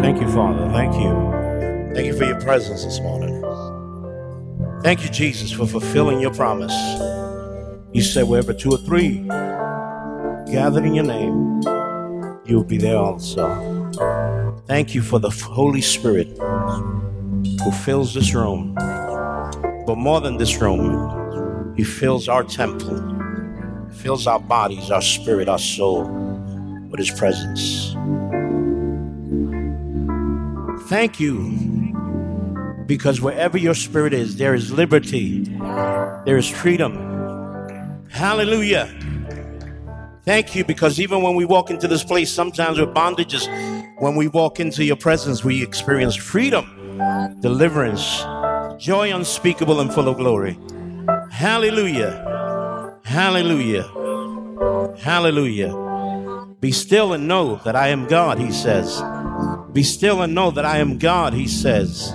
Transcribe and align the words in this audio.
Thank 0.00 0.20
you, 0.20 0.28
Father. 0.32 0.68
Thank 0.72 0.94
you. 0.94 1.94
Thank 1.94 2.06
you 2.06 2.16
for 2.16 2.24
your 2.24 2.40
presence 2.40 2.84
this 2.84 3.00
morning. 3.00 3.42
Thank 4.82 5.02
you, 5.02 5.10
Jesus, 5.10 5.50
for 5.50 5.66
fulfilling 5.66 6.20
your 6.20 6.32
promise. 6.32 6.74
You 7.92 8.02
said, 8.02 8.28
wherever 8.28 8.52
two 8.52 8.70
or 8.70 8.78
three 8.78 9.26
gathered 10.52 10.84
in 10.84 10.94
your 10.94 11.04
name, 11.04 11.60
you'll 12.46 12.62
be 12.64 12.78
there 12.78 12.96
also. 12.96 13.92
Thank 14.66 14.94
you 14.94 15.02
for 15.02 15.18
the 15.18 15.30
Holy 15.30 15.80
Spirit 15.80 16.28
who 16.38 17.72
fills 17.84 18.14
this 18.14 18.34
room. 18.34 18.74
But 19.86 19.96
more 19.96 20.20
than 20.20 20.36
this 20.36 20.60
room, 20.60 21.74
He 21.76 21.82
fills 21.82 22.28
our 22.28 22.44
temple, 22.44 22.96
fills 23.90 24.26
our 24.26 24.38
bodies, 24.38 24.90
our 24.90 25.02
spirit, 25.02 25.48
our 25.48 25.58
soul 25.58 26.04
with 26.90 27.00
His 27.00 27.10
presence. 27.10 27.96
Thank 30.88 31.20
you 31.20 31.94
because 32.86 33.20
wherever 33.20 33.58
your 33.58 33.74
spirit 33.74 34.14
is, 34.14 34.38
there 34.38 34.54
is 34.54 34.72
liberty, 34.72 35.44
there 36.24 36.38
is 36.38 36.48
freedom. 36.48 38.06
Hallelujah. 38.08 38.86
Thank 40.24 40.56
you 40.56 40.64
because 40.64 40.98
even 40.98 41.20
when 41.20 41.34
we 41.34 41.44
walk 41.44 41.68
into 41.68 41.88
this 41.88 42.02
place, 42.02 42.32
sometimes 42.32 42.80
with 42.80 42.94
bondages, 42.94 43.46
when 44.00 44.16
we 44.16 44.28
walk 44.28 44.60
into 44.60 44.82
your 44.82 44.96
presence, 44.96 45.44
we 45.44 45.62
experience 45.62 46.16
freedom, 46.16 46.64
deliverance, 47.40 48.22
joy 48.82 49.14
unspeakable 49.14 49.80
and 49.80 49.92
full 49.92 50.08
of 50.08 50.16
glory. 50.16 50.58
Hallelujah. 51.30 53.00
Hallelujah. 53.04 53.82
Hallelujah. 54.98 56.56
Be 56.60 56.72
still 56.72 57.12
and 57.12 57.28
know 57.28 57.56
that 57.66 57.76
I 57.76 57.88
am 57.88 58.06
God, 58.06 58.38
he 58.38 58.50
says. 58.50 59.02
Be 59.72 59.82
still 59.82 60.22
and 60.22 60.34
know 60.34 60.50
that 60.50 60.64
I 60.64 60.78
am 60.78 60.98
God, 60.98 61.34
he 61.34 61.46
says. 61.46 62.12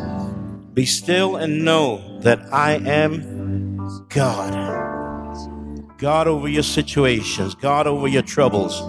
Be 0.73 0.85
still 0.85 1.35
and 1.35 1.63
know 1.63 2.19
that 2.21 2.39
I 2.51 2.73
am 2.73 4.07
God. 4.09 4.73
God 5.99 6.27
over 6.27 6.49
your 6.49 6.63
situations, 6.63 7.55
God 7.55 7.87
over 7.87 8.07
your 8.07 8.23
troubles, 8.23 8.81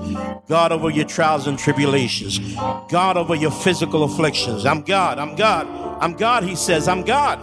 God 0.49 0.73
over 0.73 0.91
your 0.91 1.05
trials 1.05 1.47
and 1.47 1.57
tribulations, 1.57 2.41
God 2.89 3.17
over 3.17 3.35
your 3.35 3.53
physical 3.53 4.03
afflictions. 4.03 4.67
I'm 4.67 4.83
God, 4.83 5.19
I'm 5.19 5.37
God, 5.37 5.69
I'm 6.01 6.15
God, 6.15 6.43
he 6.43 6.57
says, 6.57 6.89
I'm 6.89 7.03
God, 7.03 7.39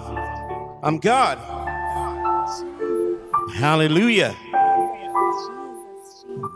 I'm 0.83 0.97
God. 0.97 1.38
Hallelujah. 3.53 4.36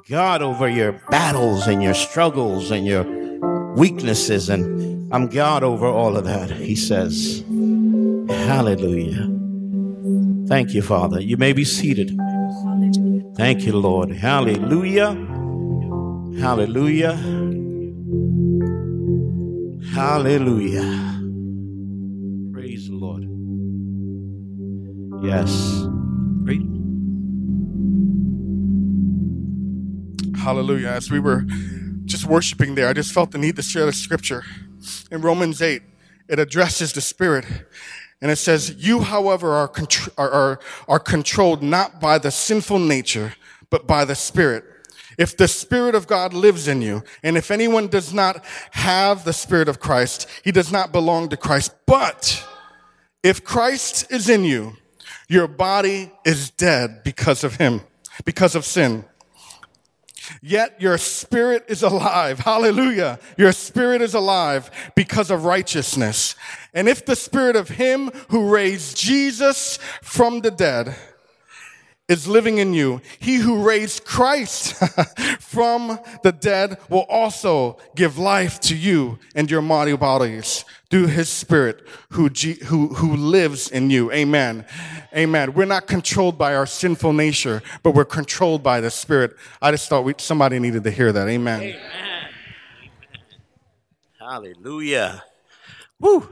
God 0.09 0.41
over 0.41 0.67
your 0.67 0.93
battles 1.09 1.67
and 1.67 1.81
your 1.81 1.93
struggles 1.93 2.71
and 2.71 2.85
your 2.85 3.24
weaknesses, 3.75 4.49
and 4.49 5.13
I'm 5.13 5.27
God 5.27 5.63
over 5.63 5.85
all 5.85 6.17
of 6.17 6.25
that, 6.25 6.49
he 6.51 6.75
says. 6.75 7.43
Hallelujah. 8.29 9.29
Thank 10.47 10.73
you, 10.73 10.81
Father. 10.81 11.19
You 11.19 11.37
may 11.37 11.53
be 11.53 11.65
seated. 11.65 12.17
Thank 13.35 13.65
you, 13.65 13.73
Lord. 13.73 14.11
Hallelujah. 14.11 15.13
Hallelujah. 16.39 17.15
Hallelujah. 19.93 21.21
Praise 22.53 22.87
the 22.87 22.95
Lord. 22.95 23.23
Yes. 25.23 25.85
Great. 26.43 26.61
Hallelujah. 30.37 30.89
As 30.89 31.09
we 31.09 31.19
were 31.19 31.45
just 32.05 32.25
worshiping 32.25 32.75
there, 32.75 32.87
I 32.87 32.93
just 32.93 33.13
felt 33.13 33.31
the 33.31 33.37
need 33.37 33.55
to 33.55 33.61
share 33.61 33.85
the 33.85 33.93
scripture. 33.93 34.43
In 35.11 35.21
Romans 35.21 35.61
8, 35.61 35.81
it 36.27 36.39
addresses 36.39 36.93
the 36.93 37.01
Spirit. 37.01 37.45
And 38.21 38.31
it 38.31 38.37
says, 38.37 38.75
You, 38.77 39.01
however, 39.01 39.51
are, 39.51 39.67
contr- 39.67 40.09
are, 40.17 40.29
are, 40.29 40.59
are 40.87 40.99
controlled 40.99 41.61
not 41.61 41.99
by 41.99 42.17
the 42.17 42.31
sinful 42.31 42.79
nature, 42.79 43.33
but 43.69 43.87
by 43.87 44.05
the 44.05 44.15
Spirit. 44.15 44.63
If 45.17 45.37
the 45.37 45.47
Spirit 45.47 45.95
of 45.95 46.07
God 46.07 46.33
lives 46.33 46.67
in 46.67 46.81
you, 46.81 47.03
and 47.23 47.37
if 47.37 47.51
anyone 47.51 47.87
does 47.87 48.13
not 48.13 48.43
have 48.71 49.23
the 49.23 49.33
Spirit 49.33 49.69
of 49.69 49.79
Christ, 49.79 50.27
he 50.43 50.51
does 50.51 50.71
not 50.71 50.91
belong 50.91 51.29
to 51.29 51.37
Christ. 51.37 51.73
But 51.85 52.45
if 53.23 53.43
Christ 53.43 54.11
is 54.11 54.29
in 54.29 54.43
you, 54.43 54.73
your 55.27 55.47
body 55.47 56.11
is 56.25 56.51
dead 56.51 57.01
because 57.03 57.43
of 57.43 57.55
him, 57.55 57.81
because 58.25 58.55
of 58.55 58.65
sin. 58.65 59.05
Yet 60.41 60.79
your 60.81 60.97
spirit 60.97 61.65
is 61.67 61.83
alive. 61.83 62.39
Hallelujah. 62.39 63.19
Your 63.37 63.51
spirit 63.51 64.01
is 64.01 64.13
alive 64.13 64.71
because 64.95 65.31
of 65.31 65.45
righteousness. 65.45 66.35
And 66.73 66.87
if 66.87 67.05
the 67.05 67.15
spirit 67.15 67.55
of 67.55 67.69
him 67.69 68.11
who 68.29 68.49
raised 68.49 68.97
Jesus 68.97 69.77
from 70.01 70.41
the 70.41 70.51
dead 70.51 70.95
is 72.07 72.27
living 72.27 72.59
in 72.59 72.73
you, 72.73 73.01
he 73.19 73.37
who 73.37 73.63
raised 73.63 74.05
Christ 74.05 74.75
from 75.39 75.99
the 76.23 76.31
dead 76.31 76.77
will 76.89 77.05
also 77.09 77.77
give 77.95 78.17
life 78.17 78.59
to 78.61 78.75
you 78.75 79.17
and 79.33 79.49
your 79.49 79.61
mighty 79.61 79.95
bodies 79.95 80.65
through 80.95 81.07
his 81.07 81.27
spirit 81.27 81.85
who, 82.11 82.29
G- 82.29 82.53
who, 82.67 82.87
who 82.87 83.17
lives 83.17 83.69
in 83.69 83.89
you. 83.89 84.09
Amen. 84.13 84.65
Amen. 85.13 85.53
We're 85.53 85.65
not 85.65 85.87
controlled 85.87 86.37
by 86.37 86.55
our 86.55 86.65
sinful 86.65 87.11
nature, 87.11 87.61
but 87.83 87.91
we're 87.91 88.05
controlled 88.05 88.63
by 88.63 88.79
the 88.79 88.89
spirit. 88.89 89.35
I 89.61 89.71
just 89.71 89.89
thought 89.89 90.05
we, 90.05 90.13
somebody 90.19 90.57
needed 90.57 90.85
to 90.85 90.91
hear 90.91 91.11
that. 91.11 91.27
Amen. 91.27 91.61
Amen. 91.63 92.29
Hallelujah. 94.17 95.21
Woo. 95.99 96.29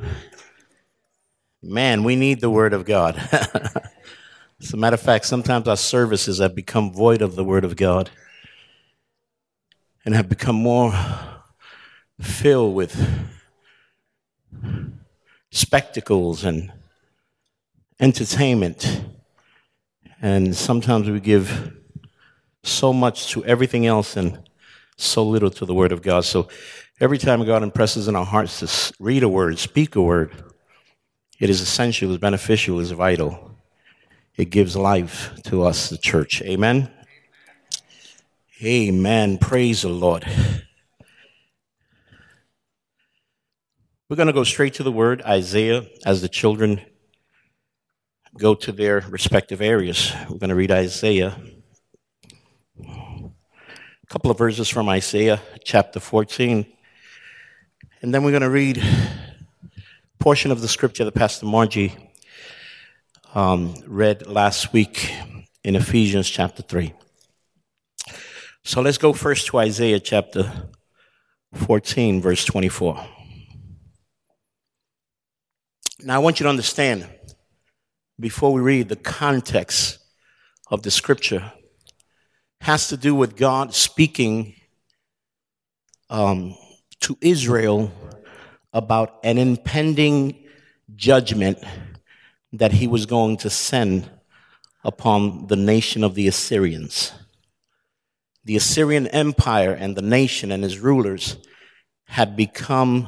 Man, 1.62 2.06
we 2.06 2.16
need 2.16 2.40
the 2.40 2.50
word 2.50 2.72
of 2.72 2.86
God. 2.86 3.18
As 4.62 4.72
a 4.72 4.78
matter 4.78 4.94
of 4.94 5.02
fact, 5.02 5.26
sometimes 5.26 5.68
our 5.68 5.76
services 5.76 6.40
have 6.40 6.56
become 6.56 6.94
void 6.94 7.22
of 7.22 7.36
the 7.36 7.44
Word 7.44 7.66
of 7.66 7.76
God 7.76 8.12
and 10.06 10.16
have 10.16 10.30
become 10.30 10.56
more 10.56 10.94
filled 12.22 12.76
with 12.76 12.96
spectacles 15.52 16.44
and 16.44 16.72
entertainment. 18.00 19.04
And 20.22 20.56
sometimes 20.56 21.10
we 21.10 21.20
give 21.20 21.74
so 22.64 22.94
much 22.94 23.32
to 23.32 23.44
everything 23.46 23.86
else 23.86 24.16
and 24.16 24.40
so 24.96 25.24
little 25.26 25.50
to 25.52 25.66
the 25.66 25.74
Word 25.74 25.92
of 25.92 26.02
God. 26.02 26.26
So 26.26 26.48
every 27.00 27.18
time 27.18 27.46
God 27.46 27.64
impresses 27.64 28.08
in 28.08 28.16
our 28.16 28.26
hearts 28.26 28.60
to 28.60 28.94
read 29.00 29.24
a 29.24 29.30
word, 29.30 29.60
speak 29.60 29.96
a 29.96 30.02
word, 30.02 30.32
it 31.40 31.50
is 31.50 31.62
essential, 31.62 32.12
it's 32.12 32.22
beneficial, 32.22 32.80
it's 32.80 32.92
vital 32.92 33.54
it 34.36 34.50
gives 34.50 34.76
life 34.76 35.32
to 35.44 35.64
us, 35.64 35.90
the 35.90 35.98
church. 35.98 36.42
Amen. 36.42 36.90
Amen. 38.64 39.38
Praise 39.38 39.84
the 39.84 39.90
Lord. 39.90 40.26
We're 44.10 44.18
going 44.18 44.28
to 44.28 44.34
go 44.34 44.44
straight 44.44 44.74
to 44.76 44.84
the 44.84 44.92
word, 44.92 45.22
Isaiah, 45.22 45.86
as 46.06 46.22
the 46.22 46.28
children 46.28 46.82
go 48.38 48.54
to 48.54 48.74
their 48.74 49.00
respective 49.00 49.62
areas. 49.62 50.12
We're 50.30 50.40
going 50.40 50.50
to 50.50 50.56
read 50.56 50.72
Isaiah. 50.72 51.38
A 52.86 54.08
couple 54.10 54.30
of 54.30 54.38
verses 54.38 54.68
from 54.68 54.90
Isaiah 54.90 55.42
chapter 55.64 56.02
14. 56.02 56.66
And 58.02 58.14
then 58.14 58.26
we're 58.26 58.32
going 58.32 58.42
to 58.42 58.50
read 58.50 58.80
a 58.80 59.82
portion 60.20 60.52
of 60.52 60.60
the 60.60 60.68
scripture 60.68 61.06
that 61.06 61.14
Pastor 61.14 61.46
Margie 61.46 61.96
um, 63.34 63.74
read 63.88 64.28
last 64.28 64.74
week 64.74 65.14
in 65.64 65.78
Ephesians 65.78 66.30
chapter 66.30 66.62
3. 66.62 66.94
So 68.66 68.82
let's 68.82 68.98
go 68.98 69.14
first 69.14 69.48
to 69.48 69.60
Isaiah 69.60 70.02
chapter 70.02 70.52
14, 71.54 72.22
verse 72.22 72.44
24. 72.44 73.23
Now 76.06 76.16
I 76.16 76.20
want 76.20 76.40
you 76.40 76.44
to 76.44 76.50
understand, 76.50 77.08
before 78.20 78.52
we 78.52 78.60
read, 78.60 78.90
the 78.90 78.98
context 78.98 80.00
of 80.70 80.84
the 80.84 80.92
scripture 80.92 81.54
has 82.60 82.90
to 82.90 82.98
do 82.98 83.16
with 83.16 83.38
God 83.38 83.74
speaking 83.74 84.56
um, 86.10 86.56
to 87.00 87.18
Israel 87.22 87.90
about 88.74 89.20
an 89.24 89.38
impending 89.38 90.44
judgment 90.94 91.60
that 92.52 92.74
he 92.74 92.86
was 92.86 93.06
going 93.06 93.38
to 93.38 93.50
send 93.50 94.10
upon 94.84 95.48
the 95.48 95.56
nation 95.56 96.04
of 96.04 96.16
the 96.16 96.28
Assyrians. 96.28 97.14
The 98.44 98.58
Assyrian 98.58 99.08
Empire 99.08 99.72
and 99.72 99.96
the 99.96 100.02
nation 100.02 100.52
and 100.52 100.64
his 100.64 100.80
rulers 100.80 101.38
had 102.04 102.36
become 102.36 103.08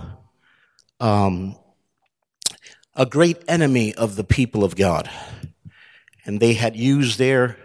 um, 1.02 1.58
a 2.96 3.06
great 3.06 3.44
enemy 3.48 3.94
of 3.94 4.16
the 4.16 4.24
people 4.24 4.64
of 4.64 4.76
God. 4.76 5.10
And 6.26 6.40
they 6.40 6.54
had 6.54 6.76
used 6.76 7.20
their 7.20 7.58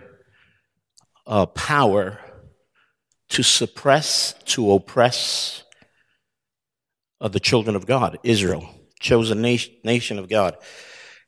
uh, 1.27 1.47
power 1.47 2.19
to 3.31 3.43
suppress, 3.43 4.35
to 4.44 4.73
oppress 4.73 5.62
of 7.21 7.32
the 7.32 7.41
children 7.41 7.77
of 7.77 7.87
God, 7.87 8.19
Israel, 8.23 8.69
chosen 8.99 9.41
nation, 9.41 9.73
nation 9.85 10.19
of 10.19 10.29
God. 10.29 10.56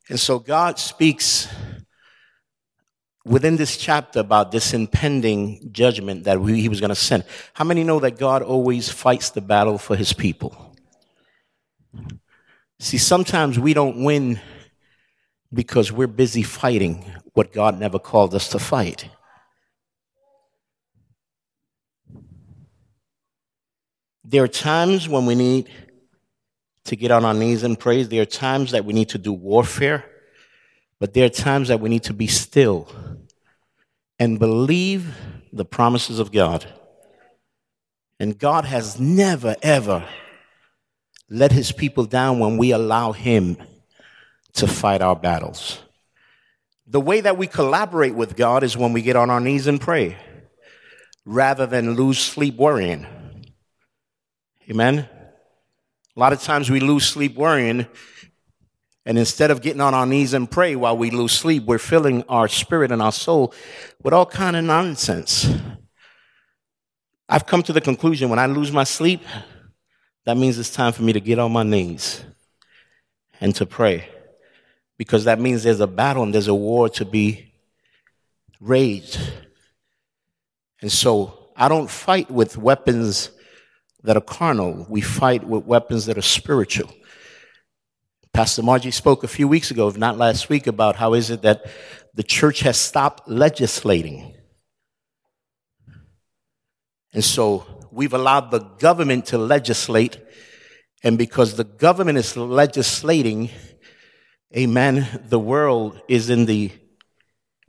And 0.08 0.18
so 0.18 0.38
God 0.38 0.78
speaks 0.78 1.48
within 3.24 3.56
this 3.56 3.76
chapter 3.76 4.18
about 4.18 4.50
this 4.50 4.74
impending 4.74 5.70
judgment 5.70 6.24
that 6.24 6.40
we, 6.40 6.60
he 6.60 6.68
was 6.68 6.80
going 6.80 6.88
to 6.88 6.94
send. 6.96 7.24
How 7.54 7.64
many 7.64 7.84
know 7.84 8.00
that 8.00 8.18
God 8.18 8.42
always 8.42 8.88
fights 8.88 9.30
the 9.30 9.40
battle 9.40 9.78
for 9.78 9.94
his 9.94 10.12
people? 10.12 10.74
See, 12.82 12.98
sometimes 12.98 13.60
we 13.60 13.74
don't 13.74 14.02
win 14.02 14.40
because 15.54 15.92
we're 15.92 16.08
busy 16.08 16.42
fighting 16.42 17.04
what 17.32 17.52
God 17.52 17.78
never 17.78 18.00
called 18.00 18.34
us 18.34 18.48
to 18.48 18.58
fight. 18.58 19.08
There 24.24 24.42
are 24.42 24.48
times 24.48 25.08
when 25.08 25.26
we 25.26 25.36
need 25.36 25.70
to 26.86 26.96
get 26.96 27.12
on 27.12 27.24
our 27.24 27.34
knees 27.34 27.62
and 27.62 27.78
praise. 27.78 28.08
There 28.08 28.22
are 28.22 28.24
times 28.24 28.72
that 28.72 28.84
we 28.84 28.92
need 28.92 29.10
to 29.10 29.18
do 29.18 29.32
warfare, 29.32 30.04
but 30.98 31.14
there 31.14 31.26
are 31.26 31.28
times 31.28 31.68
that 31.68 31.78
we 31.78 31.88
need 31.88 32.02
to 32.02 32.12
be 32.12 32.26
still 32.26 32.88
and 34.18 34.40
believe 34.40 35.14
the 35.52 35.64
promises 35.64 36.18
of 36.18 36.32
God. 36.32 36.66
And 38.18 38.36
God 38.36 38.64
has 38.64 38.98
never, 38.98 39.54
ever 39.62 40.04
let 41.32 41.50
his 41.50 41.72
people 41.72 42.04
down 42.04 42.38
when 42.38 42.58
we 42.58 42.72
allow 42.72 43.12
him 43.12 43.56
to 44.52 44.66
fight 44.66 45.00
our 45.00 45.16
battles. 45.16 45.80
The 46.86 47.00
way 47.00 47.22
that 47.22 47.38
we 47.38 47.46
collaborate 47.46 48.14
with 48.14 48.36
God 48.36 48.62
is 48.62 48.76
when 48.76 48.92
we 48.92 49.00
get 49.00 49.16
on 49.16 49.30
our 49.30 49.40
knees 49.40 49.66
and 49.66 49.80
pray 49.80 50.18
rather 51.24 51.64
than 51.66 51.94
lose 51.94 52.18
sleep 52.18 52.56
worrying. 52.56 53.06
Amen. 54.68 55.08
A 56.14 56.20
lot 56.20 56.34
of 56.34 56.42
times 56.42 56.68
we 56.68 56.80
lose 56.80 57.06
sleep 57.06 57.34
worrying, 57.34 57.86
and 59.06 59.18
instead 59.18 59.50
of 59.50 59.62
getting 59.62 59.80
on 59.80 59.94
our 59.94 60.04
knees 60.04 60.34
and 60.34 60.50
pray 60.50 60.76
while 60.76 60.98
we 60.98 61.10
lose 61.10 61.32
sleep, 61.32 61.64
we're 61.64 61.78
filling 61.78 62.24
our 62.24 62.46
spirit 62.46 62.92
and 62.92 63.00
our 63.00 63.12
soul 63.12 63.54
with 64.02 64.12
all 64.12 64.26
kind 64.26 64.54
of 64.54 64.64
nonsense. 64.64 65.48
I've 67.26 67.46
come 67.46 67.62
to 67.62 67.72
the 67.72 67.80
conclusion 67.80 68.28
when 68.28 68.38
I 68.38 68.44
lose 68.44 68.70
my 68.70 68.84
sleep, 68.84 69.22
that 70.24 70.36
means 70.36 70.58
it's 70.58 70.72
time 70.72 70.92
for 70.92 71.02
me 71.02 71.12
to 71.12 71.20
get 71.20 71.38
on 71.38 71.52
my 71.52 71.62
knees 71.62 72.22
and 73.40 73.54
to 73.56 73.66
pray. 73.66 74.08
Because 74.98 75.24
that 75.24 75.40
means 75.40 75.62
there's 75.62 75.80
a 75.80 75.86
battle 75.86 76.22
and 76.22 76.32
there's 76.32 76.48
a 76.48 76.54
war 76.54 76.88
to 76.90 77.04
be 77.04 77.52
raged. 78.60 79.18
And 80.80 80.92
so 80.92 81.50
I 81.56 81.68
don't 81.68 81.90
fight 81.90 82.30
with 82.30 82.56
weapons 82.56 83.30
that 84.02 84.16
are 84.16 84.20
carnal. 84.20 84.86
We 84.88 85.00
fight 85.00 85.44
with 85.44 85.64
weapons 85.64 86.06
that 86.06 86.18
are 86.18 86.22
spiritual. 86.22 86.90
Pastor 88.32 88.62
Margie 88.62 88.90
spoke 88.90 89.24
a 89.24 89.28
few 89.28 89.46
weeks 89.46 89.70
ago, 89.70 89.88
if 89.88 89.96
not 89.96 90.16
last 90.16 90.48
week, 90.48 90.66
about 90.66 90.96
how 90.96 91.14
is 91.14 91.30
it 91.30 91.42
that 91.42 91.66
the 92.14 92.22
church 92.22 92.60
has 92.60 92.78
stopped 92.78 93.28
legislating. 93.28 94.34
And 97.12 97.24
so 97.24 97.66
we've 97.90 98.14
allowed 98.14 98.50
the 98.50 98.60
government 98.60 99.26
to 99.26 99.38
legislate. 99.38 100.18
And 101.02 101.18
because 101.18 101.56
the 101.56 101.64
government 101.64 102.18
is 102.18 102.36
legislating, 102.36 103.50
amen, 104.56 105.22
the 105.24 105.38
world 105.38 106.00
is 106.08 106.30
in 106.30 106.46
the 106.46 106.70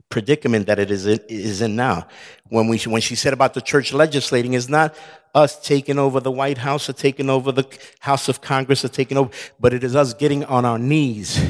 predicament 0.08 0.66
that 0.68 0.78
it 0.78 0.90
is 0.90 1.06
in, 1.06 1.18
is 1.28 1.60
in 1.60 1.74
now. 1.74 2.06
When, 2.48 2.68
we, 2.68 2.78
when 2.78 3.00
she 3.00 3.16
said 3.16 3.32
about 3.32 3.54
the 3.54 3.60
church 3.60 3.92
legislating, 3.92 4.52
is 4.52 4.68
not 4.68 4.94
us 5.34 5.60
taking 5.60 5.98
over 5.98 6.20
the 6.20 6.30
White 6.30 6.58
House 6.58 6.88
or 6.88 6.92
taking 6.92 7.28
over 7.28 7.50
the 7.50 7.66
House 7.98 8.28
of 8.28 8.40
Congress 8.40 8.84
or 8.84 8.88
taking 8.88 9.16
over, 9.16 9.30
but 9.58 9.74
it 9.74 9.82
is 9.82 9.96
us 9.96 10.14
getting 10.14 10.44
on 10.44 10.64
our 10.64 10.78
knees 10.78 11.44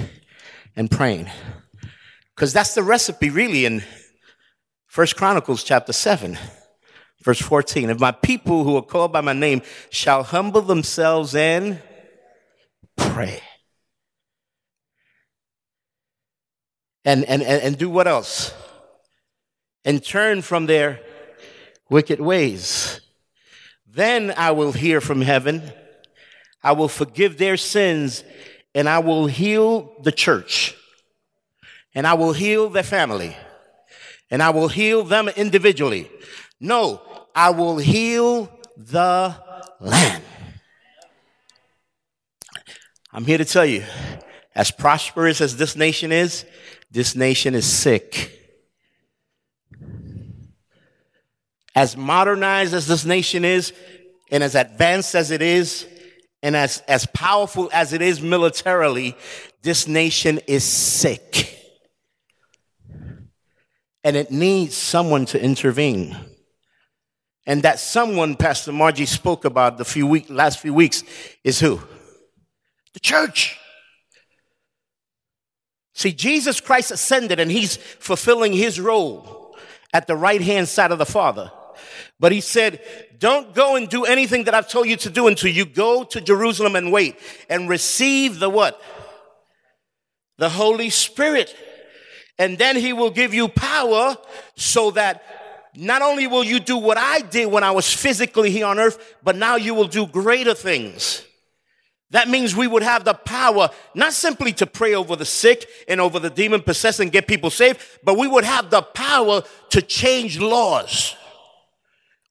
and 0.75 0.91
praying. 0.91 1.31
Because 2.35 2.53
that's 2.53 2.75
the 2.75 2.83
recipe 2.83 3.29
really 3.29 3.67
in 3.67 3.83
First 4.87 5.17
Chronicles 5.17 5.63
chapter 5.63 5.93
7, 5.93 6.39
verse 7.25 7.41
14. 7.41 7.91
If 7.91 7.99
my 7.99 8.13
people 8.13 8.63
who 8.63 8.77
are 8.77 8.83
called 8.83 9.13
by 9.13 9.23
my 9.23 9.33
name 9.33 9.63
shall 9.91 10.23
humble 10.23 10.63
themselves 10.63 11.35
and 11.35 11.83
pray. 12.97 13.41
and, 17.05 17.25
and, 17.25 17.43
and, 17.43 17.77
do 17.77 17.91
what 17.91 18.09
else? 18.09 18.55
And 19.85 20.03
turn 20.03 20.43
from 20.43 20.67
their 20.67 21.01
wicked 21.91 22.21
ways. 22.21 23.01
Then 23.87 24.33
I 24.37 24.53
will 24.53 24.73
hear 24.73 25.01
from 25.01 25.21
heaven. 25.21 25.71
I 26.63 26.73
will 26.73 26.89
forgive 26.89 27.37
their 27.37 27.57
sins 27.57 28.25
and 28.75 28.89
I 28.89 29.01
will 29.01 29.27
heal 29.27 29.93
the 30.03 30.13
church 30.13 30.75
and 31.95 32.07
I 32.07 32.15
will 32.15 32.33
heal 32.33 32.71
their 32.71 32.83
family 32.83 33.37
and 34.31 34.43
I 34.43 34.51
will 34.51 34.69
heal 34.69 35.05
them 35.05 35.29
individually. 35.29 36.11
No, 36.59 37.03
I 37.35 37.51
will 37.51 37.79
heal 37.79 38.49
the 38.77 39.35
land. 39.81 40.23
I'm 43.13 43.25
here 43.25 43.39
to 43.39 43.45
tell 43.45 43.67
you, 43.67 43.85
as 44.55 44.71
prosperous 44.71 45.41
as 45.41 45.57
this 45.57 45.77
nation 45.77 46.13
is, 46.13 46.45
this 46.91 47.17
nation 47.17 47.55
is 47.55 47.67
sick. 47.67 48.41
As 51.75 51.97
modernized 51.97 52.73
as 52.73 52.87
this 52.87 53.05
nation 53.05 53.45
is, 53.45 53.73
and 54.31 54.43
as 54.45 54.55
advanced 54.55 55.15
as 55.15 55.33
it 55.33 55.43
is, 55.43 55.89
and 56.43 56.55
as, 56.55 56.83
as 56.87 57.07
powerful 57.07 57.69
as 57.73 57.93
it 57.93 58.03
is 58.03 58.21
militarily, 58.21 59.17
this 59.63 59.89
nation 59.89 60.39
is 60.47 60.63
sick. 60.63 61.59
And 64.05 64.17
it 64.17 64.31
needs 64.31 64.77
someone 64.77 65.25
to 65.27 65.43
intervene. 65.43 66.17
And 67.47 67.63
that 67.63 67.79
someone 67.79 68.37
Pastor 68.37 68.73
Margie 68.73 69.07
spoke 69.07 69.45
about 69.45 69.77
the 69.77 69.85
few 69.85 70.07
week, 70.07 70.27
last 70.29 70.61
few 70.61 70.73
weeks 70.73 71.05
is 71.43 71.61
who? 71.61 71.81
The 72.95 73.01
church. 73.01 73.59
See, 75.95 76.13
Jesus 76.13 76.61
Christ 76.61 76.91
ascended 76.91 77.39
and 77.39 77.51
he's 77.51 77.77
fulfilling 77.77 78.53
his 78.53 78.81
role 78.81 79.57
at 79.93 80.07
the 80.07 80.17
right 80.17 80.41
hand 80.41 80.69
side 80.69 80.91
of 80.91 80.99
the 80.99 81.07
Father. 81.07 81.53
But 82.19 82.33
he 82.33 82.41
said, 82.41 82.81
don't 83.19 83.55
go 83.55 83.77
and 83.77 83.89
do 83.89 84.05
anything 84.05 84.45
that 84.45 84.55
I've 84.55 84.69
told 84.69 84.87
you 84.87 84.97
to 84.97 85.11
do 85.11 85.27
until 85.29 85.51
you 85.51 85.65
go 85.65 86.05
to 86.05 86.21
Jerusalem 86.21 86.77
and 86.77 86.93
wait 86.93 87.19
and 87.49 87.69
receive 87.69 88.39
the 88.39 88.49
what? 88.49 88.81
The 90.39 90.49
Holy 90.49 90.91
Spirit. 90.91 91.55
And 92.39 92.59
then 92.59 92.77
he 92.77 92.93
will 92.93 93.11
give 93.11 93.35
you 93.35 93.49
power 93.49 94.17
so 94.57 94.91
that 94.93 95.23
not 95.77 96.03
only 96.03 96.27
will 96.27 96.45
you 96.45 96.61
do 96.61 96.77
what 96.77 96.97
I 96.99 97.21
did 97.21 97.51
when 97.51 97.65
I 97.65 97.73
was 97.73 97.93
physically 97.93 98.51
here 98.51 98.67
on 98.67 98.79
earth, 98.79 99.17
but 99.23 99.37
now 99.37 99.57
you 99.57 99.75
will 99.75 99.89
do 99.89 100.07
greater 100.07 100.55
things. 100.55 101.25
That 102.11 102.29
means 102.29 102.55
we 102.55 102.69
would 102.69 102.85
have 102.85 103.05
the 103.05 103.15
power 103.15 103.71
not 103.95 104.13
simply 104.13 104.53
to 104.55 104.67
pray 104.67 104.95
over 104.95 105.17
the 105.17 105.25
sick 105.25 105.67
and 105.89 106.01
over 106.01 106.21
the 106.21 106.31
demon 106.31 106.63
possessed 106.63 107.01
and 107.01 107.11
get 107.11 107.27
people 107.27 107.51
saved, 107.51 107.81
but 108.05 108.17
we 108.17 108.29
would 108.29 108.45
have 108.45 108.71
the 108.71 108.83
power 108.83 109.43
to 109.71 109.83
change 109.83 110.39
laws. 110.39 111.17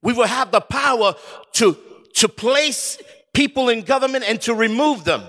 We 0.02 0.14
would 0.14 0.30
have 0.30 0.52
the 0.52 0.62
power 0.62 1.16
to, 1.54 1.78
to 2.16 2.30
place 2.30 2.98
people 3.34 3.68
in 3.68 3.82
government 3.82 4.24
and 4.26 4.40
to 4.42 4.54
remove 4.54 5.04
them. 5.04 5.24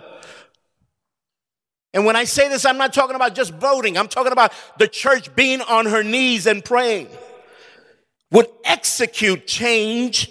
And 1.92 2.04
when 2.04 2.16
I 2.16 2.24
say 2.24 2.48
this, 2.48 2.64
I'm 2.64 2.78
not 2.78 2.92
talking 2.92 3.16
about 3.16 3.34
just 3.34 3.54
voting. 3.54 3.96
I'm 3.96 4.08
talking 4.08 4.32
about 4.32 4.52
the 4.78 4.86
church 4.86 5.34
being 5.34 5.62
on 5.62 5.86
her 5.86 6.04
knees 6.04 6.46
and 6.46 6.64
praying 6.64 7.08
would 8.30 8.48
execute 8.64 9.46
change 9.46 10.30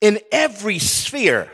in 0.00 0.20
every 0.30 0.78
sphere 0.78 1.50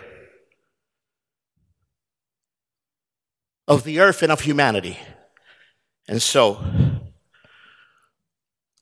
of 3.67 3.85
the 3.85 4.01
earth 4.01 4.23
and 4.23 4.31
of 4.31 4.41
humanity. 4.41 4.99
And 6.07 6.21
so, 6.21 6.63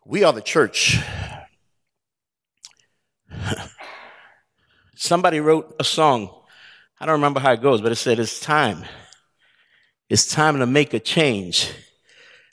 we 0.04 0.24
are 0.24 0.32
the 0.32 0.40
church. 0.40 0.98
Somebody 4.96 5.40
wrote 5.40 5.74
a 5.78 5.84
song. 5.84 6.30
I 6.98 7.06
don't 7.06 7.14
remember 7.14 7.40
how 7.40 7.52
it 7.52 7.62
goes, 7.62 7.80
but 7.80 7.92
it 7.92 7.96
said, 7.96 8.18
It's 8.18 8.40
time. 8.40 8.84
It's 10.08 10.26
time 10.26 10.58
to 10.58 10.66
make 10.66 10.92
a 10.94 11.00
change. 11.00 11.70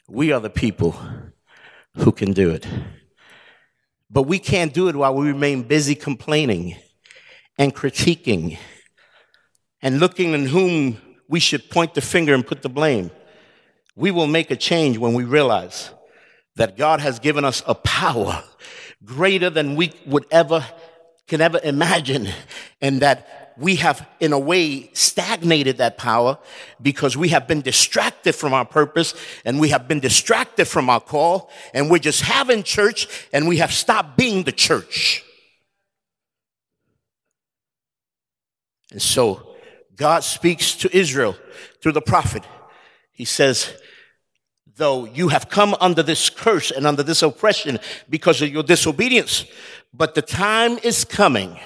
We 0.08 0.32
are 0.32 0.40
the 0.40 0.50
people 0.50 0.96
who 1.98 2.12
can 2.12 2.34
do 2.34 2.52
it. 2.52 2.66
But 4.10 4.24
we 4.24 4.40
can't 4.40 4.74
do 4.74 4.90
it 4.90 4.96
while 4.96 5.14
we 5.14 5.28
remain 5.28 5.64
busy 5.64 5.96
complaining 5.96 6.76
and 7.58 7.76
critiquing 7.76 8.58
and 9.82 10.00
looking 10.00 10.34
in 10.34 10.48
whom 10.48 10.98
we 11.28 11.40
should 11.40 11.70
point 11.70 11.94
the 11.94 12.02
finger 12.02 12.34
and 12.34 12.46
put 12.46 12.62
the 12.62 12.70
blame. 12.70 13.12
We 13.96 14.12
will 14.12 14.28
make 14.28 14.50
a 14.50 14.56
change 14.56 14.98
when 14.98 15.14
we 15.14 15.24
realize 15.24 15.92
that 16.56 16.76
God 16.76 17.00
has 17.02 17.20
given 17.20 17.46
us 17.46 17.62
a 17.68 17.76
power 17.76 18.44
greater 19.06 19.50
than 19.50 19.76
we 19.76 19.94
would 20.06 20.26
ever, 20.32 20.66
can 21.28 21.40
ever 21.40 21.60
imagine, 21.64 22.28
and 22.82 23.02
that 23.02 23.39
we 23.60 23.76
have, 23.76 24.08
in 24.20 24.32
a 24.32 24.40
way, 24.40 24.90
stagnated 24.94 25.78
that 25.78 25.98
power 25.98 26.38
because 26.82 27.18
we 27.18 27.30
have 27.30 27.48
been 27.48 27.62
distracted 27.62 28.34
from 28.34 28.54
our 28.54 28.66
purpose 28.66 29.14
and 29.44 29.60
we 29.60 29.70
have 29.70 29.88
been 29.88 30.00
distracted 30.00 30.66
from 30.66 30.90
our 30.90 31.02
call 31.02 31.52
and 31.74 31.90
we're 31.90 32.00
just 32.00 32.22
having 32.22 32.64
church 32.64 33.28
and 33.34 33.48
we 33.48 33.58
have 33.58 33.74
stopped 33.74 34.18
being 34.18 34.44
the 34.44 34.52
church. 34.52 35.24
And 38.92 39.02
so 39.02 39.56
God 39.96 40.24
speaks 40.24 40.74
to 40.78 40.98
Israel 40.98 41.36
through 41.82 41.92
the 41.92 42.02
prophet. 42.02 42.44
He 43.12 43.26
says, 43.26 43.74
though 44.78 45.04
you 45.04 45.28
have 45.28 45.50
come 45.50 45.76
under 45.82 46.02
this 46.02 46.30
curse 46.30 46.72
and 46.72 46.88
under 46.88 47.04
this 47.04 47.22
oppression 47.22 47.80
because 48.10 48.42
of 48.42 48.50
your 48.50 48.64
disobedience, 48.64 49.46
but 49.94 50.16
the 50.16 50.22
time 50.22 50.78
is 50.78 51.04
coming 51.04 51.60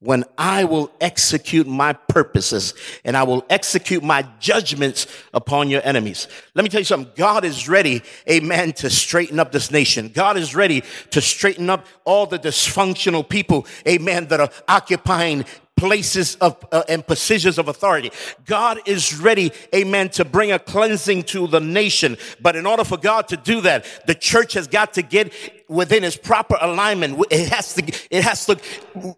when 0.00 0.24
I 0.36 0.64
will 0.64 0.90
execute 1.00 1.66
my 1.66 1.94
purposes 1.94 2.74
and 3.04 3.16
I 3.16 3.22
will 3.22 3.44
execute 3.48 4.02
my 4.02 4.26
judgments 4.40 5.06
upon 5.32 5.70
your 5.70 5.80
enemies. 5.84 6.28
Let 6.54 6.62
me 6.62 6.68
tell 6.68 6.80
you 6.80 6.84
something. 6.84 7.12
God 7.16 7.44
is 7.44 7.68
ready, 7.68 8.02
amen, 8.30 8.72
to 8.74 8.90
straighten 8.90 9.40
up 9.40 9.52
this 9.52 9.70
nation. 9.70 10.08
God 10.08 10.36
is 10.36 10.54
ready 10.54 10.82
to 11.10 11.20
straighten 11.20 11.70
up 11.70 11.86
all 12.04 12.26
the 12.26 12.38
dysfunctional 12.38 13.26
people, 13.26 13.66
amen, 13.88 14.26
that 14.28 14.40
are 14.40 14.50
occupying 14.68 15.44
places 15.76 16.36
of 16.36 16.56
uh, 16.72 16.82
and 16.88 17.06
positions 17.06 17.58
of 17.58 17.68
authority. 17.68 18.10
God 18.44 18.80
is 18.86 19.18
ready, 19.18 19.52
amen, 19.74 20.08
to 20.10 20.24
bring 20.24 20.50
a 20.50 20.58
cleansing 20.58 21.24
to 21.24 21.46
the 21.46 21.60
nation. 21.60 22.16
But 22.40 22.56
in 22.56 22.66
order 22.66 22.82
for 22.84 22.96
God 22.96 23.28
to 23.28 23.36
do 23.36 23.60
that, 23.60 23.84
the 24.06 24.14
church 24.14 24.54
has 24.54 24.66
got 24.66 24.94
to 24.94 25.02
get 25.02 25.32
within 25.68 26.02
its 26.02 26.16
proper 26.16 26.56
alignment. 26.60 27.22
It 27.30 27.50
has 27.50 27.74
to, 27.74 27.82
it 28.10 28.24
has 28.24 28.46
to 28.46 28.58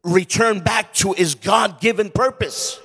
return 0.02 0.60
back 0.60 0.92
to 0.94 1.14
its 1.14 1.34
God-given 1.34 2.10
purpose. 2.10 2.80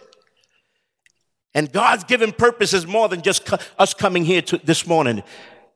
And 1.56 1.72
God's 1.72 2.03
given 2.03 2.32
purpose 2.32 2.74
is 2.74 2.88
more 2.88 3.10
than 3.10 3.22
just 3.22 3.50
us 3.77 3.94
coming 3.94 4.25
here 4.25 4.42
to 4.44 4.58
this 4.58 4.88
morning 4.88 5.24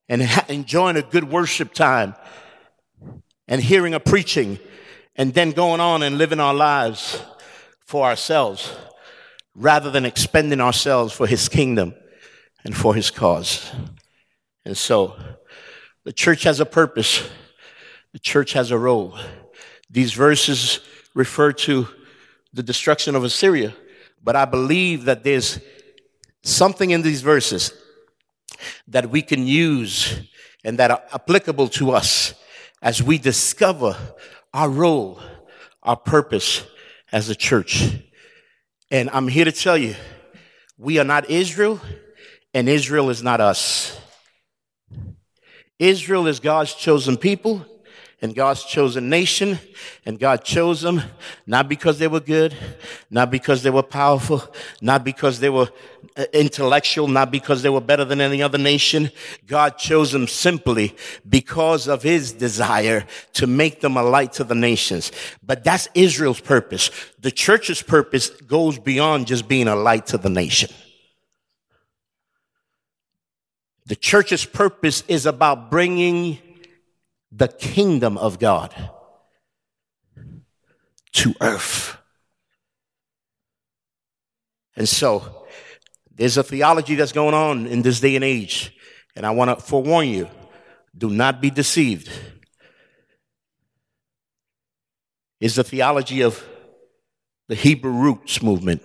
and 0.10 0.28
enjoying 0.48 0.98
a 0.98 1.02
good 1.02 1.30
worship 1.32 1.74
time 1.74 2.16
and 3.48 3.62
hearing 3.62 3.94
a 3.94 4.00
preaching 4.00 4.60
and 5.16 5.34
then 5.34 5.52
going 5.52 5.80
on 5.80 6.04
and 6.04 6.18
living 6.18 6.40
our 6.40 6.54
lives 6.54 7.22
for 7.88 8.06
ourselves 8.06 8.74
rather 9.56 9.90
than 9.90 10.06
expending 10.06 10.60
ourselves 10.60 11.14
for 11.14 11.26
his 11.26 11.48
kingdom 11.48 11.96
and 12.66 12.76
for 12.76 12.94
his 12.94 13.10
cause. 13.10 13.72
And 14.66 14.78
so 14.78 15.16
the 16.04 16.12
church 16.12 16.44
has 16.44 16.60
a 16.60 16.66
purpose. 16.66 17.28
The 18.12 18.20
church 18.20 18.52
has 18.54 18.72
a 18.72 18.78
role. 18.78 19.18
These 19.90 20.12
verses 20.12 20.82
refer 21.14 21.54
to 21.54 21.88
the 22.54 22.62
destruction 22.62 23.16
of 23.16 23.24
Assyria, 23.24 23.74
but 24.22 24.36
I 24.36 24.44
believe 24.44 25.06
that 25.06 25.24
there's 25.24 25.60
something 26.44 26.92
in 26.92 27.02
these 27.04 27.22
verses 27.22 27.72
that 28.90 29.10
we 29.10 29.22
can 29.22 29.48
use 29.48 30.22
and 30.66 30.78
that 30.80 30.92
are 30.92 31.04
applicable 31.14 31.70
to 31.70 31.92
us 31.92 32.34
as 32.82 33.02
we 33.02 33.18
discover 33.18 33.96
our 34.54 34.70
role, 34.70 35.22
our 35.84 35.96
purpose, 35.96 36.66
as 37.18 37.30
a 37.30 37.36
church. 37.36 37.84
And 38.92 39.10
I'm 39.10 39.28
here 39.28 39.46
to 39.46 39.52
tell 39.52 39.76
you, 39.76 39.96
we 40.78 41.00
are 41.00 41.04
not 41.04 41.32
Israel, 41.32 41.82
and 42.54 42.70
Israel 42.70 43.10
is 43.10 43.24
not 43.24 43.42
us. 43.42 44.00
Israel 45.80 46.28
is 46.28 46.40
God's 46.40 46.76
chosen 46.76 47.18
people 47.18 47.66
and 48.20 48.34
God's 48.34 48.64
chosen 48.64 49.10
nation, 49.10 49.60
and 50.06 50.20
God 50.20 50.44
chose 50.44 50.82
them 50.82 51.04
not 51.46 51.70
because 51.70 52.00
they 52.00 52.08
were 52.08 52.20
good, 52.20 52.56
not 53.12 53.30
because 53.30 53.62
they 53.62 53.70
were 53.70 53.84
powerful, 53.84 54.44
not 54.82 55.04
because 55.04 55.40
they 55.40 55.50
were 55.50 55.70
uh, 56.16 56.26
intellectual, 56.34 57.08
not 57.08 57.30
because 57.30 57.62
they 57.62 57.70
were 57.70 57.82
better 57.82 58.04
than 58.04 58.20
any 58.20 58.42
other 58.42 58.58
nation. 58.58 59.12
God 59.46 59.78
chose 59.78 60.12
them 60.12 60.28
simply 60.28 60.96
because 61.30 61.88
of 61.88 62.02
his 62.02 62.34
desire 62.34 63.06
to 63.34 63.46
make 63.46 63.82
them 63.82 63.98
a 63.98 64.04
light 64.04 64.34
to 64.34 64.44
the 64.44 64.56
nations. 64.56 65.12
But 65.44 65.64
that's 65.64 65.88
Israel's 65.94 66.42
purpose. 66.42 66.90
The 67.20 67.32
church's 67.32 67.84
purpose 67.84 68.30
goes 68.30 68.80
beyond 68.80 69.28
just 69.28 69.48
being 69.48 69.68
a 69.68 69.76
light 69.76 70.08
to 70.08 70.18
the 70.18 70.30
nation. 70.30 70.72
The 73.86 73.96
church's 73.96 74.44
purpose 74.44 75.04
is 75.08 75.28
about 75.28 75.70
bringing 75.70 76.40
the 77.32 77.48
kingdom 77.48 78.18
of 78.18 78.40
God 78.40 78.74
to 81.14 81.34
earth. 81.42 81.98
And 84.76 84.88
so 84.88 85.46
there's 86.16 86.38
a 86.38 86.44
theology 86.44 86.96
that's 86.96 87.12
going 87.12 87.34
on 87.34 87.68
in 87.68 87.82
this 87.82 88.00
day 88.00 88.16
and 88.16 88.24
age. 88.24 88.76
And 89.16 89.26
I 89.26 89.32
want 89.32 89.58
to 89.58 89.64
forewarn 89.66 90.08
you 90.08 90.30
do 90.96 91.10
not 91.10 91.42
be 91.42 91.50
deceived. 91.50 92.10
Is 95.40 95.56
the 95.56 95.64
theology 95.64 96.22
of 96.22 96.44
the 97.48 97.56
Hebrew 97.56 97.92
roots 97.92 98.42
movement, 98.42 98.82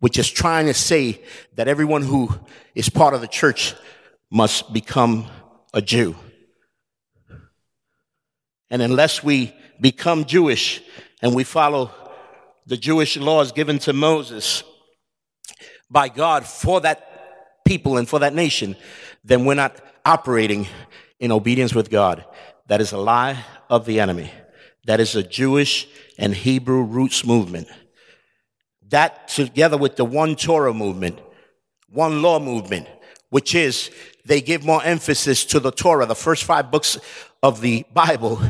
which 0.00 0.18
is 0.18 0.28
trying 0.30 0.66
to 0.66 0.74
say 0.74 1.22
that 1.54 1.68
everyone 1.68 2.02
who 2.02 2.28
is 2.74 2.88
part 2.88 3.14
of 3.14 3.20
the 3.20 3.28
church 3.28 3.74
must 4.30 4.72
become 4.72 5.26
a 5.72 5.80
Jew. 5.80 6.16
And 8.70 8.82
unless 8.82 9.22
we 9.22 9.54
become 9.80 10.24
Jewish 10.24 10.80
and 11.22 11.34
we 11.34 11.44
follow 11.44 11.90
the 12.66 12.76
Jewish 12.76 13.16
laws 13.16 13.52
given 13.52 13.78
to 13.80 13.92
Moses 13.92 14.62
by 15.90 16.08
God 16.08 16.46
for 16.46 16.80
that 16.82 17.64
people 17.64 17.96
and 17.96 18.08
for 18.08 18.20
that 18.20 18.34
nation, 18.34 18.76
then 19.24 19.44
we're 19.44 19.54
not 19.54 19.80
operating 20.04 20.66
in 21.18 21.32
obedience 21.32 21.74
with 21.74 21.90
God. 21.90 22.24
That 22.68 22.80
is 22.80 22.92
a 22.92 22.98
lie 22.98 23.44
of 23.68 23.84
the 23.86 24.00
enemy. 24.00 24.30
That 24.84 25.00
is 25.00 25.16
a 25.16 25.22
Jewish 25.22 25.88
and 26.18 26.34
Hebrew 26.34 26.82
roots 26.82 27.24
movement. 27.24 27.68
That 28.88 29.28
together 29.28 29.76
with 29.76 29.96
the 29.96 30.04
one 30.04 30.36
Torah 30.36 30.74
movement, 30.74 31.18
one 31.88 32.22
law 32.22 32.38
movement, 32.38 32.88
which 33.30 33.54
is 33.54 33.90
they 34.24 34.40
give 34.40 34.64
more 34.64 34.82
emphasis 34.82 35.44
to 35.46 35.60
the 35.60 35.70
Torah, 35.70 36.06
the 36.06 36.14
first 36.14 36.44
five 36.44 36.70
books 36.70 36.98
of 37.42 37.60
the 37.60 37.84
Bible, 37.92 38.40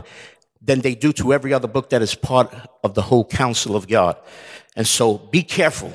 than 0.63 0.81
they 0.81 0.95
do 0.95 1.13
to 1.15 1.33
every 1.33 1.53
other 1.53 1.69
book 1.69 1.91
that 1.91 2.03
is 2.03 2.15
part 2.15 2.55
of 2.85 2.95
the 2.95 3.03
whole 3.03 3.25
counsel 3.25 3.75
of 3.77 3.89
God. 3.89 4.17
And 4.77 4.87
so 4.87 5.19
be 5.19 5.43
careful 5.43 5.93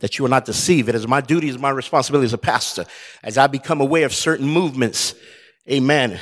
that 0.00 0.18
you 0.18 0.24
are 0.24 0.28
not 0.28 0.44
deceived. 0.44 0.88
It 0.88 0.94
is 0.94 1.08
my 1.08 1.20
duty, 1.20 1.48
it 1.48 1.50
is 1.50 1.58
my 1.58 1.70
responsibility 1.70 2.26
as 2.26 2.32
a 2.32 2.38
pastor, 2.38 2.84
as 3.22 3.36
I 3.36 3.48
become 3.48 3.80
aware 3.80 4.06
of 4.06 4.14
certain 4.14 4.46
movements, 4.46 5.14
amen, 5.68 6.20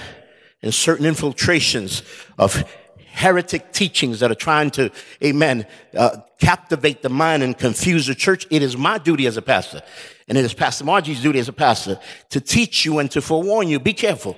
and 0.63 0.73
certain 0.73 1.05
infiltrations 1.05 2.03
of 2.39 2.65
heretic 3.07 3.73
teachings 3.73 4.21
that 4.21 4.31
are 4.31 4.35
trying 4.37 4.71
to, 4.71 4.91
amen, 5.23 5.67
uh, 5.97 6.19
captivate 6.39 7.03
the 7.03 7.09
mind 7.09 7.43
and 7.43 7.57
confuse 7.57 8.07
the 8.07 8.15
church. 8.15 8.47
It 8.51 8.63
is 8.63 8.77
my 8.77 8.99
duty 8.99 9.27
as 9.27 9.37
a 9.37 9.43
pastor, 9.43 9.83
and 10.29 10.37
it 10.37 10.45
is 10.45 10.55
Pastor 10.55 10.85
Margie's 10.85 11.23
duty 11.23 11.39
as 11.39 11.49
a 11.49 11.53
pastor 11.53 11.99
to 12.31 12.41
teach 12.41 12.85
you 12.85 12.99
and 12.99 13.11
to 13.11 13.23
forewarn 13.23 13.69
you. 13.69 13.79
Be 13.79 13.93
careful. 13.93 14.37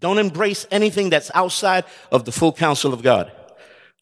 Don't 0.00 0.18
embrace 0.18 0.66
anything 0.70 1.10
that's 1.10 1.30
outside 1.34 1.84
of 2.10 2.24
the 2.24 2.32
full 2.32 2.52
counsel 2.52 2.92
of 2.92 3.02
God. 3.02 3.32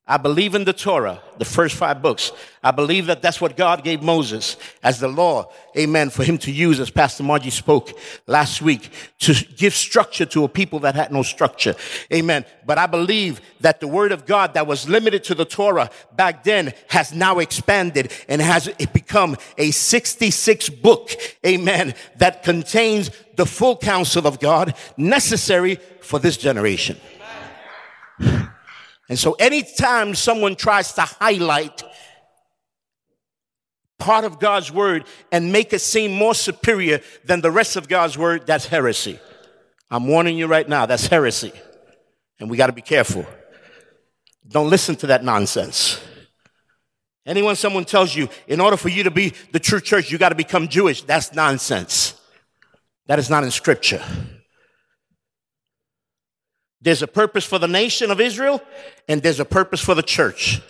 I 0.05 0.17
believe 0.17 0.57
in 0.57 0.65
the 0.65 0.73
Torah, 0.73 1.23
the 1.39 1.45
first 1.45 1.77
five 1.77 2.03
books. 2.03 2.33
I 2.61 2.73
believe 2.73 3.07
that 3.07 3.23
that's 3.23 3.41
what 3.41 3.57
God 3.57 3.85
gave 3.85 4.03
Moses 4.03 4.57
as 4.83 4.99
the 4.99 5.07
law, 5.07 5.53
amen, 5.79 6.11
for 6.11 6.25
him 6.25 6.39
to 6.39 6.51
use, 6.51 6.81
as 6.81 6.91
Pastor 6.91 7.23
Margie 7.23 7.51
spoke 7.51 7.97
last 8.27 8.61
week, 8.61 8.91
to 9.21 9.33
give 9.57 9.75
structure 9.75 10.27
to 10.27 10.43
a 10.43 10.49
people 10.49 10.81
that 10.81 10.97
had 10.97 11.13
no 11.13 11.23
structure. 11.23 11.77
Amen. 12.13 12.45
But 12.67 12.79
I 12.79 12.87
believe 12.87 13.41
that 13.61 13.79
the 13.79 13.87
word 13.87 14.11
of 14.11 14.27
God 14.27 14.55
that 14.55 14.67
was 14.67 14.89
limited 14.89 15.23
to 15.25 15.37
the 15.37 15.45
Torah 15.45 15.89
back 16.17 16.43
then 16.43 16.73
has 16.89 17.13
now 17.13 17.39
expanded 17.39 18.13
and 18.29 18.43
has 18.43 18.69
become 18.93 19.37
a 19.57 19.71
66 19.71 20.69
book, 20.69 21.11
amen, 21.47 21.95
that 22.17 22.43
contains 22.43 23.13
the 23.37 23.47
full 23.47 23.77
counsel 23.77 24.27
of 24.27 24.41
God 24.41 24.75
necessary 24.97 25.77
for 26.01 26.19
this 26.19 26.37
generation. 26.37 26.99
And 29.12 29.19
so 29.19 29.35
anytime 29.35 30.14
someone 30.14 30.57
tries 30.57 30.95
to 30.95 31.02
highlight 31.02 31.83
part 33.99 34.25
of 34.25 34.40
God's 34.40 34.73
word 34.73 35.04
and 35.31 35.52
make 35.52 35.75
it 35.75 35.81
seem 35.81 36.12
more 36.12 36.35
superior 36.35 37.02
than 37.23 37.42
the 37.42 37.50
rest 37.50 37.76
of 37.76 37.88
God's 37.88 38.16
word, 38.16 38.47
that's 38.47 38.64
heresy. 38.64 39.19
I'm 39.90 40.07
warning 40.07 40.38
you 40.38 40.47
right 40.47 40.66
now, 40.66 40.87
that's 40.87 41.09
heresy. 41.09 41.52
And 42.40 42.49
we 42.49 42.57
got 42.57 42.69
to 42.69 42.73
be 42.73 42.81
careful. 42.81 43.26
Don't 44.49 44.71
listen 44.71 44.97
to 44.97 45.09
that 45.09 45.23
nonsense. 45.23 46.02
Anyone 47.26 47.57
someone 47.57 47.85
tells 47.85 48.16
you, 48.16 48.31
in 48.47 48.62
order 48.62 48.78
for 48.78 48.88
you 48.88 49.02
to 49.02 49.11
be 49.11 49.35
the 49.52 49.61
true 49.61 49.83
church, 49.83 50.11
you 50.11 50.16
got 50.16 50.31
to 50.31 50.35
become 50.35 50.69
Jewish, 50.69 51.02
that's 51.02 51.35
nonsense. 51.35 52.19
That 53.09 53.19
is 53.19 53.28
not 53.28 53.45
in 53.45 53.50
scripture. 53.50 54.02
There's 56.83 57.03
a 57.03 57.07
purpose 57.07 57.45
for 57.45 57.59
the 57.59 57.69
nation 57.69 58.11
of 58.11 58.21
Israel, 58.21 58.61
and 59.09 59.23
there's 59.23 59.41
a 59.41 59.45
purpose 59.45 59.81
for 59.81 59.95
the 59.95 60.03
church. 60.03 60.61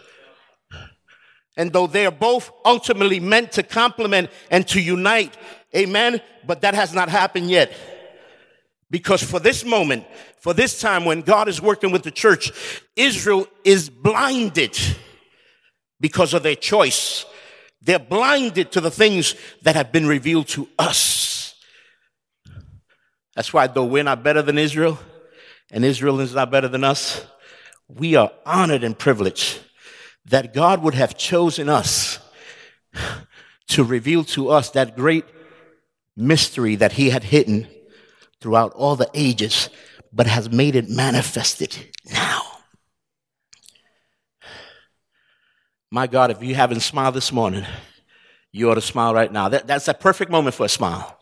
And 1.57 1.73
though 1.73 1.87
they 1.87 2.07
are 2.07 2.13
both 2.13 2.51
ultimately 2.65 3.19
meant 3.19 3.53
to 3.53 3.63
complement 3.63 4.31
and 4.51 4.67
to 4.69 4.81
unite, 4.81 5.37
amen, 5.75 6.21
but 6.47 6.61
that 6.61 6.75
has 6.75 6.95
not 6.95 7.09
happened 7.09 7.51
yet. 7.51 7.73
Because 8.91 9.23
for 9.23 9.41
this 9.41 9.65
moment, 9.65 10.05
for 10.39 10.53
this 10.53 10.81
time 10.81 11.07
when 11.07 11.23
God 11.23 11.49
is 11.49 11.63
working 11.63 11.93
with 11.93 12.03
the 12.03 12.11
church, 12.11 12.53
Israel 12.95 13.47
is 13.65 13.89
blinded 13.89 14.79
because 15.99 16.35
of 16.35 16.43
their 16.43 16.57
choice. 16.57 17.25
They're 17.81 17.99
blinded 17.99 18.71
to 18.73 18.81
the 18.81 18.91
things 18.91 19.35
that 19.63 19.77
have 19.77 19.93
been 19.93 20.07
revealed 20.07 20.49
to 20.49 20.69
us. 20.79 21.55
That's 23.35 23.53
why, 23.53 23.67
though 23.67 23.87
we're 23.87 24.05
not 24.05 24.23
better 24.23 24.43
than 24.43 24.59
Israel, 24.59 24.99
and 25.73 25.85
Israel 25.85 26.21
is 26.21 26.35
not 26.35 26.51
better 26.51 26.69
than 26.69 26.85
us, 26.85 27.27
we 27.89 28.15
are 28.15 28.31
honored 28.45 28.85
and 28.85 28.97
privileged 28.97 29.59
that 30.27 30.55
God 30.55 30.83
would 30.83 30.95
have 30.95 31.17
chosen 31.17 31.69
us 31.69 32.19
to 33.69 33.83
reveal 33.83 34.23
to 34.25 34.51
us 34.51 34.71
that 34.71 34.95
great 34.95 35.25
mystery 36.17 36.77
that 36.77 36.93
He 36.93 37.11
had 37.11 37.25
hidden 37.25 37.67
throughout 38.41 38.73
all 38.75 38.97
the 38.97 39.11
ages, 39.15 39.71
but 40.13 40.27
has 40.27 40.51
made 40.51 40.77
it 40.77 40.89
manifested 40.89 41.75
now. 42.13 42.43
My 45.91 46.07
God, 46.07 46.31
if 46.31 46.43
you 46.43 46.55
haven't 46.55 46.81
smiled 46.81 47.15
this 47.15 47.33
morning, 47.33 47.65
you 48.51 48.71
ought 48.71 48.75
to 48.75 48.81
smile 48.83 49.15
right 49.15 49.33
now. 49.33 49.49
That, 49.49 49.67
that's 49.67 49.89
a 49.89 49.95
perfect 49.95 50.31
moment 50.31 50.55
for 50.55 50.67
a 50.67 50.69
smile. 50.69 51.19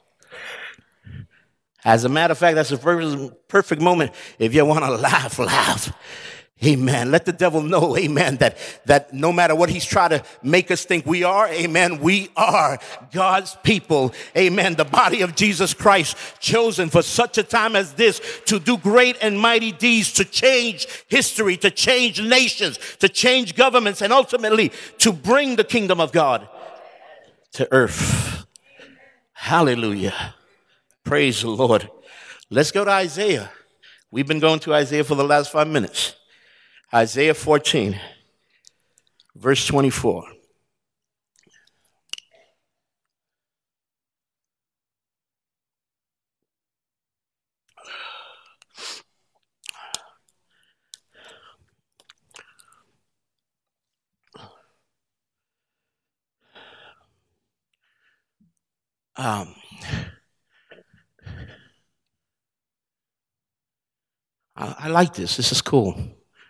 As 1.84 2.04
a 2.04 2.08
matter 2.08 2.32
of 2.32 2.38
fact, 2.38 2.56
that's 2.56 2.72
a 2.72 3.32
perfect 3.48 3.80
moment 3.80 4.12
if 4.38 4.54
you 4.54 4.64
want 4.64 4.84
to 4.84 4.90
laugh, 4.96 5.38
laugh. 5.38 5.92
Amen. 6.62 7.10
Let 7.10 7.24
the 7.24 7.32
devil 7.32 7.62
know, 7.62 7.96
amen, 7.96 8.36
that, 8.36 8.58
that 8.84 9.14
no 9.14 9.32
matter 9.32 9.54
what 9.54 9.70
he's 9.70 9.84
trying 9.84 10.10
to 10.10 10.22
make 10.42 10.70
us 10.70 10.84
think 10.84 11.06
we 11.06 11.24
are, 11.24 11.48
amen, 11.48 12.00
we 12.00 12.28
are 12.36 12.78
God's 13.12 13.56
people. 13.62 14.12
Amen. 14.36 14.74
The 14.74 14.84
body 14.84 15.22
of 15.22 15.34
Jesus 15.34 15.72
Christ 15.72 16.18
chosen 16.38 16.90
for 16.90 17.00
such 17.00 17.38
a 17.38 17.42
time 17.42 17.76
as 17.76 17.94
this 17.94 18.20
to 18.44 18.60
do 18.60 18.76
great 18.76 19.16
and 19.22 19.40
mighty 19.40 19.72
deeds, 19.72 20.12
to 20.14 20.24
change 20.24 20.86
history, 21.08 21.56
to 21.56 21.70
change 21.70 22.20
nations, 22.20 22.78
to 22.98 23.08
change 23.08 23.54
governments, 23.54 24.02
and 24.02 24.12
ultimately 24.12 24.70
to 24.98 25.12
bring 25.12 25.56
the 25.56 25.64
kingdom 25.64 25.98
of 25.98 26.12
God 26.12 26.46
to 27.52 27.66
earth. 27.72 28.44
Hallelujah. 29.32 30.34
Praise 31.04 31.42
the 31.42 31.50
Lord. 31.50 31.90
Let's 32.50 32.70
go 32.70 32.84
to 32.84 32.90
Isaiah. 32.90 33.50
We've 34.10 34.26
been 34.26 34.40
going 34.40 34.60
to 34.60 34.74
Isaiah 34.74 35.04
for 35.04 35.14
the 35.14 35.24
last 35.24 35.52
five 35.52 35.68
minutes. 35.68 36.14
Isaiah 36.92 37.34
14, 37.34 37.98
verse 39.36 39.66
24. 39.66 40.24
Um, 59.16 59.54
I, 64.60 64.88
like 64.88 65.14
this. 65.14 65.38
This 65.38 65.52
is 65.52 65.62
cool. 65.62 65.94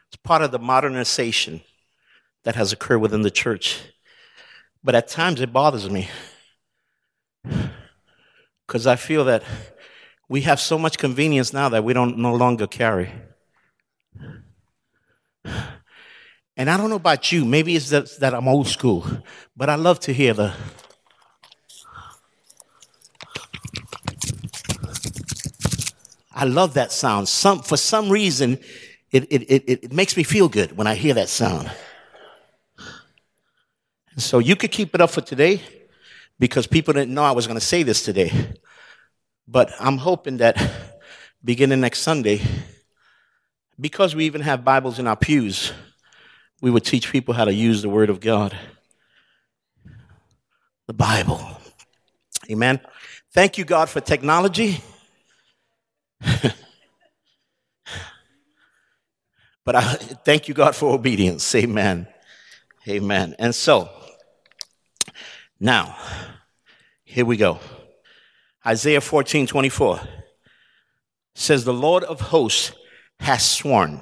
It's 0.09 0.17
part 0.25 0.43
of 0.43 0.51
the 0.51 0.59
modernization 0.59 1.61
that 2.43 2.57
has 2.57 2.73
occurred 2.73 2.99
within 2.99 3.23
the 3.23 3.31
church. 3.31 3.81
But 4.83 4.97
at 4.97 5.07
times 5.07 5.41
it 5.41 5.53
bothers 5.53 5.89
me 5.89 6.09
because 8.67 8.87
I 8.87 8.97
feel 8.97 9.25
that 9.27 9.45
we 10.29 10.41
have 10.43 10.59
so 10.59 10.77
much 10.79 10.99
convenience 10.99 11.53
now 11.53 11.69
that 11.69 11.85
we 11.85 11.93
don't 11.93 12.19
no 12.19 12.35
longer 12.35 12.67
carry. 12.67 13.13
And 16.57 16.69
I 16.69 16.77
don't 16.77 16.91
know 16.91 16.97
about 16.97 17.31
you, 17.31 17.45
maybe 17.45 17.77
it's 17.77 17.91
that, 17.91 18.11
that 18.19 18.35
I'm 18.35 18.49
old 18.49 18.67
school, 18.67 19.07
but 19.57 19.71
I 19.71 19.77
love 19.77 20.01
to 20.01 20.13
hear 20.13 20.35
the. 20.35 20.53
I 26.33 26.45
love 26.45 26.75
that 26.75 26.93
sound. 26.93 27.29
Some, 27.29 27.63
for 27.63 27.77
some 27.77 28.09
reason, 28.09 28.59
it, 29.11 29.25
it, 29.31 29.43
it, 29.51 29.65
it 29.67 29.93
makes 29.93 30.17
me 30.17 30.23
feel 30.23 30.49
good 30.49 30.77
when 30.77 30.87
I 30.87 30.95
hear 30.95 31.15
that 31.15 31.29
sound. 31.29 31.71
So 34.17 34.39
you 34.39 34.57
could 34.57 34.71
keep 34.71 34.95
it 34.95 35.01
up 35.01 35.11
for 35.11 35.21
today 35.21 35.61
because 36.39 36.67
people 36.67 36.95
didn't 36.95 37.13
know 37.13 37.23
I 37.23 37.33
was 37.33 37.47
going 37.47 37.59
to 37.59 37.65
say 37.65 37.83
this 37.83 38.03
today. 38.03 38.55
But 39.49 39.73
I'm 39.81 39.99
hoping 39.99 40.37
that 40.39 40.57
beginning 41.45 41.81
next 41.81 42.01
Sunday, 42.01 42.41
because 43.81 44.15
we 44.15 44.27
even 44.27 44.43
have 44.43 44.65
Bibles 44.65 44.99
in 44.99 45.07
our 45.07 45.17
pews, 45.17 45.73
we 46.61 46.71
would 46.71 46.85
teach 46.85 47.11
people 47.11 47.35
how 47.35 47.45
to 47.45 47.53
use 47.53 47.83
the 47.83 47.89
Word 47.89 48.11
of 48.11 48.21
God. 48.21 48.57
The 50.87 50.93
Bible. 50.93 51.41
Amen. 52.51 52.81
Thank 53.33 53.59
you, 53.59 53.65
God, 53.65 53.89
for 53.89 54.01
technology. 54.01 54.83
But 59.65 59.77
I 59.77 59.95
thank 60.25 60.49
you, 60.49 60.55
God, 60.55 60.75
for 60.75 60.93
obedience. 60.95 61.55
Amen. 61.55 62.09
Amen. 62.89 63.37
And 63.39 63.55
so, 63.55 63.89
now, 65.61 65.97
here 67.05 67.25
we 67.25 67.37
go. 67.37 67.61
Isaiah 68.67 69.01
14, 69.01 69.47
24 69.47 70.01
says, 71.35 71.65
The 71.65 71.73
Lord 71.73 72.05
of 72.05 72.21
hosts 72.21 72.73
has 73.21 73.49
sworn, 73.49 74.01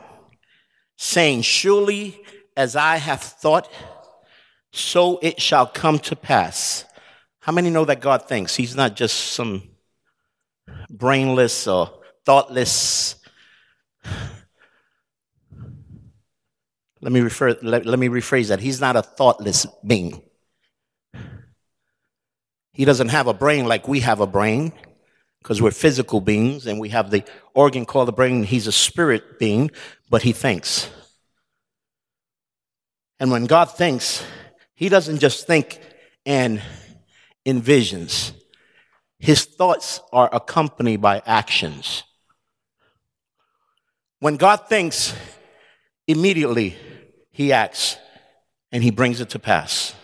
saying, 0.96 1.42
Surely 1.42 2.18
as 2.56 2.74
I 2.76 2.96
have 2.96 3.20
thought, 3.20 3.70
so 4.72 5.18
it 5.22 5.40
shall 5.40 5.66
come 5.66 5.98
to 5.98 6.16
pass. 6.16 6.84
How 7.40 7.52
many 7.52 7.68
know 7.68 7.84
that 7.84 8.00
God 8.00 8.28
thinks? 8.28 8.56
He's 8.56 8.76
not 8.76 8.96
just 8.96 9.16
some 9.16 9.64
brainless 10.88 11.66
or 11.66 11.90
thoughtless 12.28 13.16
Let 17.00 17.12
me 17.12 17.20
refer, 17.20 17.56
let, 17.62 17.86
let 17.86 17.98
me 17.98 18.08
rephrase 18.08 18.48
that. 18.48 18.60
He's 18.60 18.80
not 18.80 18.96
a 18.96 19.02
thoughtless 19.02 19.66
being. 19.86 20.20
He 22.72 22.84
doesn't 22.84 23.08
have 23.08 23.26
a 23.26 23.34
brain 23.34 23.66
like 23.66 23.88
we 23.88 24.00
have 24.00 24.20
a 24.20 24.26
brain 24.26 24.72
because 25.42 25.62
we're 25.62 25.70
physical 25.70 26.20
beings 26.20 26.66
and 26.66 26.80
we 26.80 26.88
have 26.88 27.10
the 27.10 27.24
organ 27.54 27.86
called 27.86 28.08
the 28.08 28.12
brain. 28.12 28.42
He's 28.42 28.66
a 28.66 28.72
spirit 28.72 29.38
being, 29.38 29.70
but 30.10 30.22
he 30.22 30.32
thinks. 30.32 30.90
And 33.20 33.30
when 33.30 33.46
God 33.46 33.66
thinks, 33.66 34.24
he 34.74 34.88
doesn't 34.88 35.18
just 35.18 35.46
think 35.46 35.80
and 36.26 36.60
envisions. 37.46 38.32
His 39.18 39.44
thoughts 39.44 40.00
are 40.12 40.28
accompanied 40.32 41.00
by 41.00 41.22
actions. 41.24 42.04
When 44.20 44.36
God 44.36 44.68
thinks, 44.68 45.14
immediately 46.06 46.76
he 47.30 47.52
acts 47.52 47.96
and 48.72 48.82
he 48.82 48.90
brings 48.90 49.20
it 49.20 49.30
to 49.30 49.38
pass. 49.38 49.94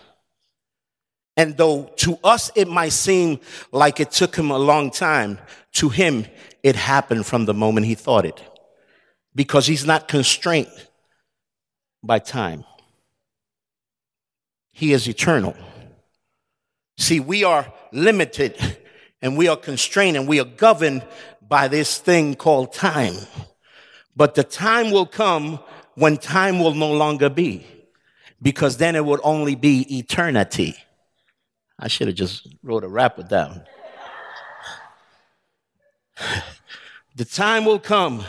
And 1.36 1.56
though 1.56 1.84
to 1.96 2.18
us 2.22 2.50
it 2.54 2.68
might 2.68 2.92
seem 2.92 3.40
like 3.72 3.98
it 3.98 4.12
took 4.12 4.36
him 4.36 4.50
a 4.50 4.58
long 4.58 4.90
time, 4.90 5.38
to 5.72 5.88
him 5.88 6.26
it 6.62 6.76
happened 6.76 7.26
from 7.26 7.44
the 7.44 7.54
moment 7.54 7.86
he 7.86 7.94
thought 7.94 8.24
it. 8.24 8.40
Because 9.34 9.66
he's 9.66 9.84
not 9.84 10.06
constrained 10.06 10.70
by 12.02 12.20
time. 12.20 12.64
He 14.70 14.92
is 14.92 15.08
eternal. 15.08 15.56
See, 16.98 17.18
we 17.18 17.42
are 17.42 17.72
limited 17.92 18.56
and 19.20 19.36
we 19.36 19.48
are 19.48 19.56
constrained 19.56 20.16
and 20.16 20.28
we 20.28 20.40
are 20.40 20.44
governed 20.44 21.04
by 21.42 21.66
this 21.66 21.98
thing 21.98 22.36
called 22.36 22.72
time. 22.72 23.14
But 24.16 24.34
the 24.34 24.44
time 24.44 24.90
will 24.90 25.06
come 25.06 25.58
when 25.94 26.16
time 26.16 26.58
will 26.58 26.74
no 26.74 26.92
longer 26.92 27.28
be, 27.28 27.66
because 28.40 28.76
then 28.76 28.96
it 28.96 29.04
would 29.04 29.20
only 29.22 29.54
be 29.54 29.98
eternity. 29.98 30.76
I 31.78 31.88
should 31.88 32.06
have 32.08 32.16
just 32.16 32.48
wrote 32.62 32.84
a 32.84 32.88
rap 32.88 33.16
with 33.16 33.28
that. 33.30 33.68
The 37.16 37.24
time 37.24 37.64
will 37.64 37.78
come 37.78 38.24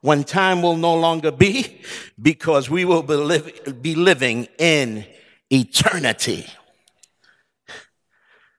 when 0.00 0.24
time 0.24 0.62
will 0.62 0.78
no 0.78 0.94
longer 0.94 1.30
be 1.30 1.82
because 2.20 2.70
we 2.70 2.86
will 2.86 3.02
be, 3.02 3.72
be 3.82 3.94
living 3.94 4.48
in 4.58 5.04
eternity. 5.50 6.46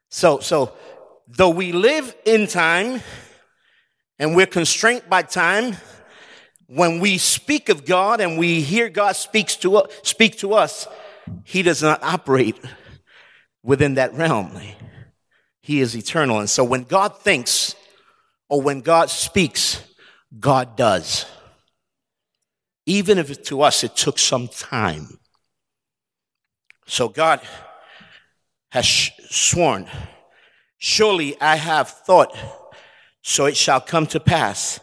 So, 0.10 0.39
so, 0.39 0.74
though 1.28 1.50
we 1.50 1.72
live 1.72 2.15
in 2.26 2.46
time 2.46 3.02
and 4.20 4.36
we're 4.36 4.46
constrained 4.46 5.04
by 5.10 5.24
time, 5.24 5.78
when 6.74 7.02
we 7.02 7.18
speak 7.18 7.68
of 7.68 7.84
God 7.86 8.22
and 8.22 8.38
we 8.38 8.62
hear 8.62 8.88
God 8.88 9.18
speaks 9.18 9.58
to, 9.58 9.84
speak 10.04 10.38
to 10.38 10.54
us, 10.54 10.88
he 11.44 11.64
does 11.64 11.84
not 11.84 12.02
operate 12.02 12.58
within 13.62 13.96
that 13.96 14.14
realm. 14.14 14.58
He 15.62 15.82
is 15.82 15.98
eternal. 15.98 16.40
And 16.40 16.50
so 16.50 16.64
when 16.64 16.84
God 16.84 17.20
thinks 17.20 17.76
or 18.48 18.62
when 18.62 18.80
God 18.80 19.10
speaks, 19.10 19.84
God 20.40 20.78
does. 20.78 21.26
Even 22.86 23.18
if 23.18 23.44
to 23.44 23.64
us 23.64 23.84
it 23.84 23.98
took 23.98 24.18
some 24.18 24.48
time. 24.48 25.20
So 26.88 27.10
God 27.10 27.42
has 28.70 29.12
sworn, 29.30 29.88
surely 30.78 31.40
I 31.42 31.58
have 31.58 31.90
thought, 31.90 32.34
so 33.22 33.46
it 33.46 33.58
shall 33.58 33.82
come 33.82 34.08
to 34.08 34.22
pass. 34.22 34.80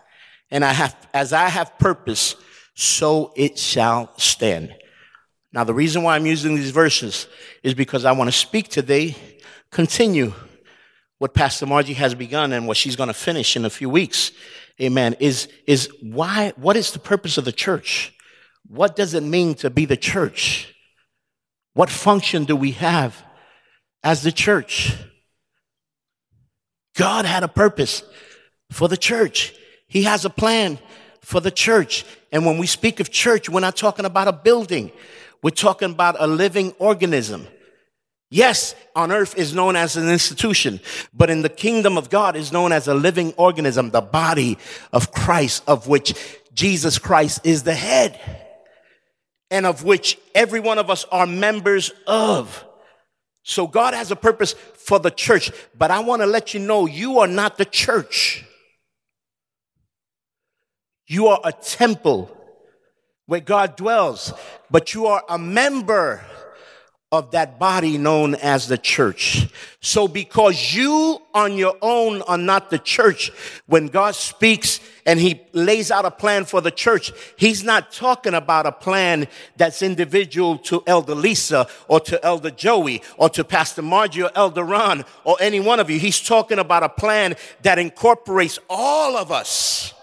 And 0.50 0.64
I 0.64 0.72
have, 0.72 0.96
as 1.12 1.32
I 1.32 1.48
have 1.48 1.78
purpose, 1.78 2.37
so 2.74 3.32
it 3.37 3.58
shall 3.58 4.12
stand. 4.18 4.74
Now, 5.52 5.64
the 5.64 5.74
reason 5.74 6.02
why 6.02 6.14
I'm 6.14 6.26
using 6.26 6.54
these 6.54 6.70
verses 6.70 7.26
is 7.62 7.74
because 7.74 8.04
I 8.04 8.12
want 8.12 8.28
to 8.28 8.37
speak 8.37 8.68
today, 8.68 9.16
continue 9.70 10.32
what 11.18 11.34
Pastor 11.34 11.66
Margie 11.66 11.94
has 11.94 12.14
begun 12.14 12.52
and 12.52 12.66
what 12.66 12.76
she's 12.76 12.96
going 12.96 13.08
to 13.08 13.14
finish 13.14 13.56
in 13.56 13.64
a 13.64 13.70
few 13.70 13.90
weeks. 13.90 14.30
Amen. 14.80 15.16
Is, 15.18 15.48
is 15.66 15.90
why, 16.00 16.52
what 16.56 16.76
is 16.76 16.92
the 16.92 16.98
purpose 16.98 17.38
of 17.38 17.44
the 17.44 17.52
church? 17.52 18.14
What 18.68 18.94
does 18.94 19.14
it 19.14 19.22
mean 19.22 19.54
to 19.56 19.70
be 19.70 19.84
the 19.84 19.96
church? 19.96 20.74
What 21.74 21.90
function 21.90 22.44
do 22.44 22.54
we 22.54 22.72
have 22.72 23.22
as 24.04 24.22
the 24.22 24.32
church? 24.32 24.94
God 26.96 27.24
had 27.24 27.42
a 27.42 27.48
purpose 27.48 28.02
for 28.70 28.88
the 28.88 28.96
church. 28.96 29.54
He 29.88 30.03
has 30.03 30.24
a 30.24 30.31
plan 30.31 30.79
for 31.20 31.40
the 31.40 31.51
church. 31.51 32.05
And 32.31 32.46
when 32.46 32.59
we 32.59 32.66
speak 32.66 33.01
of 33.01 33.11
church, 33.11 33.48
we're 33.48 33.61
not 33.61 33.77
talking 33.77 34.05
about 34.05 34.29
a 34.29 34.33
building. 34.33 34.92
We're 35.42 35.51
talking 35.51 35.90
about 35.90 36.16
a 36.18 36.27
living 36.27 36.72
organism. 36.79 37.46
Yes, 38.31 38.74
on 38.94 39.11
earth 39.11 39.38
is 39.38 39.55
known 39.55 39.74
as 39.74 39.96
an 39.96 40.11
institution, 40.11 40.81
but 41.14 41.31
in 41.31 41.40
the 41.40 41.48
kingdom 41.48 41.96
of 41.96 42.11
God 42.11 42.37
is 42.37 42.53
known 42.53 42.72
as 42.72 42.87
a 42.87 42.94
living 42.94 43.33
organism, 43.38 43.90
the 43.90 44.03
body 44.03 44.59
of 44.92 45.12
Christ, 45.12 45.62
of 45.66 45.88
which 45.88 46.14
Jesus 46.53 46.98
Christ 46.98 47.40
is 47.44 47.62
the 47.62 47.74
head, 47.74 48.20
and 49.51 49.64
of 49.64 49.83
which 49.83 50.18
every 50.35 50.61
one 50.61 50.77
of 50.77 50.90
us 50.90 51.07
are 51.11 51.27
members 51.27 51.90
of. 52.07 52.66
So 53.44 53.66
God 53.66 53.94
has 53.94 54.11
a 54.11 54.16
purpose 54.16 54.53
for 54.53 54.98
the 54.98 55.11
church, 55.11 55.51
but 55.77 55.90
I 55.90 56.01
want 56.01 56.20
to 56.20 56.27
let 56.27 56.53
you 56.53 56.61
know 56.61 56.85
you 56.85 57.20
are 57.20 57.27
not 57.27 57.57
the 57.57 57.64
church. 57.64 58.44
You 61.09 61.29
are 61.29 61.40
a 61.42 61.53
temple 61.53 62.31
where 63.25 63.40
God 63.40 63.77
dwells, 63.77 64.33
but 64.71 64.92
you 64.92 65.07
are 65.07 65.25
a 65.29 65.38
member 65.38 66.23
of 67.11 67.31
that 67.31 67.59
body 67.59 67.97
known 67.97 68.35
as 68.35 68.68
the 68.68 68.77
church. 68.77 69.49
So 69.81 70.07
because 70.07 70.75
you 70.75 71.23
on 71.33 71.57
your 71.57 71.77
own 71.81 72.21
are 72.23 72.37
not 72.37 72.68
the 72.68 72.79
church, 72.79 73.31
when 73.64 73.87
God 73.87 74.14
speaks 74.14 74.81
and 75.07 75.18
he 75.18 75.40
lays 75.55 75.90
out 75.90 76.05
a 76.05 76.11
plan 76.11 76.44
for 76.44 76.61
the 76.61 76.71
church, 76.71 77.11
he's 77.38 77.64
not 77.64 77.90
talking 77.90 78.35
about 78.35 78.66
a 78.66 78.73
plan 78.73 79.29
that's 79.57 79.81
individual 79.81 80.59
to 80.59 80.83
Elder 80.87 81.14
Lisa 81.14 81.66
or 81.88 82.01
to 82.01 82.23
Elder 82.23 82.51
Joey 82.51 83.01
or 83.16 83.31
to 83.31 83.44
Pastor 83.44 83.81
Margie 83.81 84.25
or 84.25 84.31
Elder 84.35 84.64
Ron 84.64 85.07
or 85.25 85.38
any 85.40 85.61
one 85.61 85.81
of 85.81 85.88
you. 85.88 85.99
He's 85.99 86.21
talking 86.21 86.59
about 86.59 86.83
a 86.83 86.90
plan 86.90 87.35
that 87.62 87.79
incorporates 87.79 88.59
all 88.68 89.16
of 89.16 89.33
us 89.33 89.94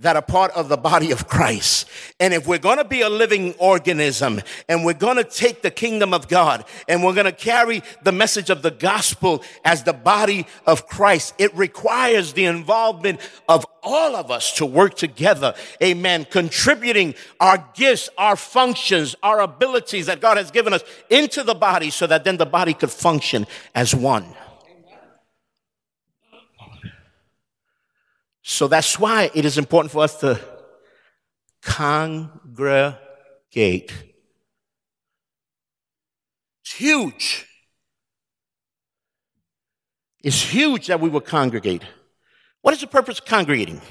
that 0.00 0.14
are 0.14 0.22
part 0.22 0.52
of 0.52 0.68
the 0.68 0.76
body 0.76 1.10
of 1.10 1.26
Christ. 1.26 1.88
And 2.20 2.32
if 2.32 2.46
we're 2.46 2.58
going 2.58 2.78
to 2.78 2.84
be 2.84 3.00
a 3.00 3.08
living 3.08 3.54
organism 3.54 4.40
and 4.68 4.84
we're 4.84 4.94
going 4.94 5.16
to 5.16 5.24
take 5.24 5.62
the 5.62 5.72
kingdom 5.72 6.14
of 6.14 6.28
God 6.28 6.64
and 6.86 7.02
we're 7.02 7.14
going 7.14 7.26
to 7.26 7.32
carry 7.32 7.82
the 8.04 8.12
message 8.12 8.48
of 8.48 8.62
the 8.62 8.70
gospel 8.70 9.42
as 9.64 9.82
the 9.82 9.92
body 9.92 10.46
of 10.66 10.86
Christ, 10.86 11.34
it 11.38 11.52
requires 11.56 12.34
the 12.34 12.44
involvement 12.44 13.18
of 13.48 13.66
all 13.82 14.14
of 14.14 14.30
us 14.30 14.52
to 14.54 14.66
work 14.66 14.94
together. 14.94 15.54
Amen. 15.82 16.26
Contributing 16.30 17.16
our 17.40 17.66
gifts, 17.74 18.08
our 18.16 18.36
functions, 18.36 19.16
our 19.22 19.40
abilities 19.40 20.06
that 20.06 20.20
God 20.20 20.36
has 20.36 20.52
given 20.52 20.72
us 20.72 20.84
into 21.10 21.42
the 21.42 21.54
body 21.54 21.90
so 21.90 22.06
that 22.06 22.22
then 22.22 22.36
the 22.36 22.46
body 22.46 22.72
could 22.72 22.90
function 22.90 23.48
as 23.74 23.96
one. 23.96 24.26
So 28.50 28.66
that's 28.66 28.98
why 28.98 29.30
it 29.34 29.44
is 29.44 29.58
important 29.58 29.92
for 29.92 30.02
us 30.02 30.18
to 30.20 30.40
congregate. 31.60 33.02
It's 36.62 36.72
huge. 36.72 37.46
It's 40.24 40.40
huge 40.40 40.86
that 40.86 40.98
we 40.98 41.10
will 41.10 41.20
congregate. 41.20 41.82
What 42.62 42.72
is 42.72 42.80
the 42.80 42.86
purpose 42.86 43.18
of 43.18 43.26
congregating? 43.26 43.82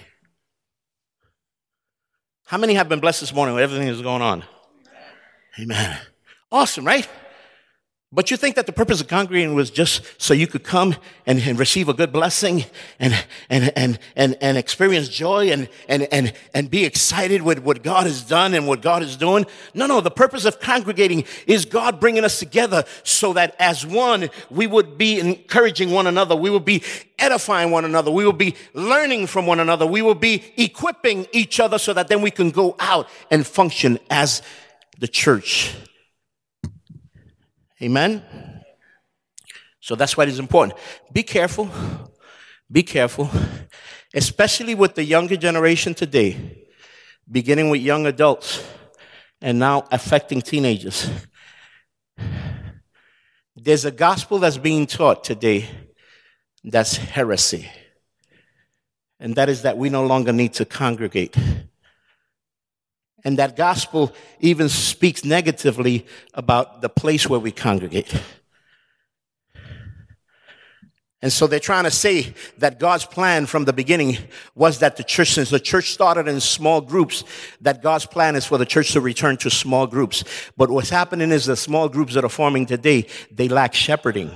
How 2.45 2.57
many 2.57 2.73
have 2.73 2.89
been 2.89 2.99
blessed 2.99 3.21
this 3.21 3.33
morning 3.35 3.53
with 3.53 3.63
everything 3.63 3.85
that's 3.87 4.01
going 4.01 4.23
on? 4.23 4.43
Amen. 5.59 5.99
Awesome, 6.51 6.83
right? 6.83 7.07
But 8.17 8.31
you 8.31 8.37
think 8.37 8.55
that 8.55 8.65
the 8.65 8.73
purpose 8.73 8.99
of 8.99 9.07
congregating 9.07 9.53
was 9.53 9.69
just 9.69 10.01
so 10.17 10.33
you 10.33 10.47
could 10.47 10.63
come 10.63 10.95
and, 11.27 11.39
and, 11.39 11.59
receive 11.59 11.87
a 11.87 11.93
good 11.93 12.11
blessing 12.11 12.65
and, 12.99 13.13
and, 13.47 13.71
and, 13.75 13.99
and, 14.15 14.35
and 14.41 14.57
experience 14.57 15.07
joy 15.07 15.51
and, 15.51 15.69
and, 15.87 16.07
and, 16.11 16.33
and 16.51 16.71
be 16.71 16.83
excited 16.83 17.43
with 17.43 17.59
what 17.59 17.83
God 17.83 18.07
has 18.07 18.23
done 18.23 18.55
and 18.55 18.67
what 18.67 18.81
God 18.81 19.03
is 19.03 19.17
doing? 19.17 19.45
No, 19.75 19.85
no. 19.85 20.01
The 20.01 20.09
purpose 20.09 20.45
of 20.45 20.59
congregating 20.59 21.25
is 21.45 21.65
God 21.65 21.99
bringing 21.99 22.25
us 22.25 22.39
together 22.39 22.85
so 23.03 23.33
that 23.33 23.55
as 23.59 23.85
one, 23.85 24.31
we 24.49 24.65
would 24.65 24.97
be 24.97 25.19
encouraging 25.19 25.91
one 25.91 26.07
another. 26.07 26.35
We 26.35 26.49
would 26.49 26.65
be 26.65 26.81
edifying 27.19 27.69
one 27.69 27.85
another. 27.85 28.09
We 28.09 28.25
will 28.25 28.33
be 28.33 28.55
learning 28.73 29.27
from 29.27 29.45
one 29.45 29.59
another. 29.59 29.85
We 29.85 30.01
will 30.01 30.15
be 30.15 30.43
equipping 30.57 31.27
each 31.33 31.59
other 31.59 31.77
so 31.77 31.93
that 31.93 32.07
then 32.07 32.23
we 32.23 32.31
can 32.31 32.49
go 32.49 32.75
out 32.79 33.07
and 33.29 33.45
function 33.45 33.99
as 34.09 34.41
the 34.97 35.07
church 35.07 35.75
Amen? 37.81 38.23
So 39.79 39.95
that's 39.95 40.17
why 40.17 40.23
it 40.23 40.29
is 40.29 40.39
important. 40.39 40.79
Be 41.11 41.23
careful. 41.23 41.69
Be 42.71 42.83
careful. 42.83 43.29
Especially 44.13 44.75
with 44.75 44.95
the 44.95 45.03
younger 45.03 45.37
generation 45.37 45.93
today, 45.93 46.67
beginning 47.29 47.69
with 47.69 47.81
young 47.81 48.05
adults 48.05 48.65
and 49.41 49.59
now 49.59 49.85
affecting 49.91 50.41
teenagers. 50.41 51.09
There's 53.55 53.85
a 53.85 53.91
gospel 53.91 54.39
that's 54.39 54.57
being 54.57 54.87
taught 54.87 55.23
today 55.23 55.69
that's 56.63 56.97
heresy. 56.97 57.69
And 59.19 59.35
that 59.35 59.49
is 59.49 59.63
that 59.63 59.77
we 59.77 59.89
no 59.89 60.05
longer 60.05 60.31
need 60.31 60.53
to 60.53 60.65
congregate. 60.65 61.35
And 63.27 63.39
that 63.39 63.57
gospel 63.57 64.13
even 64.39 64.69
speaks 64.69 65.25
negatively 65.25 66.05
about 66.33 66.79
the 66.79 66.87
place 66.87 67.27
where 67.27 67.41
we 67.41 67.51
congregate. 67.51 68.13
And 71.21 71.33
so 71.33 71.45
they're 71.45 71.59
trying 71.59 71.83
to 71.83 71.91
say 71.91 72.33
that 72.59 72.79
God's 72.79 73.03
plan 73.03 73.45
from 73.45 73.65
the 73.65 73.73
beginning 73.73 74.17
was 74.55 74.79
that 74.79 74.95
the 74.95 75.03
church, 75.03 75.31
since 75.31 75.49
the 75.49 75.59
church 75.59 75.91
started 75.91 76.29
in 76.29 76.39
small 76.39 76.79
groups, 76.79 77.25
that 77.59 77.83
God's 77.83 78.05
plan 78.05 78.37
is 78.37 78.45
for 78.45 78.57
the 78.57 78.65
church 78.65 78.93
to 78.93 79.01
return 79.01 79.35
to 79.39 79.49
small 79.49 79.87
groups. 79.87 80.23
But 80.55 80.71
what's 80.71 80.89
happening 80.89 81.31
is 81.31 81.47
the 81.47 81.57
small 81.57 81.89
groups 81.89 82.13
that 82.13 82.23
are 82.23 82.29
forming 82.29 82.65
today, 82.65 83.07
they 83.29 83.49
lack 83.49 83.73
shepherding. 83.73 84.31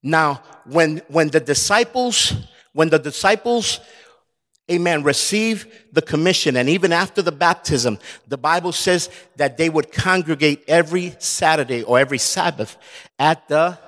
Now, 0.00 0.44
when, 0.64 0.98
when 1.08 1.30
the 1.30 1.40
disciples 1.40 2.34
when 2.72 2.88
the 2.90 2.98
disciples, 2.98 3.80
amen, 4.70 5.02
receive 5.02 5.86
the 5.92 6.02
commission, 6.02 6.56
and 6.56 6.68
even 6.68 6.92
after 6.92 7.22
the 7.22 7.32
baptism, 7.32 7.98
the 8.26 8.38
Bible 8.38 8.72
says 8.72 9.10
that 9.36 9.56
they 9.56 9.68
would 9.68 9.92
congregate 9.92 10.64
every 10.68 11.14
Saturday 11.18 11.82
or 11.82 11.98
every 11.98 12.18
Sabbath 12.18 12.76
at 13.18 13.48
the 13.48 13.78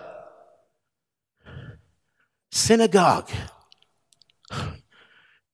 synagogue. 2.51 3.31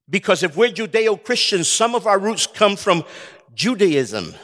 Because 0.08 0.42
if 0.42 0.56
we're 0.56 0.70
Judeo 0.70 1.22
Christians, 1.22 1.68
some 1.68 1.94
of 1.94 2.06
our 2.06 2.18
roots 2.18 2.46
come 2.46 2.76
from 2.76 3.04
Judaism. 3.54 4.34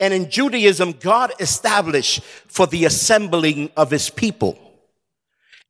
And 0.00 0.12
in 0.12 0.28
Judaism, 0.30 0.92
God 0.92 1.32
established 1.40 2.22
for 2.48 2.66
the 2.66 2.84
assembling 2.84 3.70
of 3.76 3.90
his 3.90 4.10
people. 4.10 4.58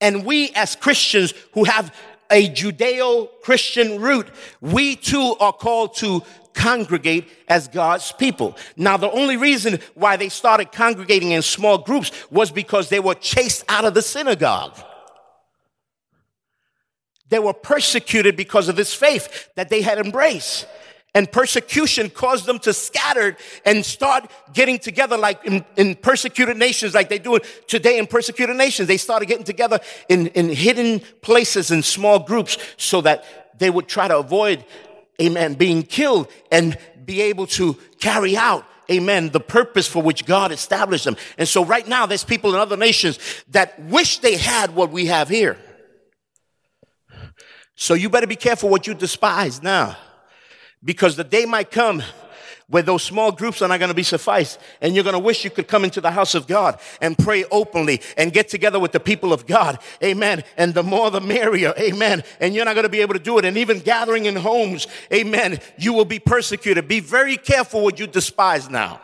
And 0.00 0.24
we 0.24 0.50
as 0.54 0.74
Christians 0.74 1.32
who 1.52 1.64
have 1.64 1.94
a 2.30 2.48
Judeo 2.48 3.28
Christian 3.42 4.00
root, 4.00 4.28
we 4.60 4.96
too 4.96 5.36
are 5.40 5.52
called 5.52 5.96
to 5.96 6.22
congregate 6.54 7.28
as 7.48 7.68
God's 7.68 8.12
people. 8.12 8.56
Now, 8.76 8.96
the 8.96 9.10
only 9.10 9.36
reason 9.36 9.78
why 9.94 10.16
they 10.16 10.28
started 10.28 10.72
congregating 10.72 11.30
in 11.30 11.42
small 11.42 11.78
groups 11.78 12.10
was 12.30 12.50
because 12.50 12.88
they 12.88 13.00
were 13.00 13.14
chased 13.14 13.64
out 13.68 13.84
of 13.84 13.94
the 13.94 14.02
synagogue. 14.02 14.76
They 17.28 17.38
were 17.38 17.52
persecuted 17.52 18.36
because 18.36 18.68
of 18.68 18.76
this 18.76 18.94
faith 18.94 19.48
that 19.56 19.68
they 19.68 19.82
had 19.82 19.98
embraced. 19.98 20.66
And 21.16 21.32
persecution 21.32 22.10
caused 22.10 22.44
them 22.44 22.58
to 22.58 22.74
scatter 22.74 23.38
and 23.64 23.86
start 23.86 24.30
getting 24.52 24.78
together 24.78 25.16
like 25.16 25.42
in, 25.46 25.64
in 25.74 25.94
persecuted 25.94 26.58
nations, 26.58 26.92
like 26.92 27.08
they 27.08 27.18
do 27.18 27.38
today 27.66 27.98
in 27.98 28.06
persecuted 28.06 28.54
nations. 28.54 28.86
They 28.86 28.98
started 28.98 29.24
getting 29.24 29.46
together 29.46 29.80
in, 30.10 30.26
in 30.26 30.50
hidden 30.50 31.00
places 31.22 31.70
in 31.70 31.82
small 31.82 32.18
groups 32.18 32.58
so 32.76 33.00
that 33.00 33.24
they 33.58 33.70
would 33.70 33.88
try 33.88 34.08
to 34.08 34.18
avoid, 34.18 34.62
amen, 35.18 35.54
being 35.54 35.84
killed 35.84 36.30
and 36.52 36.76
be 37.06 37.22
able 37.22 37.46
to 37.46 37.78
carry 37.98 38.36
out 38.36 38.66
amen, 38.90 39.30
the 39.30 39.40
purpose 39.40 39.88
for 39.88 40.00
which 40.00 40.26
God 40.26 40.52
established 40.52 41.06
them. 41.06 41.16
And 41.38 41.48
so 41.48 41.64
right 41.64 41.88
now 41.88 42.06
there's 42.06 42.22
people 42.22 42.54
in 42.54 42.60
other 42.60 42.76
nations 42.76 43.18
that 43.48 43.80
wish 43.80 44.18
they 44.18 44.36
had 44.36 44.74
what 44.76 44.90
we 44.92 45.06
have 45.06 45.28
here. 45.28 45.56
So 47.74 47.94
you 47.94 48.10
better 48.10 48.28
be 48.28 48.36
careful 48.36 48.68
what 48.68 48.86
you 48.86 48.94
despise 48.94 49.60
now. 49.60 49.96
Because 50.84 51.16
the 51.16 51.24
day 51.24 51.46
might 51.46 51.70
come 51.70 52.02
where 52.68 52.82
those 52.82 53.02
small 53.02 53.30
groups 53.30 53.62
are 53.62 53.68
not 53.68 53.78
going 53.78 53.90
to 53.90 53.94
be 53.94 54.02
suffice 54.02 54.58
and 54.80 54.94
you're 54.94 55.04
going 55.04 55.14
to 55.14 55.20
wish 55.20 55.44
you 55.44 55.50
could 55.50 55.68
come 55.68 55.84
into 55.84 56.00
the 56.00 56.10
house 56.10 56.34
of 56.34 56.46
God 56.46 56.80
and 57.00 57.16
pray 57.16 57.44
openly 57.44 58.00
and 58.16 58.32
get 58.32 58.48
together 58.48 58.80
with 58.80 58.90
the 58.92 58.98
people 58.98 59.32
of 59.32 59.46
God. 59.46 59.78
Amen. 60.02 60.42
And 60.56 60.74
the 60.74 60.82
more 60.82 61.10
the 61.10 61.20
merrier. 61.20 61.72
Amen. 61.78 62.24
And 62.40 62.54
you're 62.54 62.64
not 62.64 62.74
going 62.74 62.84
to 62.84 62.90
be 62.90 63.02
able 63.02 63.14
to 63.14 63.20
do 63.20 63.38
it. 63.38 63.44
And 63.44 63.56
even 63.56 63.78
gathering 63.78 64.26
in 64.26 64.34
homes. 64.34 64.88
Amen. 65.12 65.60
You 65.78 65.92
will 65.92 66.04
be 66.04 66.18
persecuted. 66.18 66.88
Be 66.88 67.00
very 67.00 67.36
careful 67.36 67.82
what 67.82 68.00
you 68.00 68.06
despise 68.06 68.68
now. 68.68 69.00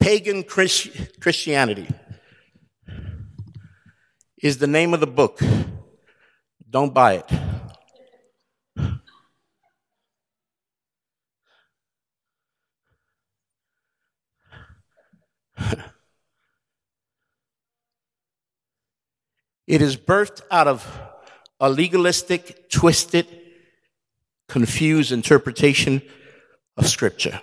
Pagan 0.00 0.42
Christianity 0.42 1.86
is 4.42 4.58
the 4.58 4.66
name 4.66 4.92
of 4.92 5.00
the 5.00 5.06
book. 5.06 5.40
Don't 6.68 6.92
buy 6.92 7.14
it. 7.14 7.30
it 19.66 19.80
is 19.80 19.96
birthed 19.96 20.42
out 20.50 20.66
of 20.66 21.00
a 21.60 21.70
legalistic, 21.70 22.68
twisted, 22.68 23.28
confused 24.48 25.12
interpretation 25.12 26.02
of 26.76 26.88
Scripture. 26.88 27.40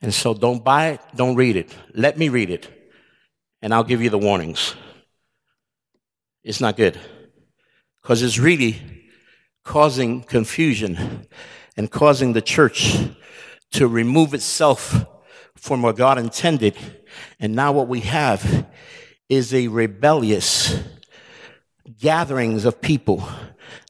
And 0.00 0.12
so 0.12 0.34
don't 0.34 0.64
buy 0.64 0.88
it, 0.88 1.00
don't 1.14 1.36
read 1.36 1.54
it. 1.54 1.72
Let 1.94 2.18
me 2.18 2.28
read 2.28 2.50
it, 2.50 2.81
and 3.62 3.72
I'll 3.72 3.84
give 3.84 4.02
you 4.02 4.10
the 4.10 4.18
warnings. 4.18 4.74
It's 6.44 6.60
not 6.60 6.76
good 6.76 6.98
because 8.02 8.22
it's 8.22 8.38
really 8.38 9.08
causing 9.64 10.22
confusion 10.22 11.26
and 11.76 11.90
causing 11.90 12.32
the 12.32 12.42
church 12.42 12.98
to 13.70 13.86
remove 13.86 14.34
itself 14.34 15.06
from 15.56 15.82
what 15.82 15.96
God 15.96 16.18
intended. 16.18 16.76
And 17.38 17.54
now 17.54 17.72
what 17.72 17.88
we 17.88 18.00
have 18.00 18.66
is 19.28 19.54
a 19.54 19.68
rebellious 19.68 20.82
gatherings 21.98 22.64
of 22.64 22.80
people 22.80 23.26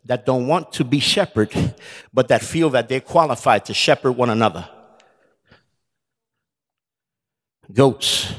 that 0.04 0.26
don't 0.26 0.46
want 0.46 0.72
to 0.74 0.84
be 0.84 1.00
shepherded, 1.00 1.74
but 2.12 2.28
that 2.28 2.42
feel 2.42 2.68
that 2.70 2.88
they're 2.88 3.00
qualified 3.00 3.64
to 3.64 3.74
shepherd 3.74 4.12
one 4.12 4.30
another 4.30 4.68
goats. 7.72 8.34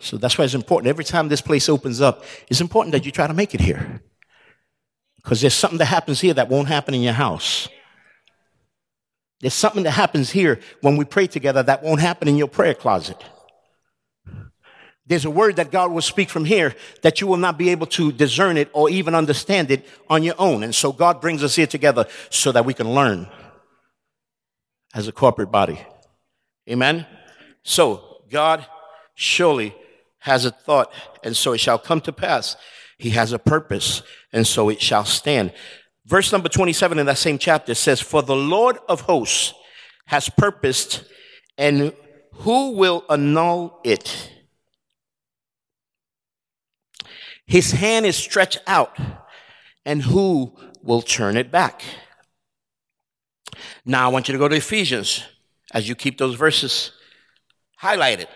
So 0.00 0.18
that's 0.18 0.36
why 0.36 0.44
it's 0.44 0.54
important. 0.54 0.88
Every 0.88 1.04
time 1.04 1.28
this 1.28 1.40
place 1.40 1.68
opens 1.68 2.00
up, 2.00 2.24
it's 2.48 2.60
important 2.60 2.92
that 2.92 3.06
you 3.06 3.12
try 3.12 3.26
to 3.26 3.32
make 3.32 3.54
it 3.54 3.60
here. 3.60 4.02
Because 5.16 5.40
there's 5.40 5.54
something 5.54 5.78
that 5.78 5.86
happens 5.86 6.20
here 6.20 6.34
that 6.34 6.50
won't 6.50 6.68
happen 6.68 6.92
in 6.92 7.00
your 7.00 7.14
house. 7.14 7.68
There's 9.40 9.54
something 9.54 9.84
that 9.84 9.92
happens 9.92 10.30
here 10.30 10.60
when 10.82 10.96
we 10.96 11.06
pray 11.06 11.26
together 11.26 11.62
that 11.62 11.82
won't 11.82 12.00
happen 12.00 12.28
in 12.28 12.36
your 12.36 12.48
prayer 12.48 12.74
closet. 12.74 13.16
There's 15.06 15.24
a 15.24 15.30
word 15.30 15.56
that 15.56 15.70
God 15.70 15.90
will 15.90 16.02
speak 16.02 16.30
from 16.30 16.44
here 16.44 16.74
that 17.02 17.20
you 17.20 17.26
will 17.26 17.36
not 17.36 17.58
be 17.58 17.70
able 17.70 17.86
to 17.88 18.12
discern 18.12 18.56
it 18.56 18.70
or 18.72 18.88
even 18.88 19.14
understand 19.14 19.70
it 19.70 19.86
on 20.08 20.22
your 20.22 20.34
own. 20.38 20.62
And 20.62 20.74
so 20.74 20.92
God 20.92 21.20
brings 21.20 21.42
us 21.42 21.56
here 21.56 21.66
together 21.66 22.06
so 22.30 22.52
that 22.52 22.64
we 22.64 22.72
can 22.72 22.94
learn 22.94 23.26
as 24.94 25.08
a 25.08 25.12
corporate 25.12 25.50
body. 25.50 25.80
Amen? 26.68 27.06
So, 27.62 28.22
God 28.30 28.66
surely 29.14 29.74
has 30.20 30.44
a 30.44 30.50
thought, 30.50 30.92
and 31.22 31.36
so 31.36 31.52
it 31.52 31.58
shall 31.58 31.78
come 31.78 32.00
to 32.02 32.12
pass. 32.12 32.56
He 32.98 33.10
has 33.10 33.32
a 33.32 33.38
purpose, 33.38 34.02
and 34.32 34.46
so 34.46 34.68
it 34.68 34.80
shall 34.80 35.04
stand. 35.04 35.52
Verse 36.06 36.32
number 36.32 36.48
27 36.48 36.98
in 36.98 37.06
that 37.06 37.18
same 37.18 37.38
chapter 37.38 37.74
says, 37.74 38.00
For 38.00 38.22
the 38.22 38.36
Lord 38.36 38.78
of 38.88 39.02
hosts 39.02 39.54
has 40.06 40.28
purposed, 40.28 41.04
and 41.58 41.92
who 42.32 42.72
will 42.72 43.04
annul 43.08 43.80
it? 43.84 44.30
His 47.46 47.72
hand 47.72 48.06
is 48.06 48.16
stretched 48.16 48.60
out, 48.66 48.96
and 49.84 50.02
who 50.02 50.54
will 50.82 51.02
turn 51.02 51.36
it 51.36 51.50
back? 51.50 51.82
Now 53.84 54.06
I 54.06 54.12
want 54.12 54.28
you 54.28 54.32
to 54.32 54.38
go 54.38 54.48
to 54.48 54.56
Ephesians 54.56 55.24
as 55.74 55.88
you 55.88 55.96
keep 55.96 56.16
those 56.16 56.36
verses 56.36 56.92
highlighted. 57.82 58.26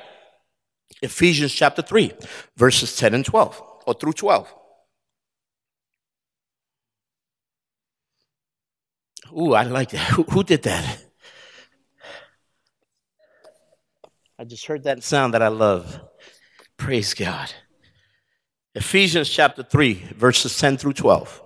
Ephesians 1.00 1.52
chapter 1.54 1.80
3, 1.80 2.12
verses 2.56 2.96
10 2.96 3.14
and 3.14 3.24
12, 3.24 3.62
or 3.86 3.94
through 3.94 4.12
12. 4.12 4.52
Ooh, 9.36 9.54
I 9.54 9.62
like 9.62 9.90
that. 9.90 9.98
Who, 10.10 10.24
who 10.24 10.42
did 10.42 10.62
that? 10.64 11.04
I 14.38 14.44
just 14.44 14.66
heard 14.66 14.84
that 14.84 15.02
sound 15.02 15.34
that 15.34 15.42
I 15.42 15.48
love. 15.48 16.00
Praise 16.76 17.14
God. 17.14 17.52
Ephesians 18.74 19.28
chapter 19.28 19.62
3, 19.62 19.94
verses 20.16 20.56
10 20.58 20.76
through 20.76 20.92
12. 20.94 21.42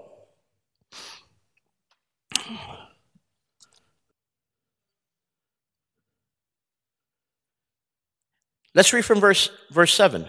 Let's 8.75 8.93
read 8.93 9.05
from 9.05 9.21
verse, 9.21 9.51
verse 9.71 9.95
7. 9.95 10.27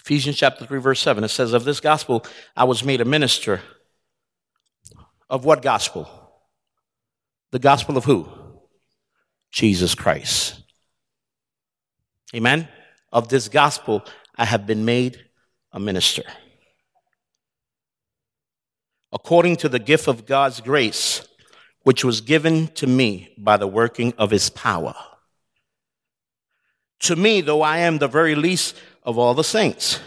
Ephesians 0.00 0.36
chapter 0.36 0.66
3, 0.66 0.80
verse 0.80 1.00
7. 1.00 1.24
It 1.24 1.28
says, 1.28 1.52
Of 1.52 1.64
this 1.64 1.80
gospel 1.80 2.24
I 2.56 2.64
was 2.64 2.84
made 2.84 3.00
a 3.00 3.04
minister. 3.04 3.60
Of 5.30 5.44
what 5.44 5.62
gospel? 5.62 6.08
The 7.50 7.58
gospel 7.58 7.96
of 7.96 8.04
who? 8.04 8.28
Jesus 9.50 9.94
Christ. 9.94 10.62
Amen? 12.34 12.68
Of 13.12 13.28
this 13.28 13.48
gospel 13.48 14.04
I 14.36 14.44
have 14.44 14.66
been 14.66 14.84
made 14.84 15.24
a 15.72 15.80
minister. 15.80 16.22
According 19.12 19.56
to 19.56 19.68
the 19.68 19.78
gift 19.78 20.06
of 20.06 20.26
God's 20.26 20.60
grace, 20.60 21.26
which 21.82 22.04
was 22.04 22.20
given 22.20 22.68
to 22.68 22.86
me 22.86 23.34
by 23.38 23.56
the 23.56 23.66
working 23.66 24.12
of 24.18 24.30
his 24.30 24.50
power. 24.50 24.94
To 27.00 27.16
me, 27.16 27.40
though 27.40 27.62
I 27.62 27.78
am 27.78 27.98
the 27.98 28.08
very 28.08 28.34
least 28.34 28.76
of 29.04 29.18
all 29.18 29.34
the 29.34 29.44
saints, 29.44 30.00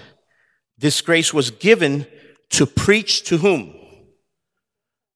this 0.78 1.02
grace 1.02 1.34
was 1.34 1.52
given 1.52 2.06
to 2.52 2.66
preach 2.66 3.24
to 3.24 3.38
whom? 3.38 3.76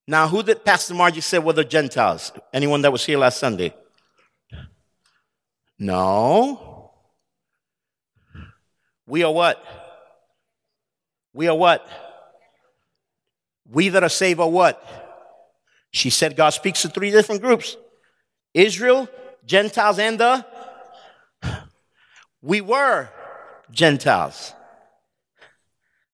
Now, 0.07 0.27
who 0.27 0.43
did 0.43 0.63
Pastor 0.63 0.93
Margie 0.93 1.21
say 1.21 1.39
were 1.39 1.53
the 1.53 1.63
Gentiles? 1.63 2.31
Anyone 2.53 2.81
that 2.83 2.91
was 2.91 3.05
here 3.05 3.17
last 3.17 3.39
Sunday? 3.39 3.73
No. 5.79 6.91
We 9.07 9.23
are 9.23 9.33
what? 9.33 9.63
We 11.33 11.47
are 11.47 11.55
what? 11.55 11.88
We 13.69 13.89
that 13.89 14.03
are 14.03 14.09
saved 14.09 14.39
are 14.39 14.49
what? 14.49 14.81
She 15.91 16.09
said 16.09 16.35
God 16.35 16.51
speaks 16.51 16.81
to 16.83 16.89
three 16.89 17.11
different 17.11 17.41
groups 17.41 17.77
Israel, 18.53 19.09
Gentiles, 19.45 19.99
and 19.99 20.19
the 20.19 20.45
we 22.45 22.62
were 22.62 23.10
Gentiles, 23.71 24.53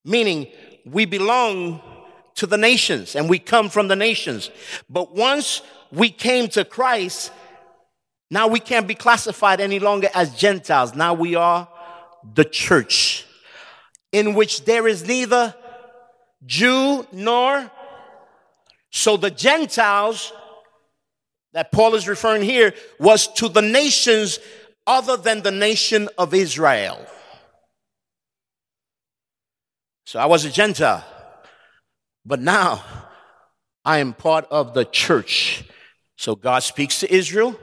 meaning 0.06 0.48
we 0.86 1.06
belong 1.06 1.82
to 2.36 2.48
the 2.48 2.58
nations 2.58 3.16
and 3.18 3.30
we 3.30 3.38
come 3.38 3.70
from 3.70 3.90
the 3.90 3.98
nations. 3.98 4.50
But 4.90 5.14
once 5.14 5.62
we 5.92 6.10
came 6.10 6.48
to 6.50 6.64
Christ, 6.64 7.34
now 8.32 8.48
we 8.48 8.62
can't 8.62 8.88
be 8.88 8.96
classified 8.96 9.60
any 9.60 9.80
longer 9.80 10.08
as 10.16 10.34
Gentiles. 10.34 10.96
Now 10.96 11.14
we 11.14 11.36
are 11.36 11.68
the 12.34 12.46
church 12.46 13.26
in 14.14 14.34
which 14.34 14.64
there 14.64 14.88
is 14.88 15.06
neither 15.06 15.54
Jew 16.46 17.06
nor. 17.12 17.70
So 18.90 19.18
the 19.18 19.32
Gentiles 19.32 20.32
that 21.52 21.74
Paul 21.74 21.96
is 21.96 22.08
referring 22.08 22.44
here 22.44 22.74
was 23.00 23.28
to 23.34 23.50
the 23.50 23.62
nations 23.62 24.40
other 24.88 25.18
than 25.18 25.42
the 25.42 25.52
nation 25.52 26.10
of 26.18 26.34
Israel. 26.34 27.06
So 30.06 30.20
I 30.20 30.26
was 30.26 30.44
a 30.46 30.50
Gentile, 30.50 31.06
but 32.26 32.40
now 32.40 32.84
I 33.86 34.00
am 34.00 34.14
part 34.14 34.46
of 34.52 34.74
the 34.74 34.86
church. 34.86 35.64
So 36.18 36.36
God 36.36 36.64
speaks 36.64 37.00
to 37.00 37.14
Israel, 37.14 37.56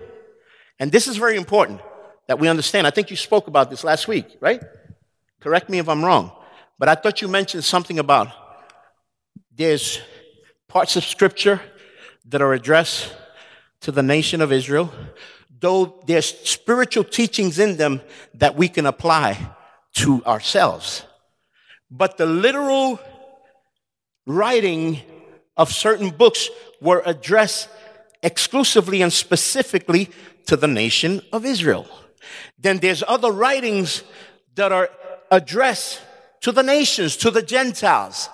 and 0.78 0.90
this 0.90 1.07
is 1.07 1.16
very 1.16 1.37
important 1.37 1.81
that 2.26 2.38
we 2.38 2.48
understand. 2.48 2.87
I 2.87 2.90
think 2.90 3.11
you 3.11 3.16
spoke 3.16 3.48
about 3.48 3.70
this 3.70 3.85
last 3.85 4.09
week, 4.09 4.37
right? 4.40 4.62
Correct 5.40 5.68
me 5.68 5.78
if 5.78 5.88
I'm 5.88 6.04
wrong, 6.04 6.33
but 6.78 6.88
I 6.88 6.94
thought 6.94 7.22
you 7.22 7.28
mentioned 7.28 7.64
something 7.64 7.98
about 7.98 8.28
there's 9.54 10.00
parts 10.68 10.96
of 10.96 11.04
scripture 11.04 11.61
that 12.26 12.42
are 12.42 12.52
addressed 12.52 13.14
to 13.81 13.92
the 13.92 14.02
nation 14.02 14.40
of 14.40 14.52
Israel, 14.52 14.92
though 15.60 16.00
there's 16.06 16.26
spiritual 16.48 17.04
teachings 17.04 17.58
in 17.58 17.76
them 17.76 18.00
that 18.34 18.56
we 18.56 18.68
can 18.68 18.86
apply 18.86 19.54
to 19.94 20.24
ourselves. 20.24 21.04
But 21.90 22.16
the 22.16 22.26
literal 22.26 23.00
writing 24.26 25.00
of 25.56 25.72
certain 25.72 26.10
books 26.10 26.50
were 26.80 27.02
addressed 27.04 27.68
exclusively 28.22 29.02
and 29.02 29.12
specifically 29.12 30.10
to 30.46 30.56
the 30.56 30.68
nation 30.68 31.22
of 31.32 31.44
Israel. 31.44 31.88
Then 32.58 32.78
there's 32.78 33.02
other 33.06 33.32
writings 33.32 34.02
that 34.54 34.72
are 34.72 34.90
addressed 35.30 36.00
to 36.40 36.52
the 36.52 36.62
nations, 36.62 37.16
to 37.18 37.30
the 37.30 37.42
Gentiles. 37.42 38.28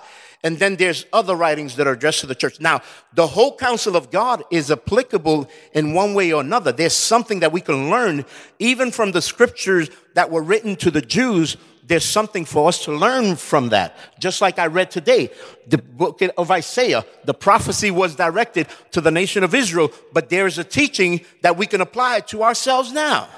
And 0.45 0.59
then 0.59 0.75
there's 0.75 1.07
other 1.11 1.35
writings 1.35 1.75
that 1.75 1.87
are 1.87 1.93
addressed 1.93 2.19
to 2.19 2.27
the 2.27 2.35
church. 2.35 2.59
Now, 2.59 2.83
the 3.15 3.25
whole 3.25 3.57
counsel 3.57 3.95
of 3.95 4.11
God 4.11 4.43
is 4.51 4.69
applicable 4.69 5.49
in 5.73 5.95
one 5.95 6.13
way 6.13 6.31
or 6.31 6.41
another. 6.41 6.71
There's 6.71 6.93
something 6.93 7.39
that 7.39 7.51
we 7.51 7.61
can 7.61 7.89
learn 7.89 8.25
even 8.59 8.91
from 8.91 9.11
the 9.11 9.23
scriptures 9.23 9.89
that 10.13 10.29
were 10.29 10.43
written 10.43 10.75
to 10.75 10.91
the 10.91 11.01
Jews. 11.01 11.57
There's 11.83 12.05
something 12.05 12.45
for 12.45 12.67
us 12.67 12.85
to 12.85 12.91
learn 12.91 13.37
from 13.37 13.69
that. 13.69 13.97
Just 14.19 14.39
like 14.39 14.59
I 14.59 14.67
read 14.67 14.91
today, 14.91 15.31
the 15.65 15.79
book 15.79 16.21
of 16.37 16.51
Isaiah, 16.51 17.03
the 17.23 17.33
prophecy 17.33 17.89
was 17.89 18.15
directed 18.15 18.67
to 18.91 19.01
the 19.01 19.09
nation 19.09 19.43
of 19.43 19.55
Israel, 19.55 19.91
but 20.13 20.29
there 20.29 20.45
is 20.45 20.59
a 20.59 20.63
teaching 20.63 21.25
that 21.41 21.57
we 21.57 21.65
can 21.65 21.81
apply 21.81 22.19
to 22.19 22.43
ourselves 22.43 22.91
now. 22.91 23.29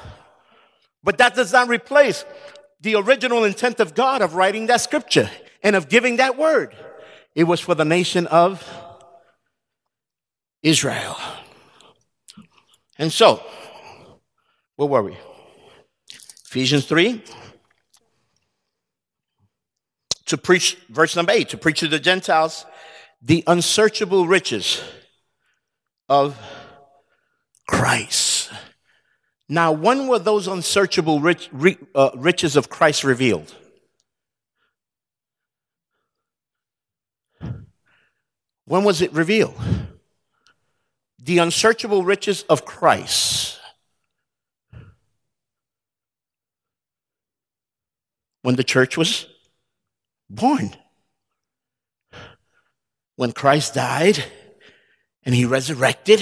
But 1.06 1.20
that 1.20 1.36
does 1.36 1.54
not 1.54 1.70
replace 1.70 2.26
the 2.82 2.96
original 2.96 3.46
intent 3.46 3.80
of 3.80 3.96
God 3.96 4.22
of 4.22 4.36
writing 4.36 4.67
that 4.67 4.82
scripture 4.82 5.30
and 5.63 5.74
of 5.74 5.88
giving 5.88 6.17
that 6.17 6.38
word. 6.38 6.76
It 7.38 7.43
was 7.43 7.60
for 7.60 7.76
the 7.76 7.86
nation 7.86 8.26
of 8.26 8.67
Israel. 10.63 11.15
And 12.97 13.13
so, 13.13 13.43
where 14.76 14.88
were 14.88 15.04
we? 15.04 15.17
Ephesians 16.45 16.88
3. 16.88 17.23
To 20.26 20.38
preach, 20.38 20.80
verse 20.89 21.15
number 21.15 21.32
8, 21.32 21.50
to 21.50 21.58
preach 21.60 21.82
to 21.82 21.88
the 21.88 22.00
Gentiles 22.00 22.65
the 23.21 23.43
unsearchable 23.45 24.26
riches 24.26 24.82
of 26.10 26.36
Christ. 27.67 28.50
Now, 29.47 29.71
when 29.73 30.08
were 30.08 30.17
those 30.17 30.47
unsearchable 30.47 31.19
rich, 31.19 31.52
uh, 31.93 32.10
riches 32.15 32.56
of 32.56 32.69
Christ 32.69 33.04
revealed? 33.04 33.54
When 38.68 38.84
was 38.84 39.02
it 39.02 39.14
revealed? 39.14 39.56
The 41.20 41.38
unsearchable 41.38 42.04
riches 42.04 42.44
of 42.50 42.66
Christ. 42.66 43.60
When 48.42 48.56
the 48.56 48.66
church 48.66 48.98
was 48.98 49.26
born. 50.30 50.76
When 53.16 53.32
Christ 53.32 53.74
died 53.74 54.22
and 55.24 55.34
he 55.34 55.46
resurrected 55.46 56.22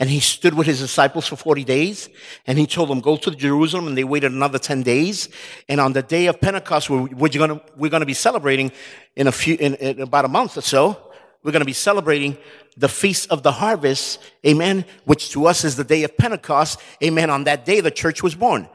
and 0.00 0.08
he 0.08 0.20
stood 0.20 0.54
with 0.54 0.66
his 0.66 0.80
disciples 0.80 1.28
for 1.28 1.36
40 1.36 1.64
days 1.64 2.08
and 2.46 2.58
he 2.58 2.66
told 2.66 2.88
them, 2.88 3.00
go 3.00 3.16
to 3.18 3.30
Jerusalem 3.30 3.88
and 3.88 3.96
they 3.96 4.04
waited 4.04 4.32
another 4.32 4.58
10 4.58 4.82
days. 4.82 5.28
And 5.68 5.82
on 5.82 5.92
the 5.92 6.02
day 6.02 6.28
of 6.28 6.40
Pentecost, 6.40 6.88
we're, 6.88 7.08
we're 7.08 7.28
going 7.28 8.00
to 8.00 8.06
be 8.06 8.14
celebrating 8.14 8.72
in 9.16 9.26
a 9.26 9.32
few, 9.32 9.56
in, 9.60 9.74
in 9.74 10.00
about 10.00 10.24
a 10.24 10.28
month 10.28 10.56
or 10.56 10.62
so. 10.62 11.11
We're 11.42 11.52
going 11.52 11.60
to 11.60 11.66
be 11.66 11.72
celebrating 11.72 12.38
the 12.76 12.88
feast 12.88 13.30
of 13.30 13.42
the 13.42 13.52
harvest. 13.52 14.20
Amen. 14.46 14.84
Which 15.04 15.30
to 15.30 15.46
us 15.46 15.64
is 15.64 15.76
the 15.76 15.84
day 15.84 16.04
of 16.04 16.16
Pentecost. 16.16 16.80
Amen. 17.02 17.30
On 17.30 17.44
that 17.44 17.64
day, 17.64 17.80
the 17.80 17.90
church 17.90 18.22
was 18.22 18.34
born. 18.34 18.68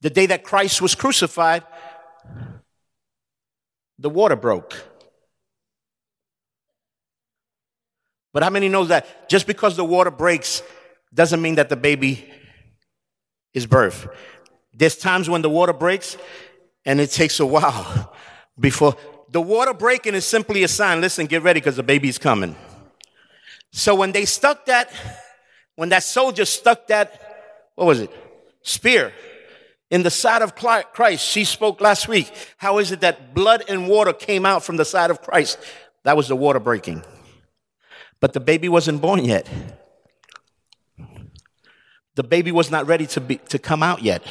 The 0.00 0.10
day 0.10 0.26
that 0.26 0.42
Christ 0.42 0.82
was 0.82 0.94
crucified, 0.94 1.62
the 3.98 4.10
water 4.10 4.36
broke. 4.36 4.74
But 8.32 8.42
how 8.42 8.50
many 8.50 8.68
knows 8.68 8.88
that 8.88 9.30
just 9.30 9.46
because 9.46 9.76
the 9.76 9.84
water 9.84 10.10
breaks 10.10 10.62
doesn't 11.14 11.40
mean 11.40 11.54
that 11.54 11.68
the 11.68 11.76
baby 11.76 12.28
is 13.54 13.64
birth? 13.64 14.08
There's 14.74 14.96
times 14.96 15.30
when 15.30 15.40
the 15.40 15.48
water 15.48 15.72
breaks 15.72 16.16
and 16.84 17.00
it 17.00 17.12
takes 17.12 17.38
a 17.38 17.46
while 17.46 18.12
before 18.58 18.96
the 19.34 19.40
water 19.40 19.74
breaking 19.74 20.14
is 20.14 20.24
simply 20.24 20.62
a 20.62 20.68
sign. 20.68 21.00
Listen, 21.00 21.26
get 21.26 21.42
ready 21.42 21.58
because 21.58 21.74
the 21.74 21.82
baby's 21.82 22.18
coming. 22.18 22.54
So 23.72 23.96
when 23.96 24.12
they 24.12 24.26
stuck 24.26 24.66
that, 24.66 24.92
when 25.74 25.88
that 25.88 26.04
soldier 26.04 26.44
stuck 26.44 26.86
that, 26.86 27.20
what 27.74 27.88
was 27.88 27.98
it? 27.98 28.10
Spear 28.62 29.12
in 29.90 30.04
the 30.04 30.10
side 30.10 30.40
of 30.40 30.54
Christ. 30.54 31.26
She 31.26 31.42
spoke 31.42 31.80
last 31.80 32.06
week. 32.06 32.30
How 32.58 32.78
is 32.78 32.92
it 32.92 33.00
that 33.00 33.34
blood 33.34 33.64
and 33.68 33.88
water 33.88 34.12
came 34.12 34.46
out 34.46 34.62
from 34.62 34.76
the 34.76 34.84
side 34.84 35.10
of 35.10 35.20
Christ? 35.20 35.58
That 36.04 36.16
was 36.16 36.28
the 36.28 36.36
water 36.36 36.60
breaking. 36.60 37.02
But 38.20 38.34
the 38.34 38.40
baby 38.40 38.68
wasn't 38.68 39.00
born 39.00 39.24
yet. 39.24 39.50
The 42.14 42.22
baby 42.22 42.52
was 42.52 42.70
not 42.70 42.86
ready 42.86 43.08
to, 43.08 43.20
be, 43.20 43.38
to 43.48 43.58
come 43.58 43.82
out 43.82 44.00
yet. 44.00 44.22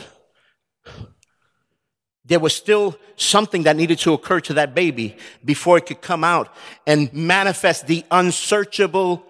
There 2.33 2.39
was 2.39 2.55
still 2.55 2.97
something 3.15 3.61
that 3.61 3.75
needed 3.75 3.99
to 3.99 4.13
occur 4.13 4.39
to 4.39 4.55
that 4.55 4.73
baby 4.73 5.15
before 5.45 5.77
it 5.77 5.85
could 5.85 6.01
come 6.01 6.23
out 6.23 6.49
and 6.87 7.13
manifest 7.13 7.85
the 7.85 8.03
unsearchable, 8.09 9.23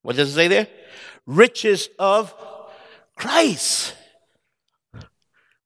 what 0.00 0.16
does 0.16 0.30
it 0.30 0.32
say 0.32 0.48
there? 0.48 0.68
Riches 1.26 1.90
of 1.98 2.34
Christ. 3.14 3.94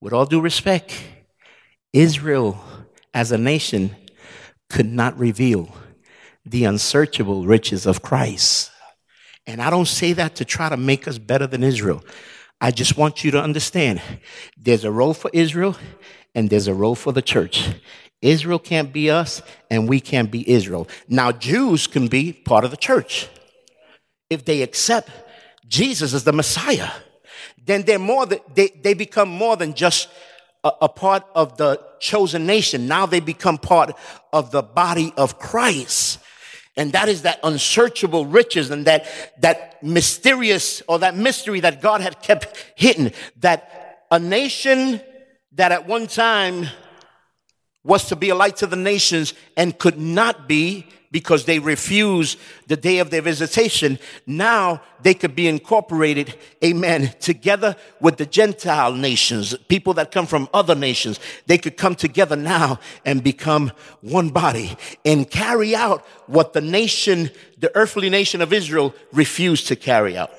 With 0.00 0.12
all 0.12 0.26
due 0.26 0.40
respect, 0.40 1.00
Israel 1.92 2.60
as 3.14 3.30
a 3.30 3.38
nation 3.38 3.94
could 4.68 4.86
not 4.86 5.16
reveal 5.16 5.72
the 6.44 6.64
unsearchable 6.64 7.46
riches 7.46 7.86
of 7.86 8.02
Christ. 8.02 8.72
And 9.46 9.62
I 9.62 9.70
don't 9.70 9.86
say 9.86 10.12
that 10.14 10.34
to 10.34 10.44
try 10.44 10.70
to 10.70 10.76
make 10.76 11.06
us 11.06 11.18
better 11.18 11.46
than 11.46 11.62
Israel. 11.62 12.02
I 12.60 12.70
just 12.70 12.96
want 12.96 13.22
you 13.22 13.30
to 13.32 13.42
understand 13.42 14.02
there's 14.56 14.84
a 14.84 14.90
role 14.90 15.14
for 15.14 15.30
Israel 15.32 15.76
and 16.34 16.50
there's 16.50 16.66
a 16.66 16.74
role 16.74 16.94
for 16.94 17.12
the 17.12 17.22
church. 17.22 17.68
Israel 18.20 18.58
can't 18.58 18.92
be 18.92 19.10
us 19.10 19.42
and 19.70 19.88
we 19.88 20.00
can't 20.00 20.30
be 20.30 20.48
Israel. 20.50 20.88
Now, 21.08 21.30
Jews 21.30 21.86
can 21.86 22.08
be 22.08 22.32
part 22.32 22.64
of 22.64 22.70
the 22.70 22.76
church. 22.76 23.28
If 24.28 24.44
they 24.44 24.62
accept 24.62 25.10
Jesus 25.68 26.12
as 26.14 26.24
the 26.24 26.32
Messiah, 26.32 26.90
then 27.64 27.82
they're 27.82 27.98
more 27.98 28.26
than, 28.26 28.40
they, 28.54 28.68
they 28.68 28.94
become 28.94 29.28
more 29.28 29.56
than 29.56 29.74
just 29.74 30.08
a, 30.64 30.72
a 30.82 30.88
part 30.88 31.24
of 31.34 31.56
the 31.58 31.80
chosen 32.00 32.44
nation. 32.46 32.88
Now 32.88 33.06
they 33.06 33.20
become 33.20 33.58
part 33.58 33.96
of 34.32 34.50
the 34.50 34.62
body 34.62 35.12
of 35.16 35.38
Christ. 35.38 36.18
And 36.78 36.92
that 36.92 37.08
is 37.08 37.22
that 37.22 37.40
unsearchable 37.42 38.24
riches 38.24 38.70
and 38.70 38.86
that, 38.86 39.04
that 39.40 39.82
mysterious 39.82 40.80
or 40.86 41.00
that 41.00 41.16
mystery 41.16 41.58
that 41.60 41.82
God 41.82 42.00
had 42.00 42.22
kept 42.22 42.56
hidden. 42.76 43.12
That 43.40 44.06
a 44.12 44.20
nation 44.20 45.00
that 45.52 45.72
at 45.72 45.88
one 45.88 46.06
time 46.06 46.68
was 47.82 48.08
to 48.08 48.16
be 48.16 48.28
a 48.28 48.34
light 48.36 48.58
to 48.58 48.66
the 48.68 48.76
nations 48.76 49.34
and 49.56 49.76
could 49.76 49.98
not 49.98 50.46
be 50.46 50.86
because 51.10 51.44
they 51.44 51.58
refuse 51.58 52.36
the 52.66 52.76
day 52.76 52.98
of 52.98 53.10
their 53.10 53.22
visitation. 53.22 53.98
Now 54.26 54.82
they 55.02 55.14
could 55.14 55.34
be 55.34 55.48
incorporated, 55.48 56.34
amen, 56.62 57.14
together 57.20 57.76
with 58.00 58.16
the 58.16 58.26
Gentile 58.26 58.92
nations, 58.92 59.56
people 59.68 59.94
that 59.94 60.10
come 60.10 60.26
from 60.26 60.48
other 60.52 60.74
nations. 60.74 61.18
They 61.46 61.58
could 61.58 61.76
come 61.76 61.94
together 61.94 62.36
now 62.36 62.78
and 63.04 63.22
become 63.22 63.72
one 64.00 64.30
body 64.30 64.76
and 65.04 65.30
carry 65.30 65.74
out 65.74 66.04
what 66.26 66.52
the 66.52 66.60
nation, 66.60 67.30
the 67.58 67.74
earthly 67.74 68.10
nation 68.10 68.42
of 68.42 68.52
Israel 68.52 68.94
refused 69.12 69.68
to 69.68 69.76
carry 69.76 70.16
out. 70.16 70.30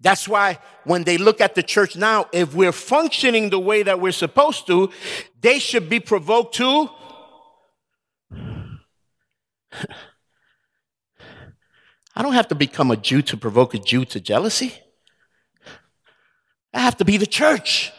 That's 0.00 0.28
why 0.28 0.58
when 0.84 1.04
they 1.04 1.18
look 1.18 1.40
at 1.40 1.54
the 1.54 1.62
church 1.62 1.96
now, 1.96 2.26
if 2.32 2.54
we're 2.54 2.72
functioning 2.72 3.50
the 3.50 3.58
way 3.58 3.82
that 3.82 4.00
we're 4.00 4.12
supposed 4.12 4.66
to, 4.68 4.90
they 5.40 5.58
should 5.58 5.88
be 5.88 5.98
provoked 5.98 6.54
to 6.56 6.88
I 9.72 9.86
don't 12.22 12.32
have 12.32 12.48
to 12.48 12.54
become 12.54 12.90
a 12.90 12.96
Jew 12.96 13.22
to 13.22 13.36
provoke 13.36 13.74
a 13.74 13.78
Jew 13.78 14.04
to 14.06 14.20
jealousy. 14.20 14.74
I 16.74 16.80
have 16.80 16.96
to 16.98 17.04
be 17.04 17.16
the 17.16 17.26
church. 17.26 17.92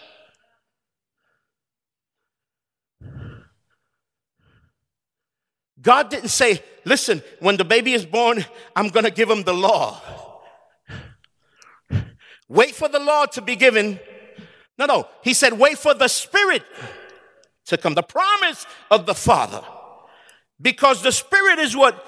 God 5.82 6.10
didn't 6.10 6.30
say, 6.30 6.62
listen, 6.84 7.22
when 7.40 7.58
the 7.58 7.64
baby 7.64 7.94
is 7.94 8.06
born, 8.06 8.46
I'm 8.76 8.90
going 8.90 9.06
to 9.06 9.12
give 9.12 9.30
him 9.30 9.44
the 9.44 9.54
law. 9.54 10.02
Wait 12.50 12.76
for 12.76 12.90
the 12.90 13.00
law 13.00 13.26
to 13.28 13.42
be 13.42 13.56
given. 13.56 14.00
No, 14.78 14.86
no. 14.86 15.08
He 15.24 15.34
said, 15.34 15.54
wait 15.54 15.78
for 15.78 15.94
the 15.94 16.08
Spirit 16.08 16.64
to 17.68 17.78
come, 17.78 17.94
the 17.94 18.04
promise 18.04 18.66
of 18.92 19.06
the 19.06 19.14
Father. 19.14 19.64
Because 20.62 21.02
the 21.02 21.12
Spirit 21.12 21.60
is 21.60 21.76
what 21.76 22.06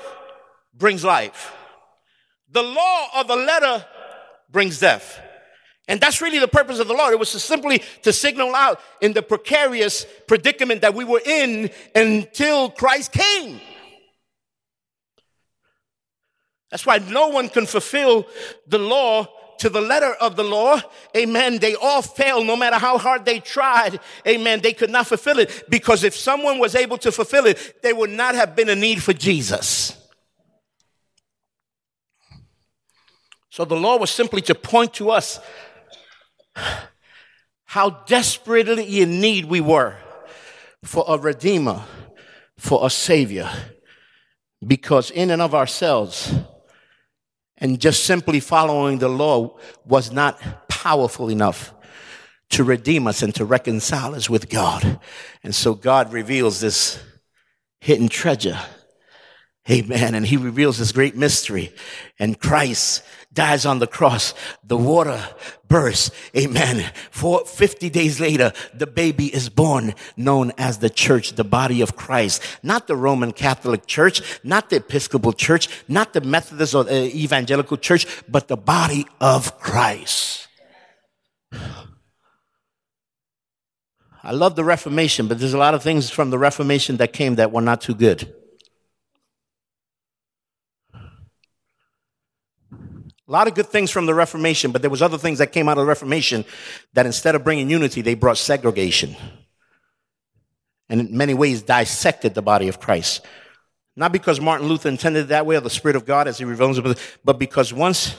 brings 0.74 1.04
life. 1.04 1.54
The 2.50 2.64
law 2.64 3.08
of 3.16 3.28
the 3.28 3.36
letter 3.36 3.86
brings 4.50 4.80
death. 4.80 5.20
And 5.88 6.00
that's 6.00 6.22
really 6.22 6.40
the 6.40 6.48
purpose 6.48 6.80
of 6.80 6.88
the 6.88 6.94
law. 6.94 7.10
It 7.10 7.20
was 7.20 7.32
to 7.32 7.40
simply 7.40 7.82
to 8.04 8.14
signal 8.14 8.56
out 8.56 8.80
in 9.02 9.14
the 9.14 9.22
precarious 9.22 10.06
predicament 10.28 10.82
that 10.82 10.94
we 10.94 11.04
were 11.04 11.22
in 11.26 11.70
until 11.96 12.70
Christ 12.70 13.12
came. 13.12 13.60
That's 16.70 16.86
why 16.86 17.00
no 17.00 17.28
one 17.28 17.50
can 17.50 17.66
fulfill 17.66 18.26
the 18.68 18.80
law 18.80 19.28
to 19.62 19.70
the 19.70 19.80
letter 19.80 20.14
of 20.20 20.36
the 20.36 20.44
law. 20.44 20.82
Amen. 21.16 21.60
They 21.60 21.76
all 21.76 22.02
failed 22.02 22.48
no 22.48 22.56
matter 22.56 22.78
how 22.78 22.98
hard 22.98 23.26
they 23.26 23.40
tried. 23.40 24.00
Amen. 24.28 24.60
They 24.62 24.74
could 24.74 24.90
not 24.90 25.06
fulfill 25.06 25.38
it 25.38 25.66
because 25.70 26.04
if 26.04 26.16
someone 26.16 26.58
was 26.58 26.74
able 26.74 26.98
to 26.98 27.12
fulfill 27.12 27.46
it, 27.46 27.82
there 27.84 27.96
would 27.96 28.10
not 28.10 28.34
have 28.34 28.56
been 28.56 28.70
a 28.70 28.76
need 28.76 29.04
for 29.04 29.14
Jesus. 29.14 29.98
So 33.52 33.64
the 33.66 33.76
law 33.76 33.98
was 33.98 34.10
simply 34.10 34.42
to 34.44 34.56
point 34.56 34.96
to 34.96 35.12
us 35.12 35.40
how 37.66 37.92
desperately 38.08 39.02
in 39.02 39.22
need 39.22 39.46
we 39.46 39.62
were 39.62 39.96
for 40.84 41.06
a 41.08 41.20
redeemer, 41.20 41.84
for 42.58 42.84
a 42.84 42.90
savior. 42.90 43.50
Because 44.66 45.12
in 45.12 45.30
and 45.30 45.42
of 45.42 45.54
ourselves, 45.54 46.34
and 47.62 47.80
just 47.80 48.04
simply 48.04 48.42
following 48.42 48.98
the 48.98 49.08
law 49.08 49.58
was 49.86 50.12
not 50.12 50.68
powerful 50.68 51.30
enough 51.30 51.74
to 52.50 52.66
redeem 52.66 53.08
us 53.08 53.22
and 53.22 53.34
to 53.36 53.46
reconcile 53.46 54.14
us 54.14 54.30
with 54.30 54.50
God. 54.50 55.00
And 55.44 55.56
so 55.56 55.74
God 55.74 56.12
reveals 56.12 56.60
this 56.60 57.02
hidden 57.80 58.10
treasure 58.10 58.60
Amen. 59.70 60.16
And 60.16 60.26
he 60.26 60.38
reveals 60.38 60.80
this 60.80 60.92
great 60.92 61.16
mystery. 61.16 61.72
And 62.18 62.40
Christ 62.40 63.04
dies 63.34 63.66
on 63.66 63.80
the 63.80 63.88
cross. 63.88 64.34
The 64.64 64.78
water 64.78 65.24
bursts. 65.68 66.12
Amen. 66.36 66.92
For 67.12 67.46
50 67.46 67.90
days 67.90 68.20
later, 68.20 68.52
the 68.74 68.88
baby 68.88 69.34
is 69.34 69.50
born, 69.50 69.94
known 70.18 70.52
as 70.58 70.80
the 70.80 70.90
church, 70.90 71.34
the 71.34 71.44
body 71.44 71.82
of 71.82 71.96
Christ. 71.96 72.42
Not 72.62 72.88
the 72.88 72.96
Roman 72.96 73.32
Catholic 73.32 73.86
Church, 73.86 74.22
not 74.44 74.70
the 74.70 74.78
Episcopal 74.78 75.34
Church, 75.34 75.70
not 75.88 76.14
the 76.14 76.22
Methodist 76.22 76.76
or 76.76 76.84
the 76.84 77.16
Evangelical 77.16 77.78
Church, 77.78 78.06
but 78.28 78.48
the 78.48 78.58
body 78.58 79.06
of 79.20 79.60
Christ. 79.60 80.48
I 84.24 84.34
love 84.34 84.56
the 84.56 84.64
Reformation, 84.64 85.28
but 85.28 85.40
there's 85.40 85.54
a 85.54 85.58
lot 85.58 85.74
of 85.74 85.82
things 85.82 86.10
from 86.12 86.30
the 86.30 86.38
Reformation 86.38 86.98
that 86.98 87.12
came 87.12 87.36
that 87.36 87.52
were 87.52 87.62
not 87.62 87.82
too 87.82 87.96
good. 87.96 88.32
A 93.32 93.40
lot 93.40 93.48
of 93.48 93.56
good 93.56 93.68
things 93.68 93.90
from 93.90 94.08
the 94.08 94.14
Reformation, 94.14 94.74
but 94.74 94.82
there 94.82 94.92
was 94.92 95.02
other 95.02 95.18
things 95.18 95.38
that 95.38 95.54
came 95.54 95.70
out 95.70 95.78
of 95.78 95.84
the 95.86 95.88
Reformation 95.88 96.44
that 96.92 97.06
instead 97.06 97.34
of 97.34 97.46
bringing 97.46 97.70
unity, 97.70 98.02
they 98.02 98.14
brought 98.14 98.38
segregation. 98.38 99.16
And 100.90 101.00
in 101.00 101.16
many 101.16 101.34
ways 101.34 101.62
dissected 101.62 102.34
the 102.34 102.42
body 102.42 102.68
of 102.68 102.82
Christ. 102.82 103.26
Not 103.96 104.12
because 104.12 104.42
Martin 104.42 104.68
Luther 104.68 104.90
intended 104.90 105.20
it 105.22 105.28
that 105.30 105.46
way 105.46 105.56
or 105.56 105.62
the 105.62 105.70
Spirit 105.70 105.96
of 105.96 106.06
God 106.06 106.28
as 106.28 106.40
he 106.40 106.44
reveals 106.44 106.78
it, 106.78 107.00
but 107.24 107.40
because 107.40 107.74
once 107.74 108.18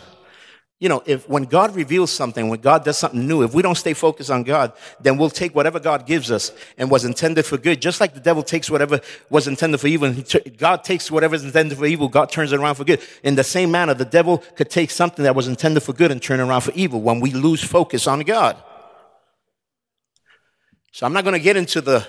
you 0.82 0.88
know, 0.88 1.00
if 1.06 1.28
when 1.28 1.44
God 1.44 1.76
reveals 1.76 2.10
something, 2.10 2.48
when 2.48 2.60
God 2.60 2.84
does 2.84 2.98
something 2.98 3.24
new, 3.24 3.44
if 3.44 3.54
we 3.54 3.62
don't 3.62 3.76
stay 3.76 3.94
focused 3.94 4.32
on 4.32 4.42
God, 4.42 4.72
then 5.00 5.16
we'll 5.16 5.30
take 5.30 5.54
whatever 5.54 5.78
God 5.78 6.06
gives 6.06 6.28
us 6.28 6.50
and 6.76 6.90
was 6.90 7.04
intended 7.04 7.46
for 7.46 7.56
good, 7.56 7.80
just 7.80 8.00
like 8.00 8.14
the 8.14 8.20
devil 8.20 8.42
takes 8.42 8.68
whatever 8.68 8.98
was 9.30 9.46
intended 9.46 9.78
for 9.78 9.86
evil. 9.86 10.12
God 10.56 10.82
takes 10.82 11.08
whatever 11.08 11.36
is 11.36 11.44
intended 11.44 11.78
for 11.78 11.86
evil, 11.86 12.08
God 12.08 12.32
turns 12.32 12.50
it 12.50 12.58
around 12.58 12.74
for 12.74 12.82
good. 12.82 13.00
In 13.22 13.36
the 13.36 13.44
same 13.44 13.70
manner, 13.70 13.94
the 13.94 14.04
devil 14.04 14.38
could 14.56 14.70
take 14.70 14.90
something 14.90 15.22
that 15.22 15.36
was 15.36 15.46
intended 15.46 15.84
for 15.84 15.92
good 15.92 16.10
and 16.10 16.20
turn 16.20 16.40
it 16.40 16.42
around 16.42 16.62
for 16.62 16.72
evil 16.72 17.00
when 17.00 17.20
we 17.20 17.30
lose 17.30 17.62
focus 17.62 18.08
on 18.08 18.18
God. 18.22 18.60
So 20.90 21.06
I'm 21.06 21.12
not 21.12 21.22
going 21.22 21.34
to 21.34 21.40
get 21.40 21.56
into 21.56 21.80
the 21.80 22.04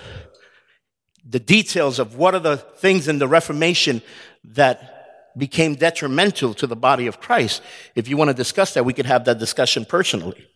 the 1.24 1.40
details 1.40 2.00
of 2.00 2.16
what 2.16 2.34
are 2.34 2.40
the 2.40 2.58
things 2.58 3.08
in 3.08 3.20
the 3.20 3.28
Reformation 3.28 4.02
that 4.44 4.93
became 5.38 5.76
detrimental 5.76 6.54
to 6.56 6.68
the 6.68 6.76
body 6.76 7.08
of 7.08 7.20
Christ. 7.20 7.62
If 7.96 8.08
you 8.08 8.18
want 8.18 8.30
to 8.30 8.34
discuss 8.34 8.74
that, 8.74 8.86
we 8.86 8.94
could 8.94 9.06
have 9.06 9.26
that 9.26 9.40
discussion 9.40 9.86
personally. 9.86 10.48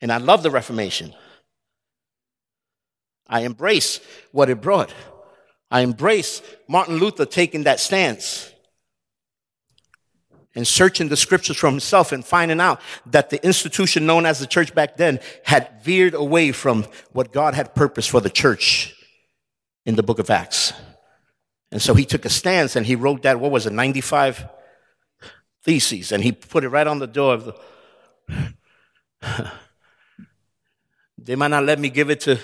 And 0.00 0.12
I 0.12 0.18
love 0.18 0.42
the 0.42 0.50
Reformation. 0.50 1.14
I 3.28 3.40
embrace 3.40 4.00
what 4.32 4.50
it 4.50 4.60
brought. 4.60 4.92
I 5.70 5.82
embrace 5.82 6.42
Martin 6.68 6.96
Luther 6.96 7.26
taking 7.26 7.64
that 7.64 7.78
stance 7.78 8.50
and 10.54 10.66
searching 10.66 11.08
the 11.08 11.16
scriptures 11.16 11.56
for 11.56 11.70
himself 11.70 12.10
and 12.10 12.24
finding 12.24 12.60
out 12.60 12.80
that 13.06 13.30
the 13.30 13.44
institution 13.44 14.04
known 14.04 14.26
as 14.26 14.40
the 14.40 14.46
church 14.46 14.74
back 14.74 14.96
then 14.96 15.20
had 15.44 15.82
veered 15.84 16.14
away 16.14 16.50
from 16.50 16.86
what 17.12 17.32
God 17.32 17.54
had 17.54 17.74
purposed 17.74 18.10
for 18.10 18.20
the 18.20 18.30
church 18.30 18.94
in 19.86 19.94
the 19.94 20.02
book 20.02 20.18
of 20.18 20.28
Acts. 20.28 20.72
And 21.72 21.80
so 21.80 21.94
he 21.94 22.04
took 22.04 22.24
a 22.24 22.30
stance 22.30 22.76
and 22.76 22.84
he 22.84 22.96
wrote 22.96 23.22
that, 23.22 23.38
what 23.38 23.50
was 23.50 23.66
it, 23.66 23.72
95 23.72 24.48
theses, 25.62 26.12
and 26.12 26.22
he 26.22 26.32
put 26.32 26.64
it 26.64 26.68
right 26.68 26.86
on 26.86 26.98
the 26.98 27.06
door 27.06 27.34
of 27.34 27.44
the. 27.44 27.54
they 31.18 31.36
might 31.36 31.48
not 31.48 31.64
let 31.64 31.78
me 31.78 31.90
give 31.90 32.10
it 32.10 32.20
to, 32.20 32.38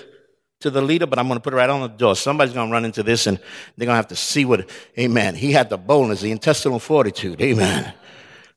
to 0.61 0.69
the 0.69 0.81
leader, 0.81 1.05
but 1.05 1.19
I'm 1.19 1.27
going 1.27 1.39
to 1.39 1.43
put 1.43 1.53
it 1.53 1.57
right 1.57 1.69
on 1.69 1.81
the 1.81 1.87
door. 1.87 2.15
Somebody's 2.15 2.53
going 2.53 2.69
to 2.69 2.71
run 2.71 2.85
into 2.85 3.03
this 3.03 3.27
and 3.27 3.37
they're 3.75 3.85
going 3.85 3.93
to 3.93 3.97
have 3.97 4.07
to 4.09 4.15
see 4.15 4.45
what, 4.45 4.69
amen. 4.97 5.35
He 5.35 5.51
had 5.51 5.69
the 5.69 5.77
boldness, 5.77 6.21
the 6.21 6.31
intestinal 6.31 6.79
fortitude, 6.79 7.41
amen, 7.41 7.93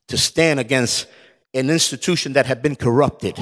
to 0.09 0.19
stand 0.19 0.61
against 0.61 1.07
an 1.53 1.71
institution 1.71 2.35
that 2.35 2.47
had 2.47 2.63
been 2.63 2.77
corrupted, 2.77 3.37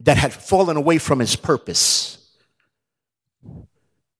that 0.00 0.18
had 0.18 0.32
fallen 0.32 0.76
away 0.76 0.98
from 0.98 1.20
its 1.20 1.36
purpose. 1.36 2.18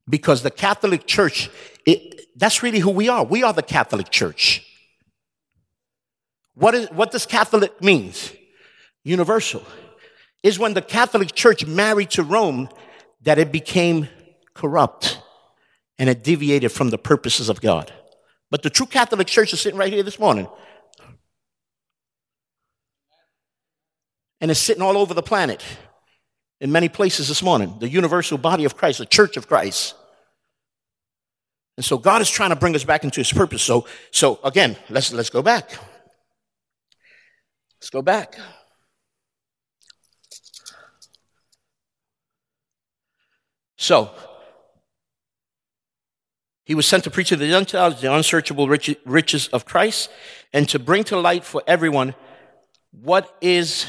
Because 0.09 0.43
the 0.43 0.51
Catholic 0.51 1.07
Church, 1.07 1.51
it, 1.87 2.27
that's 2.37 2.63
really 2.63 2.79
who 2.79 2.91
we 2.91 3.09
are. 3.09 3.25
We 3.25 3.43
are 3.43 3.53
the 3.53 3.63
Catholic 3.63 4.11
Church. 4.11 4.67
What, 6.55 6.75
is, 6.75 6.91
what 6.91 7.11
does 7.11 7.27
Catholic 7.27 7.81
means? 7.83 8.33
Universal. 9.03 9.63
Is 10.43 10.59
when 10.59 10.75
the 10.75 10.83
Catholic 10.83 11.35
Church 11.35 11.67
married 11.67 12.11
to 12.11 12.23
Rome 12.23 12.69
that 13.23 13.39
it 13.39 13.51
became 13.51 14.09
corrupt 14.53 15.19
and 15.99 16.09
it 16.09 16.23
deviated 16.23 16.71
from 16.71 16.91
the 16.91 16.99
purposes 16.99 17.49
of 17.49 17.61
God. 17.61 17.93
But 18.51 18.63
the 18.63 18.71
true 18.71 18.87
Catholic 18.87 19.27
Church 19.27 19.53
is 19.53 19.61
sitting 19.61 19.79
right 19.79 19.93
here 19.93 20.03
this 20.03 20.19
morning. 20.19 20.49
And 24.41 24.51
it's 24.51 24.61
sitting 24.61 24.83
all 24.83 24.99
over 24.99 25.15
the 25.15 25.23
planet 25.23 25.65
in 26.65 26.73
many 26.73 26.89
places 26.89 27.29
this 27.29 27.43
morning 27.43 27.77
the 27.79 27.89
universal 27.89 28.39
body 28.39 28.65
of 28.65 28.75
Christ, 28.75 28.99
the 28.99 29.07
church 29.07 29.37
of 29.37 29.47
Christ. 29.47 29.95
And 31.77 31.85
so 31.85 31.99
God 31.99 32.23
is 32.23 32.31
trying 32.31 32.51
to 32.51 32.57
bring 32.57 32.75
us 32.75 32.85
back 32.85 33.05
into 33.05 33.21
his 33.21 33.31
purpose. 33.31 33.62
So, 33.62 33.87
so 34.11 34.41
again, 34.43 34.77
let's, 34.89 35.12
let's 35.12 35.29
go 35.29 35.43
back. 35.43 35.79
Let's 37.79 37.91
go 37.91 38.01
back. 38.01 38.39
So, 43.77 44.11
he 46.65 46.75
was 46.75 46.87
sent 46.87 47.05
to 47.05 47.11
preach 47.11 47.29
to 47.29 47.37
the 47.37 47.49
Gentiles 47.49 48.01
the 48.01 48.11
unsearchable 48.11 48.69
riches 48.69 49.49
of 49.49 49.67
Christ 49.67 50.09
and 50.55 50.67
to 50.71 50.79
bring 50.79 51.05
to 51.05 51.21
light 51.21 51.45
for 51.45 51.62
everyone 51.67 52.15
what 52.91 53.37
is 53.43 53.85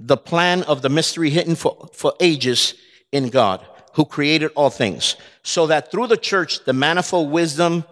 the 0.00 0.16
plan 0.16 0.62
of 0.64 0.82
the 0.82 0.88
mystery 0.88 1.30
hidden 1.30 1.54
for, 1.54 1.88
for 1.92 2.14
ages 2.20 2.74
in 3.12 3.28
God, 3.28 3.64
who 3.94 4.04
created 4.04 4.50
all 4.54 4.70
things, 4.70 5.16
so 5.42 5.66
that 5.68 5.90
through 5.90 6.08
the 6.08 6.16
church, 6.16 6.64
the 6.64 6.72
manifold 6.72 7.30
wisdom 7.30 7.84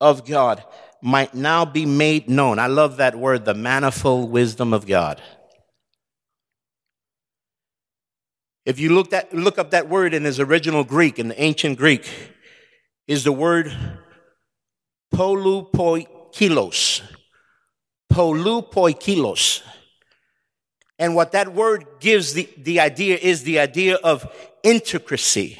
of 0.00 0.24
God 0.24 0.62
might 1.02 1.34
now 1.34 1.64
be 1.64 1.86
made 1.86 2.28
known. 2.28 2.58
I 2.58 2.66
love 2.66 2.98
that 2.98 3.16
word, 3.16 3.44
the 3.44 3.54
manifold 3.54 4.30
wisdom 4.30 4.72
of 4.72 4.86
God. 4.86 5.20
If 8.66 8.78
you 8.78 8.94
look, 8.94 9.12
at, 9.12 9.34
look 9.34 9.58
up 9.58 9.70
that 9.70 9.88
word 9.88 10.14
in 10.14 10.26
its 10.26 10.38
original 10.38 10.84
Greek, 10.84 11.18
in 11.18 11.28
the 11.28 11.42
ancient 11.42 11.78
Greek, 11.78 12.08
is 13.08 13.24
the 13.24 13.32
word 13.32 13.74
polupoikilos. 15.12 17.02
Polupoikilos. 18.12 19.62
And 21.00 21.14
what 21.14 21.32
that 21.32 21.54
word 21.54 21.86
gives 21.98 22.34
the, 22.34 22.46
the 22.58 22.80
idea 22.80 23.16
is 23.16 23.42
the 23.42 23.58
idea 23.58 23.96
of 23.96 24.30
intricacy, 24.62 25.58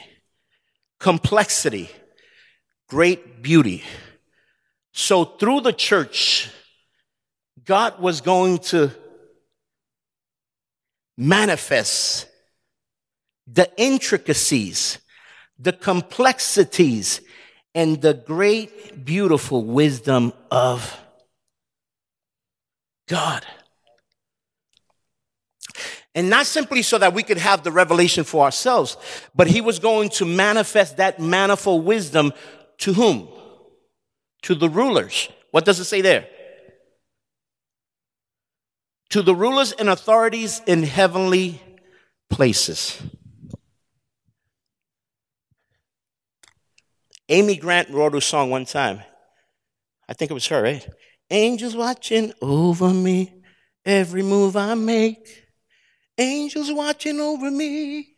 complexity, 0.98 1.88
great 2.90 3.40
beauty. 3.40 3.82
So 4.92 5.24
through 5.24 5.62
the 5.62 5.72
church, 5.72 6.50
God 7.64 8.00
was 8.00 8.20
going 8.20 8.58
to 8.58 8.90
manifest 11.16 12.28
the 13.46 13.70
intricacies, 13.78 14.98
the 15.58 15.72
complexities, 15.72 17.22
and 17.74 18.02
the 18.02 18.12
great, 18.12 19.06
beautiful 19.06 19.64
wisdom 19.64 20.34
of 20.50 21.00
God. 23.08 23.46
And 26.14 26.28
not 26.28 26.46
simply 26.46 26.82
so 26.82 26.98
that 26.98 27.14
we 27.14 27.22
could 27.22 27.38
have 27.38 27.62
the 27.62 27.70
revelation 27.70 28.24
for 28.24 28.44
ourselves, 28.44 28.96
but 29.34 29.46
he 29.46 29.60
was 29.60 29.78
going 29.78 30.08
to 30.10 30.24
manifest 30.24 30.96
that 30.96 31.20
manifold 31.20 31.84
wisdom 31.84 32.32
to 32.78 32.92
whom? 32.92 33.28
To 34.42 34.54
the 34.54 34.68
rulers. 34.68 35.28
What 35.52 35.64
does 35.64 35.78
it 35.78 35.84
say 35.84 36.00
there? 36.00 36.26
To 39.10 39.22
the 39.22 39.34
rulers 39.34 39.72
and 39.72 39.88
authorities 39.88 40.60
in 40.66 40.82
heavenly 40.82 41.60
places. 42.28 43.00
Amy 47.28 47.56
Grant 47.56 47.90
wrote 47.90 48.16
a 48.16 48.20
song 48.20 48.50
one 48.50 48.64
time. 48.64 49.00
I 50.08 50.12
think 50.12 50.32
it 50.32 50.34
was 50.34 50.48
her, 50.48 50.62
right? 50.62 50.88
Angels 51.30 51.76
watching 51.76 52.32
over 52.42 52.92
me, 52.92 53.32
every 53.84 54.22
move 54.22 54.56
I 54.56 54.74
make. 54.74 55.39
Angels 56.20 56.70
watching 56.70 57.18
over 57.18 57.50
me. 57.50 58.14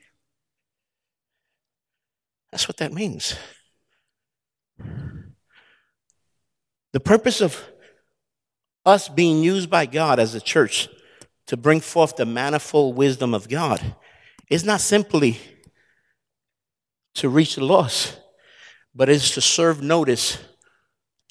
That's 2.50 2.68
what 2.68 2.76
that 2.78 2.92
means. 2.92 3.36
The 6.92 7.00
purpose 7.00 7.40
of 7.40 7.62
us 8.84 9.08
being 9.08 9.42
used 9.42 9.70
by 9.70 9.86
God 9.86 10.18
as 10.18 10.34
a 10.34 10.40
church 10.40 10.88
to 11.46 11.56
bring 11.56 11.80
forth 11.80 12.16
the 12.16 12.26
manifold 12.26 12.96
wisdom 12.96 13.32
of 13.34 13.48
God 13.48 13.94
is 14.50 14.64
not 14.64 14.80
simply 14.80 15.38
to 17.14 17.28
reach 17.28 17.54
the 17.54 17.64
lost 17.64 18.18
but 18.94 19.08
is 19.08 19.30
to 19.32 19.40
serve 19.40 19.82
notice 19.82 20.38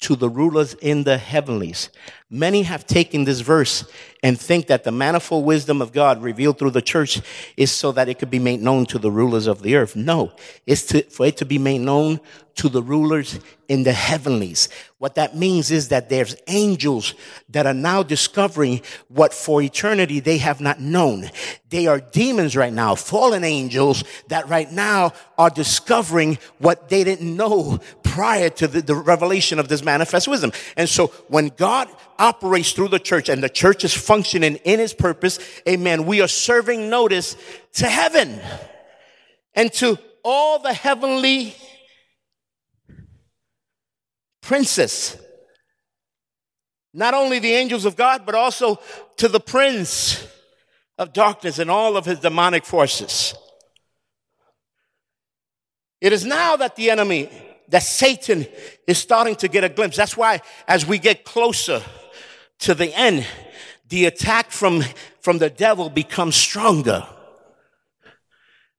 to 0.02 0.16
the 0.16 0.28
rulers 0.28 0.74
in 0.74 1.04
the 1.04 1.16
heavenlies. 1.16 1.88
Many 2.28 2.62
have 2.62 2.86
taken 2.86 3.24
this 3.24 3.40
verse 3.40 3.84
and 4.22 4.40
think 4.40 4.68
that 4.68 4.84
the 4.84 4.90
manifold 4.90 5.44
wisdom 5.44 5.82
of 5.82 5.92
God 5.92 6.22
revealed 6.22 6.58
through 6.58 6.70
the 6.70 6.80
church 6.80 7.20
is 7.56 7.70
so 7.70 7.92
that 7.92 8.08
it 8.08 8.18
could 8.18 8.30
be 8.30 8.38
made 8.38 8.60
known 8.60 8.86
to 8.86 8.98
the 8.98 9.10
rulers 9.10 9.46
of 9.46 9.62
the 9.62 9.76
earth. 9.76 9.94
No, 9.94 10.32
it's 10.66 10.84
to, 10.86 11.02
for 11.02 11.26
it 11.26 11.36
to 11.36 11.44
be 11.44 11.58
made 11.58 11.82
known 11.82 12.20
to 12.54 12.68
the 12.68 12.82
rulers 12.82 13.38
in 13.68 13.82
the 13.82 13.92
heavenlies. 13.92 14.68
What 14.98 15.14
that 15.16 15.36
means 15.36 15.70
is 15.70 15.88
that 15.88 16.08
there's 16.08 16.36
angels 16.46 17.14
that 17.50 17.66
are 17.66 17.74
now 17.74 18.02
discovering 18.02 18.82
what 19.08 19.34
for 19.34 19.60
eternity 19.62 20.20
they 20.20 20.38
have 20.38 20.60
not 20.60 20.80
known. 20.80 21.30
They 21.70 21.86
are 21.86 22.00
demons 22.00 22.56
right 22.56 22.72
now, 22.72 22.94
fallen 22.94 23.44
angels 23.44 24.04
that 24.28 24.48
right 24.48 24.70
now 24.70 25.12
are 25.36 25.50
discovering 25.50 26.38
what 26.58 26.88
they 26.88 27.04
didn't 27.04 27.36
know 27.36 27.78
prior 28.12 28.50
to 28.50 28.68
the, 28.68 28.82
the 28.82 28.94
revelation 28.94 29.58
of 29.58 29.68
this 29.68 29.82
manifest 29.82 30.28
wisdom. 30.28 30.52
And 30.76 30.86
so 30.86 31.06
when 31.28 31.48
God 31.48 31.88
operates 32.18 32.72
through 32.72 32.88
the 32.88 32.98
church 32.98 33.30
and 33.30 33.42
the 33.42 33.48
church 33.48 33.84
is 33.84 33.94
functioning 33.94 34.56
in 34.56 34.78
his 34.78 34.92
purpose, 34.92 35.38
amen, 35.66 36.04
we 36.04 36.20
are 36.20 36.28
serving 36.28 36.90
notice 36.90 37.36
to 37.74 37.88
heaven 37.88 38.38
and 39.54 39.72
to 39.74 39.98
all 40.22 40.58
the 40.58 40.74
heavenly 40.74 41.54
princes. 44.42 45.16
Not 46.92 47.14
only 47.14 47.38
the 47.38 47.52
angels 47.52 47.86
of 47.86 47.96
God, 47.96 48.26
but 48.26 48.34
also 48.34 48.78
to 49.16 49.28
the 49.28 49.40
prince 49.40 50.26
of 50.98 51.14
darkness 51.14 51.58
and 51.58 51.70
all 51.70 51.96
of 51.96 52.04
his 52.04 52.18
demonic 52.18 52.66
forces. 52.66 53.34
It 56.02 56.12
is 56.12 56.26
now 56.26 56.56
that 56.56 56.76
the 56.76 56.90
enemy, 56.90 57.30
that 57.72 57.82
Satan 57.82 58.46
is 58.86 58.98
starting 58.98 59.34
to 59.36 59.48
get 59.48 59.64
a 59.64 59.68
glimpse. 59.68 59.96
That's 59.96 60.16
why 60.16 60.42
as 60.68 60.86
we 60.86 60.98
get 60.98 61.24
closer 61.24 61.82
to 62.60 62.74
the 62.74 62.94
end, 62.94 63.26
the 63.88 64.04
attack 64.04 64.50
from, 64.50 64.82
from 65.20 65.38
the 65.38 65.48
devil 65.48 65.88
becomes 65.88 66.36
stronger. 66.36 67.06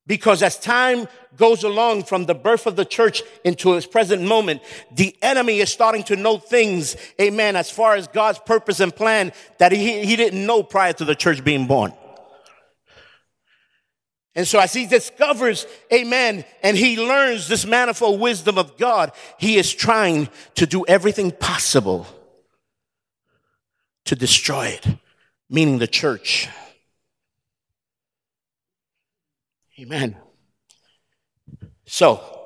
Because 0.06 0.44
as 0.44 0.60
time 0.60 1.08
goes 1.36 1.64
along 1.64 2.04
from 2.04 2.26
the 2.26 2.36
birth 2.36 2.66
of 2.68 2.76
the 2.76 2.84
church 2.84 3.22
into 3.42 3.74
its 3.74 3.84
present 3.84 4.22
moment, 4.22 4.62
the 4.92 5.16
enemy 5.22 5.58
is 5.58 5.72
starting 5.72 6.04
to 6.04 6.14
know 6.14 6.38
things, 6.38 6.96
amen, 7.20 7.56
as 7.56 7.68
far 7.70 7.96
as 7.96 8.06
God's 8.06 8.38
purpose 8.38 8.78
and 8.78 8.94
plan 8.94 9.32
that 9.58 9.72
he, 9.72 10.06
he 10.06 10.14
didn't 10.14 10.46
know 10.46 10.62
prior 10.62 10.92
to 10.92 11.04
the 11.04 11.16
church 11.16 11.42
being 11.42 11.66
born. 11.66 11.92
And 14.36 14.46
so 14.48 14.58
as 14.58 14.72
he 14.72 14.86
discovers, 14.86 15.66
amen, 15.92 16.44
and 16.62 16.76
he 16.76 16.96
learns 16.98 17.46
this 17.46 17.64
manifold 17.64 18.20
wisdom 18.20 18.58
of 18.58 18.76
God, 18.76 19.12
he 19.38 19.56
is 19.56 19.72
trying 19.72 20.28
to 20.56 20.66
do 20.66 20.84
everything 20.86 21.30
possible 21.30 22.06
to 24.06 24.16
destroy 24.16 24.66
it, 24.66 24.86
meaning 25.48 25.78
the 25.78 25.86
church. 25.86 26.48
Amen. 29.78 30.16
So, 31.86 32.43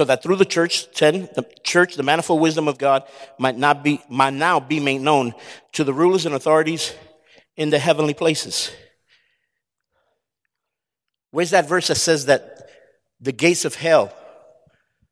so 0.00 0.06
that 0.06 0.22
through 0.22 0.36
the 0.36 0.46
church, 0.46 0.90
10, 0.92 1.28
the 1.34 1.46
church, 1.62 1.94
the 1.94 2.02
manifold 2.02 2.40
wisdom 2.40 2.68
of 2.68 2.78
God 2.78 3.02
might 3.38 3.58
not 3.58 3.84
be, 3.84 4.00
might 4.08 4.32
now 4.32 4.58
be 4.58 4.80
made 4.80 5.02
known 5.02 5.34
to 5.72 5.84
the 5.84 5.92
rulers 5.92 6.24
and 6.24 6.34
authorities 6.34 6.94
in 7.54 7.68
the 7.68 7.78
heavenly 7.78 8.14
places. 8.14 8.72
Where's 11.32 11.50
that 11.50 11.68
verse 11.68 11.88
that 11.88 11.96
says 11.96 12.24
that 12.24 12.70
the 13.20 13.32
gates 13.32 13.66
of 13.66 13.74
hell 13.74 14.10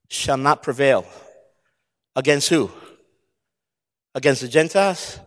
shall 0.08 0.38
not 0.38 0.62
prevail? 0.62 1.04
Against 2.16 2.48
who? 2.48 2.70
Against 4.14 4.40
the 4.40 4.48
Gentiles? 4.48 5.20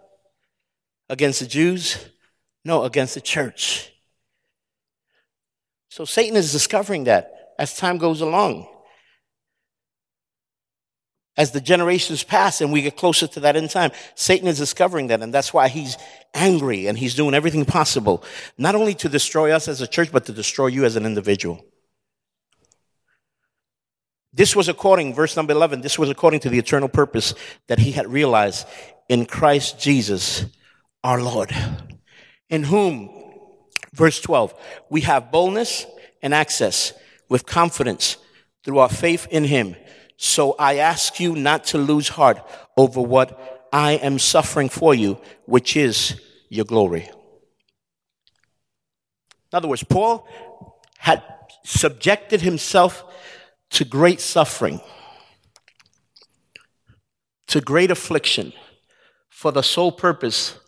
Against 1.07 1.39
the 1.39 1.45
Jews? 1.45 2.03
No, 2.65 2.81
against 2.81 3.13
the 3.13 3.21
church. 3.21 3.91
So 5.89 6.03
Satan 6.03 6.35
is 6.35 6.51
discovering 6.51 7.03
that 7.03 7.53
as 7.59 7.77
time 7.77 7.99
goes 7.99 8.21
along. 8.21 8.67
As 11.37 11.51
the 11.51 11.61
generations 11.61 12.23
pass 12.23 12.59
and 12.59 12.73
we 12.73 12.81
get 12.81 12.97
closer 12.97 13.25
to 13.25 13.39
that 13.39 13.55
end 13.55 13.69
time, 13.69 13.91
Satan 14.15 14.47
is 14.47 14.57
discovering 14.57 15.07
that, 15.07 15.21
and 15.21 15.33
that's 15.33 15.53
why 15.53 15.69
he's 15.69 15.97
angry 16.33 16.87
and 16.87 16.97
he's 16.97 17.15
doing 17.15 17.33
everything 17.33 17.63
possible, 17.63 18.23
not 18.57 18.75
only 18.75 18.93
to 18.95 19.07
destroy 19.07 19.51
us 19.51 19.67
as 19.67 19.79
a 19.79 19.87
church, 19.87 20.11
but 20.11 20.25
to 20.25 20.33
destroy 20.33 20.67
you 20.67 20.83
as 20.83 20.97
an 20.97 21.05
individual. 21.05 21.63
This 24.33 24.55
was 24.55 24.69
according, 24.69 25.13
verse 25.13 25.35
number 25.35 25.53
11, 25.53 25.81
this 25.81 25.99
was 25.99 26.09
according 26.09 26.41
to 26.41 26.49
the 26.49 26.59
eternal 26.59 26.89
purpose 26.89 27.33
that 27.67 27.79
he 27.79 27.91
had 27.91 28.07
realized 28.07 28.67
in 29.09 29.25
Christ 29.25 29.79
Jesus 29.79 30.45
our 31.03 31.21
Lord, 31.21 31.53
in 32.49 32.63
whom, 32.63 33.09
verse 33.93 34.21
12, 34.21 34.53
we 34.89 35.01
have 35.01 35.31
boldness 35.31 35.85
and 36.21 36.33
access 36.33 36.93
with 37.27 37.45
confidence 37.45 38.17
through 38.63 38.79
our 38.79 38.89
faith 38.89 39.27
in 39.31 39.43
him. 39.43 39.75
So 40.23 40.53
I 40.59 40.75
ask 40.75 41.19
you 41.19 41.35
not 41.35 41.63
to 41.65 41.79
lose 41.79 42.09
heart 42.09 42.47
over 42.77 43.01
what 43.01 43.67
I 43.73 43.93
am 43.93 44.19
suffering 44.19 44.69
for 44.69 44.93
you, 44.93 45.19
which 45.45 45.75
is 45.75 46.21
your 46.47 46.65
glory. 46.65 47.09
In 49.51 49.57
other 49.57 49.67
words, 49.67 49.83
Paul 49.83 50.27
had 50.99 51.23
subjected 51.65 52.41
himself 52.41 53.03
to 53.71 53.83
great 53.83 54.21
suffering, 54.21 54.79
to 57.47 57.59
great 57.59 57.89
affliction, 57.89 58.53
for 59.27 59.51
the 59.51 59.63
sole 59.63 59.91
purpose 59.91 60.59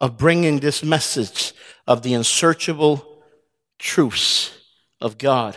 of 0.00 0.18
bringing 0.18 0.58
this 0.58 0.82
message 0.82 1.52
of 1.86 2.02
the 2.02 2.12
unsearchable 2.12 3.22
truths 3.78 4.50
of 5.00 5.16
God 5.16 5.56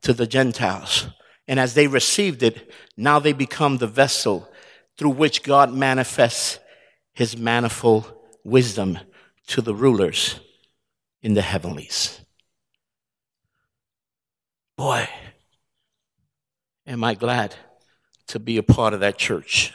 to 0.00 0.12
the 0.12 0.26
Gentiles. 0.26 1.06
And 1.50 1.58
as 1.58 1.74
they 1.74 1.88
received 1.88 2.44
it, 2.44 2.70
now 2.96 3.18
they 3.18 3.32
become 3.32 3.78
the 3.78 3.88
vessel 3.88 4.48
through 4.96 5.10
which 5.10 5.42
God 5.42 5.74
manifests 5.74 6.60
his 7.12 7.36
manifold 7.36 8.12
wisdom 8.44 9.00
to 9.48 9.60
the 9.60 9.74
rulers 9.74 10.38
in 11.22 11.34
the 11.34 11.42
heavenlies. 11.42 12.20
boy, 14.76 15.08
am 16.86 17.02
I 17.02 17.14
glad 17.14 17.56
to 18.28 18.38
be 18.38 18.56
a 18.56 18.62
part 18.62 18.94
of 18.94 19.00
that 19.00 19.18
church. 19.18 19.72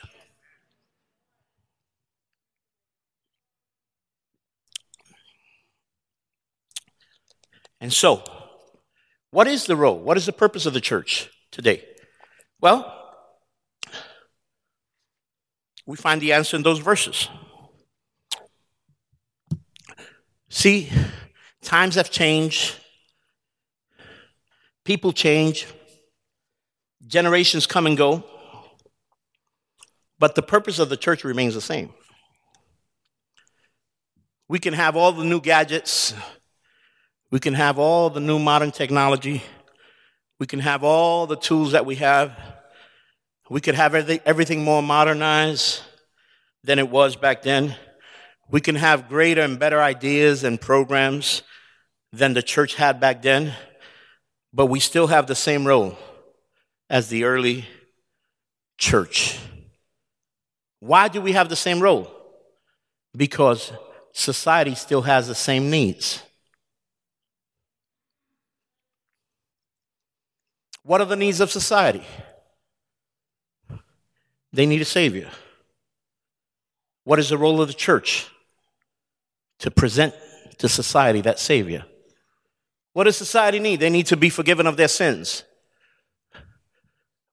And 7.81 7.91
so, 7.91 8.23
what 9.29 9.45
is 9.45 9.65
the 9.65 9.75
role? 9.75 9.99
What 9.99 10.15
is 10.15 10.25
the 10.25 10.31
purpose 10.31 10.65
of 10.65 10.73
the 10.73 10.79
church 10.79 11.29
today? 11.55 11.81
Well, 12.59 12.91
we 15.85 15.95
find 15.95 16.19
the 16.21 16.33
answer 16.33 16.57
in 16.57 16.63
those 16.63 16.79
verses. 16.79 17.29
See, 20.49 20.89
times 21.61 21.95
have 21.95 22.11
changed, 22.11 22.75
people 24.83 25.13
change, 25.13 25.65
generations 27.07 27.65
come 27.65 27.87
and 27.87 27.95
go, 27.95 28.25
but 30.19 30.35
the 30.35 30.41
purpose 30.41 30.77
of 30.77 30.89
the 30.89 30.97
church 30.97 31.23
remains 31.23 31.53
the 31.53 31.61
same. 31.61 31.93
We 34.49 34.59
can 34.59 34.73
have 34.73 34.97
all 34.97 35.13
the 35.13 35.23
new 35.23 35.39
gadgets, 35.39 36.13
we 37.31 37.39
can 37.39 37.53
have 37.53 37.79
all 37.79 38.09
the 38.09 38.19
new 38.19 38.39
modern 38.39 38.71
technology, 38.71 39.41
we 40.39 40.45
can 40.45 40.59
have 40.59 40.83
all 40.83 41.27
the 41.27 41.37
tools 41.37 41.71
that 41.71 41.85
we 41.85 41.95
have. 41.95 42.37
We 43.49 43.61
could 43.61 43.75
have 43.75 43.93
everything 43.93 44.63
more 44.63 44.81
modernized 44.81 45.81
than 46.63 46.79
it 46.79 46.89
was 46.89 47.15
back 47.15 47.43
then. 47.43 47.75
We 48.49 48.61
can 48.61 48.75
have 48.75 49.07
greater 49.07 49.41
and 49.41 49.57
better 49.57 49.81
ideas 49.81 50.43
and 50.43 50.59
programs 50.59 51.41
than 52.11 52.33
the 52.33 52.43
church 52.43 52.75
had 52.75 52.99
back 52.99 53.21
then, 53.21 53.53
but 54.53 54.67
we 54.67 54.79
still 54.79 55.07
have 55.07 55.27
the 55.27 55.35
same 55.35 55.65
role 55.65 55.97
as 56.89 57.09
the 57.09 57.23
early 57.23 57.65
church. 58.77 59.39
Why 60.79 61.07
do 61.07 61.21
we 61.21 61.31
have 61.31 61.49
the 61.49 61.55
same 61.55 61.79
role? 61.79 62.11
Because 63.15 63.71
society 64.13 64.75
still 64.75 65.01
has 65.01 65.27
the 65.27 65.35
same 65.35 65.69
needs. 65.69 66.21
What 70.85 71.01
are 71.01 71.05
the 71.05 71.15
needs 71.15 71.39
of 71.39 71.49
society? 71.49 72.03
They 74.53 74.67
need 74.67 74.81
a 74.81 74.85
Savior. 74.85 75.29
What 77.03 77.17
is 77.17 77.29
the 77.29 77.39
role 77.39 77.59
of 77.59 77.67
the 77.67 77.73
church? 77.73 78.29
To 79.59 79.71
present 79.71 80.13
to 80.59 80.69
society 80.69 81.21
that 81.21 81.39
Savior. 81.39 81.85
What 82.93 83.05
does 83.05 83.17
society 83.17 83.59
need? 83.59 83.79
They 83.79 83.89
need 83.89 84.05
to 84.07 84.17
be 84.17 84.29
forgiven 84.29 84.67
of 84.67 84.77
their 84.77 84.87
sins. 84.87 85.43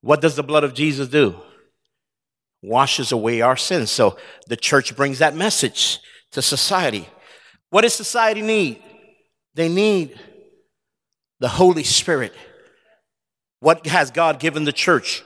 What 0.00 0.22
does 0.22 0.34
the 0.34 0.42
blood 0.42 0.64
of 0.64 0.72
Jesus 0.72 1.08
do? 1.08 1.36
Washes 2.62 3.12
away 3.12 3.42
our 3.42 3.56
sins. 3.56 3.90
So 3.90 4.16
the 4.46 4.56
church 4.56 4.96
brings 4.96 5.18
that 5.18 5.36
message 5.36 6.00
to 6.30 6.40
society. 6.40 7.06
What 7.68 7.82
does 7.82 7.94
society 7.94 8.40
need? 8.40 8.82
They 9.54 9.68
need 9.68 10.18
the 11.38 11.48
Holy 11.48 11.84
Spirit. 11.84 12.32
What 13.62 13.86
has 13.86 14.10
God 14.10 14.40
given 14.40 14.64
the 14.64 14.72
church? 14.72 15.22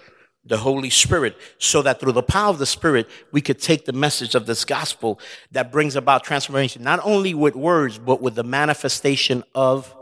the 0.48 0.58
Holy 0.58 0.90
Spirit, 0.90 1.36
so 1.58 1.82
that 1.82 1.98
through 1.98 2.12
the 2.12 2.22
power 2.22 2.50
of 2.50 2.58
the 2.58 2.66
Spirit, 2.66 3.08
we 3.32 3.40
could 3.40 3.58
take 3.58 3.84
the 3.84 3.92
message 3.92 4.36
of 4.36 4.46
this 4.46 4.64
gospel 4.64 5.18
that 5.50 5.72
brings 5.72 5.96
about 5.96 6.22
transformation, 6.22 6.84
not 6.84 7.00
only 7.02 7.34
with 7.34 7.56
words, 7.56 7.98
but 7.98 8.22
with 8.22 8.36
the 8.36 8.44
manifestation 8.44 9.42
of 9.56 9.92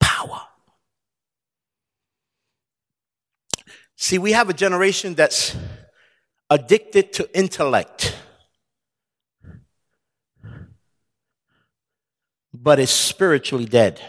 power. 0.00 0.40
See, 3.96 4.16
we 4.16 4.32
have 4.32 4.48
a 4.48 4.54
generation 4.54 5.14
that's 5.14 5.54
addicted 6.48 7.12
to 7.12 7.38
intellect, 7.38 8.16
but 12.54 12.78
is 12.78 12.88
spiritually 12.88 13.66
dead. 13.66 14.00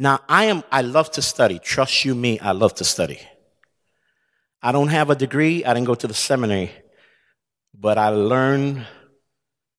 Now, 0.00 0.20
I 0.30 0.46
am, 0.46 0.64
I 0.72 0.80
love 0.80 1.10
to 1.10 1.20
study. 1.20 1.58
Trust 1.58 2.06
you 2.06 2.14
me, 2.14 2.38
I 2.38 2.52
love 2.52 2.72
to 2.76 2.84
study. 2.84 3.20
I 4.62 4.72
don't 4.72 4.88
have 4.88 5.10
a 5.10 5.14
degree, 5.14 5.62
I 5.62 5.74
didn't 5.74 5.88
go 5.88 5.94
to 5.94 6.06
the 6.06 6.14
seminary, 6.14 6.70
but 7.74 7.98
I 7.98 8.08
learn 8.08 8.86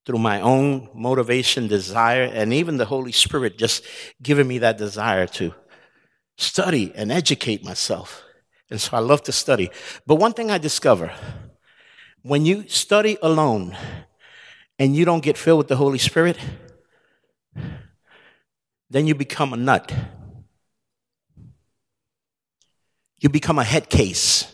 through 0.06 0.20
my 0.20 0.40
own 0.42 0.90
motivation, 0.94 1.68
desire, 1.68 2.22
and 2.22 2.54
even 2.54 2.78
the 2.78 2.86
Holy 2.86 3.12
Spirit 3.12 3.58
just 3.58 3.84
giving 4.22 4.48
me 4.48 4.60
that 4.60 4.78
desire 4.78 5.26
to 5.26 5.56
study 6.38 6.94
and 6.94 7.12
educate 7.12 7.66
myself. 7.66 8.24
And 8.70 8.80
so 8.80 8.98
I 8.98 9.00
love 9.00 9.24
to 9.24 9.32
study. 9.32 9.72
But 10.06 10.16
one 10.16 10.34
thing 10.34 10.52
I 10.52 10.60
discover 10.60 11.12
when 12.22 12.46
you 12.46 12.68
study 12.68 13.18
alone 13.24 13.76
and 14.78 14.96
you 14.96 15.04
don't 15.04 15.24
get 15.24 15.36
filled 15.36 15.58
with 15.58 15.68
the 15.68 15.78
Holy 15.78 15.98
Spirit, 15.98 16.38
then 18.92 19.08
you 19.08 19.16
become 19.16 19.54
a 19.54 19.58
nut. 19.58 19.94
You 23.20 23.30
become 23.30 23.58
a 23.58 23.64
head 23.64 23.90
case. 23.90 24.54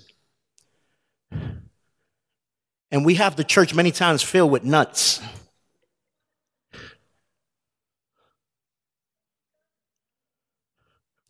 And 2.91 3.03
we 3.03 3.15
have 3.15 3.35
the 3.35 3.43
church 3.43 3.73
many 3.73 3.91
times 3.91 4.21
filled 4.21 4.51
with 4.51 4.63
nuts. 4.63 5.21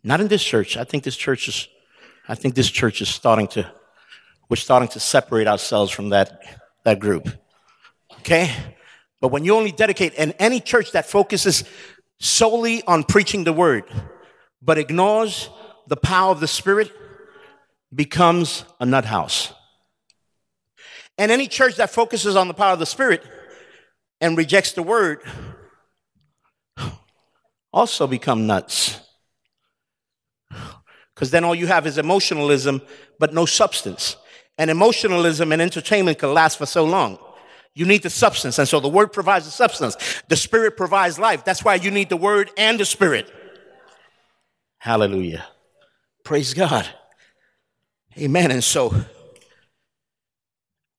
Not 0.03 0.19
in 0.19 0.27
this 0.27 0.43
church. 0.43 0.75
I 0.75 0.83
think 0.83 1.03
this 1.03 1.15
church 1.15 1.47
is 1.47 1.67
I 2.27 2.35
think 2.35 2.55
this 2.55 2.69
church 2.69 3.01
is 3.01 3.07
starting 3.07 3.47
to 3.49 3.71
we're 4.49 4.57
starting 4.57 4.89
to 4.89 4.99
separate 4.99 5.47
ourselves 5.47 5.91
from 5.91 6.09
that 6.09 6.41
that 6.83 6.99
group. 6.99 7.29
Okay? 8.19 8.53
But 9.21 9.29
when 9.29 9.45
you 9.45 9.55
only 9.55 9.71
dedicate 9.71 10.13
and 10.17 10.35
any 10.39 10.59
church 10.59 10.91
that 10.91 11.05
focuses 11.05 11.63
solely 12.19 12.83
on 12.83 13.03
preaching 13.03 13.43
the 13.43 13.53
word, 13.53 13.83
but 14.61 14.77
ignores 14.77 15.49
the 15.87 15.97
power 15.97 16.31
of 16.31 16.39
the 16.39 16.47
Spirit, 16.47 16.91
becomes 17.93 18.65
a 18.79 18.85
nut 18.85 19.05
house. 19.05 19.53
And 21.17 21.31
any 21.31 21.47
church 21.47 21.75
that 21.77 21.89
focuses 21.89 22.35
on 22.35 22.47
the 22.47 22.53
power 22.53 22.73
of 22.73 22.79
the 22.79 22.85
Spirit 22.85 23.23
and 24.19 24.37
rejects 24.37 24.73
the 24.73 24.83
word 24.83 25.21
also 27.73 28.07
become 28.07 28.47
nuts. 28.47 28.99
Because 31.13 31.31
then 31.31 31.43
all 31.43 31.55
you 31.55 31.67
have 31.67 31.87
is 31.87 31.97
emotionalism, 31.97 32.81
but 33.19 33.33
no 33.33 33.45
substance. 33.45 34.17
And 34.57 34.69
emotionalism 34.69 35.51
and 35.51 35.61
entertainment 35.61 36.19
can 36.19 36.33
last 36.33 36.57
for 36.57 36.65
so 36.65 36.83
long. 36.83 37.17
You 37.77 37.85
need 37.85 38.01
the 38.01 38.09
substance. 38.09 38.57
And 38.57 38.67
so 38.67 38.79
the 38.79 38.87
word 38.87 39.13
provides 39.13 39.45
the 39.45 39.51
substance. 39.51 39.95
The 40.29 40.35
spirit 40.35 40.77
provides 40.77 41.19
life. 41.19 41.45
That's 41.45 41.63
why 41.63 41.75
you 41.75 41.91
need 41.91 42.09
the 42.09 42.17
word 42.17 42.49
and 42.57 42.79
the 42.79 42.85
spirit. 42.85 43.31
Hallelujah. 44.79 45.45
Praise 46.23 46.55
God. 46.55 46.89
Amen. 48.17 48.49
And 48.49 48.63
so 48.63 48.95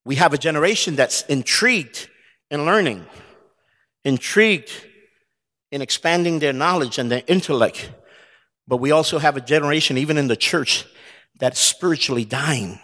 we 0.05 0.15
have 0.15 0.33
a 0.33 0.39
generation 0.39 0.95
that's 0.95 1.23
intrigued 1.23 2.09
in 2.49 2.65
learning, 2.65 3.05
intrigued 4.05 4.71
in 5.73 5.83
expanding 5.83 6.39
their 6.39 6.53
knowledge 6.53 6.99
and 6.99 7.11
their 7.11 7.25
intellect. 7.27 7.91
But 8.69 8.77
we 8.77 8.93
also 8.93 9.19
have 9.19 9.37
a 9.37 9.41
generation, 9.41 9.99
even 9.99 10.17
in 10.17 10.29
the 10.29 10.37
church, 10.37 10.87
that's 11.41 11.59
spiritually 11.59 12.25
dying. 12.25 12.79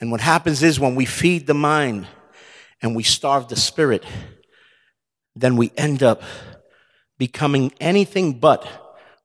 And 0.00 0.10
what 0.10 0.22
happens 0.22 0.62
is 0.62 0.80
when 0.80 0.94
we 0.94 1.04
feed 1.04 1.46
the 1.46 1.52
mind, 1.52 2.06
and 2.82 2.96
we 2.96 3.02
starve 3.02 3.48
the 3.48 3.56
spirit, 3.56 4.04
then 5.34 5.56
we 5.56 5.72
end 5.76 6.02
up 6.02 6.22
becoming 7.18 7.72
anything 7.80 8.38
but 8.38 8.66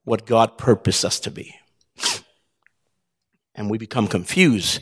what 0.04 0.26
God 0.26 0.58
purposed 0.58 1.06
us 1.06 1.20
to 1.22 1.32
be. 1.32 1.56
And 3.56 3.70
we 3.70 3.78
become 3.78 4.08
confused 4.08 4.82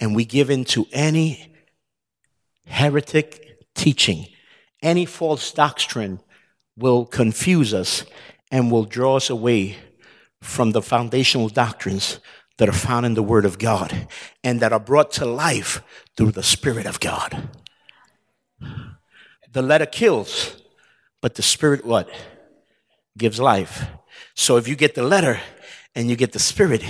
and 0.00 0.16
we 0.16 0.24
give 0.24 0.50
in 0.50 0.64
to 0.66 0.86
any 0.92 1.54
heretic 2.66 3.58
teaching, 3.74 4.26
any 4.82 5.06
false 5.06 5.52
doctrine 5.52 6.20
will 6.76 7.06
confuse 7.06 7.72
us 7.72 8.04
and 8.50 8.70
will 8.70 8.84
draw 8.84 9.16
us 9.16 9.30
away 9.30 9.76
from 10.40 10.72
the 10.72 10.82
foundational 10.82 11.48
doctrines 11.48 12.18
that 12.58 12.68
are 12.68 12.72
found 12.72 13.06
in 13.06 13.14
the 13.14 13.22
Word 13.22 13.44
of 13.44 13.58
God 13.58 14.08
and 14.42 14.60
that 14.60 14.72
are 14.72 14.80
brought 14.80 15.12
to 15.12 15.24
life 15.24 15.82
through 16.16 16.32
the 16.32 16.42
Spirit 16.42 16.86
of 16.86 17.00
God. 17.00 17.48
The 19.52 19.62
letter 19.62 19.86
kills, 19.86 20.62
but 21.20 21.34
the 21.34 21.42
spirit 21.42 21.84
what? 21.84 22.08
Gives 23.16 23.38
life. 23.38 23.86
So 24.34 24.56
if 24.56 24.66
you 24.66 24.76
get 24.76 24.94
the 24.94 25.02
letter 25.02 25.40
and 25.94 26.08
you 26.08 26.16
get 26.16 26.32
the 26.32 26.38
spirit, 26.38 26.82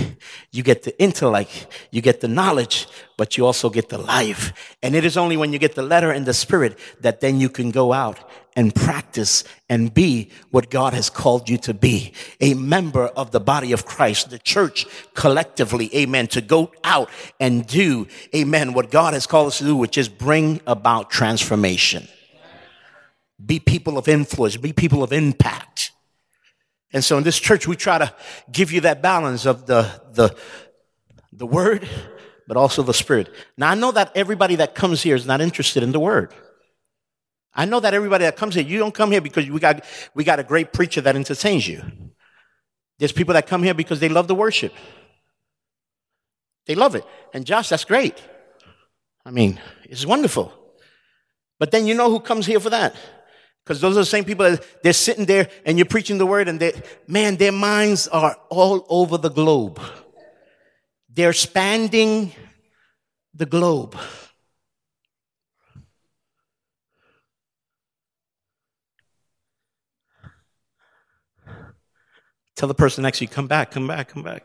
you 0.53 0.63
get 0.63 0.85
the 0.85 1.01
intellect, 1.03 1.67
you 1.91 2.01
get 2.01 2.21
the 2.21 2.29
knowledge, 2.29 2.87
but 3.17 3.37
you 3.37 3.45
also 3.45 3.69
get 3.69 3.89
the 3.89 3.99
life. 3.99 4.77
And 4.83 4.95
it 4.95 5.05
is 5.05 5.17
only 5.17 5.37
when 5.37 5.53
you 5.53 5.59
get 5.59 5.75
the 5.75 5.83
letter 5.83 6.11
and 6.11 6.25
the 6.25 6.35
spirit 6.35 6.79
that 7.01 7.21
then 7.21 7.41
you 7.41 7.49
can 7.49 7.71
go 7.71 7.93
out 7.93 8.19
and 8.55 8.75
practice 8.75 9.45
and 9.69 9.93
be 9.93 10.31
what 10.51 10.71
God 10.71 10.93
has 10.93 11.09
called 11.09 11.49
you 11.49 11.59
to 11.59 11.75
be. 11.75 12.13
A 12.41 12.55
member 12.55 13.07
of 13.07 13.31
the 13.31 13.41
body 13.41 13.73
of 13.73 13.87
Christ, 13.87 14.31
the 14.31 14.39
church 14.39 14.87
collectively, 15.15 15.95
amen, 15.97 16.27
to 16.29 16.41
go 16.41 16.73
out 16.85 17.11
and 17.41 17.67
do, 17.67 18.07
amen, 18.35 18.75
what 18.75 18.91
God 18.91 19.15
has 19.15 19.27
called 19.27 19.49
us 19.49 19.59
to 19.59 19.65
do, 19.65 19.77
which 19.77 19.97
is 19.97 20.09
bring 20.09 20.61
about 20.67 21.11
transformation. 21.11 22.07
Be 23.45 23.59
people 23.59 23.99
of 23.99 24.09
influence, 24.09 24.57
be 24.57 24.73
people 24.73 25.03
of 25.03 25.13
impact. 25.13 25.93
And 26.93 27.03
so 27.03 27.17
in 27.17 27.25
this 27.25 27.39
church, 27.39 27.67
we 27.67 27.77
try 27.77 27.99
to 27.99 28.15
give 28.51 28.71
you 28.71 28.83
that 28.83 29.01
balance 29.03 29.47
of 29.47 29.67
the, 29.67 29.89
the, 30.13 30.37
the 31.33 31.47
word, 31.47 31.89
but 32.47 32.57
also 32.57 32.83
the 32.83 32.93
spirit. 32.93 33.31
Now 33.57 33.71
I 33.71 33.75
know 33.75 33.93
that 33.93 34.13
everybody 34.15 34.57
that 34.57 34.75
comes 34.75 35.03
here 35.03 35.17
is 35.17 35.27
not 35.27 35.41
interested 35.41 35.83
in 35.83 35.93
the 35.93 36.01
word. 36.01 36.35
I 37.55 37.65
know 37.65 37.81
that 37.81 37.95
everybody 37.95 38.25
that 38.25 38.37
comes 38.37 38.55
here, 38.55 38.65
you 38.65 38.79
don't 38.79 38.95
come 38.95 39.11
here 39.11 39.21
because 39.21 39.49
we 39.49 39.61
got, 39.61 39.85
we 40.15 40.25
got 40.25 40.41
a 40.41 40.43
great 40.43 40.73
preacher 40.73 41.01
that 41.03 41.17
entertains 41.17 41.69
you. 41.69 41.83
There's 42.99 43.13
people 43.13 43.35
that 43.35 43.47
come 43.47 43.63
here 43.63 43.75
because 43.75 44.01
they 44.01 44.09
love 44.09 44.29
the 44.29 44.35
worship. 44.35 44.73
They 46.67 46.75
love 46.75 46.95
it. 46.95 47.05
And 47.35 47.45
Josh, 47.45 47.69
that's 47.69 47.85
great. 47.85 48.17
I 49.25 49.31
mean, 49.31 49.61
it's 49.85 50.07
wonderful. 50.07 50.53
But 51.59 51.71
then 51.71 51.87
you 51.87 51.95
know 51.95 52.11
who 52.11 52.21
comes 52.21 52.47
here 52.47 52.61
for 52.61 52.71
that? 52.71 52.95
Because 53.63 53.81
those 53.81 53.97
are 53.97 54.01
the 54.01 54.07
same 54.07 54.25
people 54.25 54.51
that 54.51 54.83
they're 54.83 54.93
sitting 54.93 55.27
there 55.27 55.49
and 55.65 55.79
you're 55.79 55.87
preaching 55.87 56.19
the 56.19 56.27
word 56.27 56.49
and 56.49 56.59
they, 56.59 56.81
man, 57.07 57.37
their 57.37 57.53
minds 57.53 58.09
are 58.09 58.37
all 58.49 58.85
over 58.89 59.19
the 59.19 59.31
globe. 59.31 59.81
They're 61.09 61.33
spanning 61.33 62.33
the 63.35 63.47
globe. 63.47 63.97
Tell 72.63 72.69
the 72.69 72.75
person 72.75 73.03
next 73.03 73.19
to 73.19 73.25
you, 73.25 73.29
come 73.29 73.49
back, 73.49 73.73
come 73.73 73.89
back, 73.89 74.11
come 74.11 74.23
back. 74.23 74.45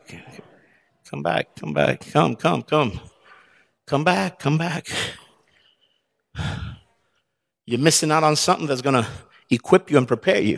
Come 1.07 1.21
back, 1.21 1.55
come 1.55 1.71
back, 1.71 1.99
come, 2.11 2.35
come, 2.35 2.63
come. 2.63 2.99
Come 3.85 4.03
back, 4.03 4.39
come 4.39 4.57
back. 4.57 4.87
You're 7.67 7.79
missing 7.79 8.11
out 8.11 8.23
on 8.23 8.35
something 8.35 8.65
that's 8.65 8.81
going 8.81 9.03
to 9.03 9.07
equip 9.51 9.91
you 9.91 9.99
and 9.99 10.07
prepare 10.07 10.41
you. 10.41 10.57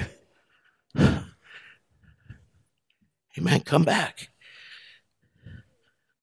Amen. 3.38 3.60
Come 3.66 3.84
back. 3.84 4.30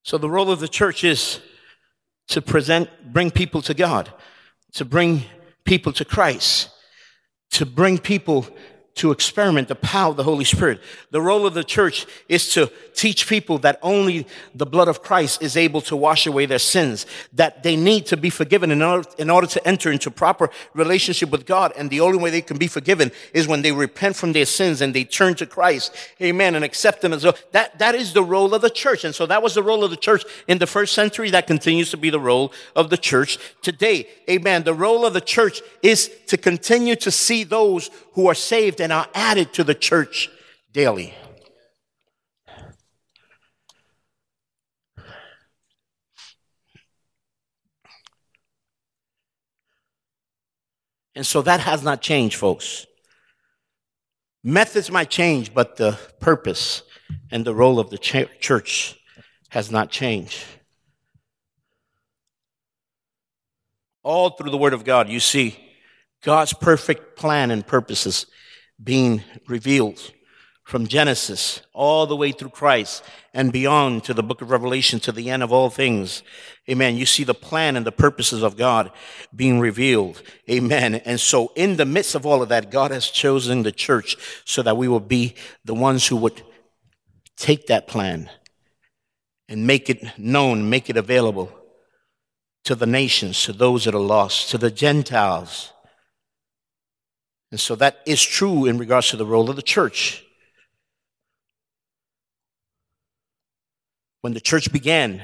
So 0.05 0.17
the 0.17 0.31
role 0.31 0.51
of 0.51 0.61
the 0.61 0.69
church 0.69 1.05
is 1.05 1.41
to 2.29 2.41
present, 2.41 2.89
bring 3.13 3.31
people 3.31 3.61
to 3.61 3.75
God, 3.75 4.11
to 4.73 4.87
bring 4.87 5.25
people 5.65 5.93
to 5.93 6.05
Christ, 6.07 6.71
to 7.51 7.67
bring 7.67 7.99
people 7.99 8.47
to 8.97 9.11
experiment 9.11 9.69
the 9.69 9.75
power 9.75 10.11
of 10.11 10.17
the 10.17 10.23
Holy 10.23 10.45
Spirit. 10.45 10.81
The 11.11 11.21
role 11.21 11.47
of 11.47 11.53
the 11.53 11.63
church 11.63 12.07
is 12.29 12.49
to 12.55 12.71
teach 12.95 13.29
people 13.29 13.59
that 13.59 13.79
only 13.83 14.27
the 14.55 14.65
blood 14.65 14.89
of 14.89 15.03
Christ 15.03 15.43
is 15.43 15.55
able 15.55 15.83
to 15.83 15.95
wash 15.95 16.27
away 16.27 16.47
their 16.47 16.59
sins, 16.59 17.05
that 17.35 17.63
they 17.63 17.77
need 17.77 18.07
to 18.07 18.17
be 18.17 18.31
forgiven 18.31 18.71
in 18.71 18.81
order, 18.81 19.09
in 19.19 19.29
order 19.29 19.47
to 19.49 19.69
enter 19.69 19.93
into 19.93 20.11
proper 20.11 20.49
relationship 20.73 21.31
with 21.31 21.45
God. 21.45 21.73
And 21.77 21.91
the 21.91 22.01
only 22.01 22.17
way 22.17 22.31
they 22.31 22.41
can 22.41 22.57
be 22.57 22.69
forgiven 22.69 23.13
is 23.35 23.47
when 23.47 23.61
they 23.61 23.71
repent 23.71 24.17
from 24.17 24.33
their 24.33 24.47
sins 24.47 24.81
and 24.81 24.95
they 24.95 25.05
turn 25.05 25.35
to 25.37 25.47
Christ. 25.47 25.95
Amen. 26.23 26.55
And 26.55 26.65
accept 26.65 27.05
Him 27.05 27.13
as 27.13 27.23
well. 27.23 27.37
That, 27.53 27.79
that 27.79 27.95
is 27.95 28.15
the 28.15 28.25
role 28.25 28.55
of 28.55 28.63
the 28.63 28.71
church. 28.71 29.05
And 29.05 29.15
so 29.15 29.27
that 29.27 29.43
was 29.43 29.55
the 29.55 29.63
role 29.63 29.85
of 29.85 29.91
the 29.91 29.97
church 29.99 30.25
in 30.49 30.57
the 30.57 30.67
first 30.67 30.95
century. 30.95 31.29
That 31.31 31.47
continues 31.47 31.91
to 31.91 31.99
be 31.99 32.09
the 32.09 32.21
role 32.21 32.51
of 32.75 32.89
the 32.89 32.97
church 32.97 33.39
today. 33.61 34.09
Amen. 34.31 34.65
The 34.65 34.75
role 34.75 35.05
of 35.05 35.13
the 35.13 35.21
church 35.21 35.61
is 35.83 36.11
to 36.29 36.39
continue 36.39 36.97
to 36.97 37.11
see 37.11 37.45
those 37.45 37.91
who 38.13 38.27
are 38.29 38.35
saved 38.35 38.81
and 38.87 38.93
are 38.93 39.09
added 39.17 39.53
to 39.53 39.65
the 39.65 39.75
church 39.75 40.31
daily. 40.73 41.13
And 51.17 51.27
so 51.27 51.43
that 51.43 51.59
has 51.59 51.83
not 51.83 52.01
changed, 52.01 52.37
folks. 52.37 52.87
Methods 54.45 54.89
might 54.89 55.11
change, 55.11 55.53
but 55.53 55.75
the 55.75 55.99
purpose 56.21 56.85
and 57.33 57.45
the 57.45 57.57
role 57.57 57.81
of 57.81 57.91
the 57.91 57.99
ch- 57.99 58.39
church 58.39 58.97
has 59.49 59.69
not 59.69 59.91
changed. 59.91 60.45
All 64.05 64.31
through 64.31 64.53
the 64.53 64.57
Word 64.57 64.75
of 64.75 64.85
God, 64.85 65.09
you 65.09 65.19
see 65.19 65.59
God's 66.23 66.53
perfect 66.53 67.17
plan 67.17 67.51
and 67.51 67.67
purposes 67.67 68.27
being 68.83 69.23
revealed 69.49 70.13
from 70.67 70.89
Genesis 70.89 71.63
all 71.73 72.07
the 72.07 72.17
way 72.17 72.33
through 72.33 72.49
Christ 72.49 73.05
and 73.33 73.53
beyond 73.53 74.03
to 74.05 74.13
the 74.13 74.23
book 74.23 74.43
of 74.43 74.51
Revelation 74.51 74.99
to 75.01 75.13
the 75.13 75.31
end 75.31 75.45
of 75.45 75.53
all 75.53 75.71
things. 75.71 76.25
Amen. 76.69 76.97
You 76.97 77.07
see 77.07 77.23
the 77.23 77.35
plan 77.35 77.77
and 77.77 77.87
the 77.87 77.93
purposes 77.93 78.43
of 78.43 78.57
God 78.57 78.91
being 79.35 79.61
revealed. 79.61 80.21
Amen. 80.51 80.97
And 80.97 81.21
so 81.21 81.53
in 81.55 81.77
the 81.77 81.85
midst 81.85 82.17
of 82.17 82.27
all 82.27 82.43
of 82.43 82.49
that, 82.49 82.73
God 82.73 82.91
has 82.91 83.11
chosen 83.11 83.63
the 83.63 83.71
church 83.71 84.17
so 84.45 84.61
that 84.63 84.77
we 84.77 84.89
will 84.89 84.99
be 84.99 85.37
the 85.65 85.75
ones 85.75 86.05
who 86.09 86.17
would 86.17 86.43
take 87.37 87.69
that 87.69 87.87
plan 87.87 88.29
and 89.49 89.69
make 89.69 89.89
it 89.89 90.19
known, 90.19 90.69
make 90.69 90.91
it 90.91 90.97
available 90.97 91.53
to 92.65 92.75
the 92.75 92.87
nations, 92.87 93.45
to 93.45 93.53
those 93.53 93.85
that 93.85 93.95
are 93.95 94.01
lost, 94.01 94.51
to 94.51 94.59
the 94.59 94.73
Gentiles. 94.73 95.73
And 97.51 97.61
so 97.61 97.77
that 97.77 98.03
is 98.07 98.23
true 98.23 98.67
in 98.67 98.79
regards 98.79 99.11
to 99.11 99.17
the 99.17 99.27
role 99.27 99.49
of 99.49 99.57
the 99.57 99.63
church. 99.63 100.25
When 104.21 104.35
the 104.35 104.41
church 104.41 104.73
began, 104.73 105.23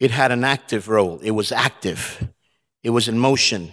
it 0.00 0.10
had 0.10 0.32
an 0.32 0.44
active 0.44 0.88
role. 0.88 1.20
It 1.20 1.32
was 1.32 1.52
active. 1.52 2.26
It 2.82 2.90
was 2.90 3.08
in 3.08 3.18
motion. 3.18 3.72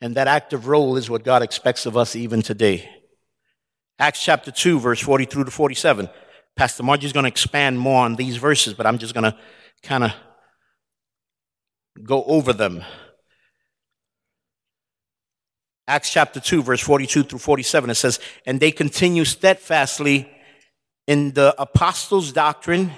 And 0.00 0.14
that 0.14 0.28
active 0.28 0.68
role 0.68 0.96
is 0.96 1.10
what 1.10 1.24
God 1.24 1.42
expects 1.42 1.86
of 1.86 1.96
us 1.96 2.16
even 2.16 2.42
today. 2.42 2.88
Acts 3.98 4.24
chapter 4.24 4.50
2, 4.50 4.80
verse 4.80 5.00
40 5.00 5.26
through 5.26 5.44
to 5.44 5.50
47. 5.50 6.08
Pastor 6.56 6.82
Margie 6.82 7.06
is 7.06 7.12
going 7.12 7.24
to 7.24 7.28
expand 7.28 7.78
more 7.78 8.04
on 8.04 8.16
these 8.16 8.36
verses, 8.36 8.74
but 8.74 8.86
I'm 8.86 8.98
just 8.98 9.14
going 9.14 9.24
to 9.24 9.36
kind 9.82 10.04
of 10.04 10.12
go 12.02 12.24
over 12.24 12.52
them. 12.52 12.82
Acts 15.92 16.08
chapter 16.08 16.40
2, 16.40 16.62
verse 16.62 16.80
42 16.80 17.24
through 17.24 17.38
47, 17.38 17.90
it 17.90 17.96
says, 17.96 18.18
And 18.46 18.58
they 18.58 18.70
continue 18.70 19.26
steadfastly 19.26 20.26
in 21.06 21.32
the 21.32 21.54
apostles' 21.60 22.32
doctrine 22.32 22.92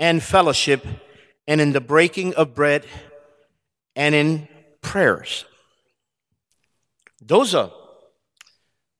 and 0.00 0.20
fellowship, 0.20 0.84
and 1.46 1.60
in 1.60 1.70
the 1.70 1.80
breaking 1.80 2.34
of 2.34 2.52
bread, 2.52 2.84
and 3.94 4.12
in 4.12 4.48
prayers. 4.82 5.44
Those 7.22 7.54
are 7.54 7.70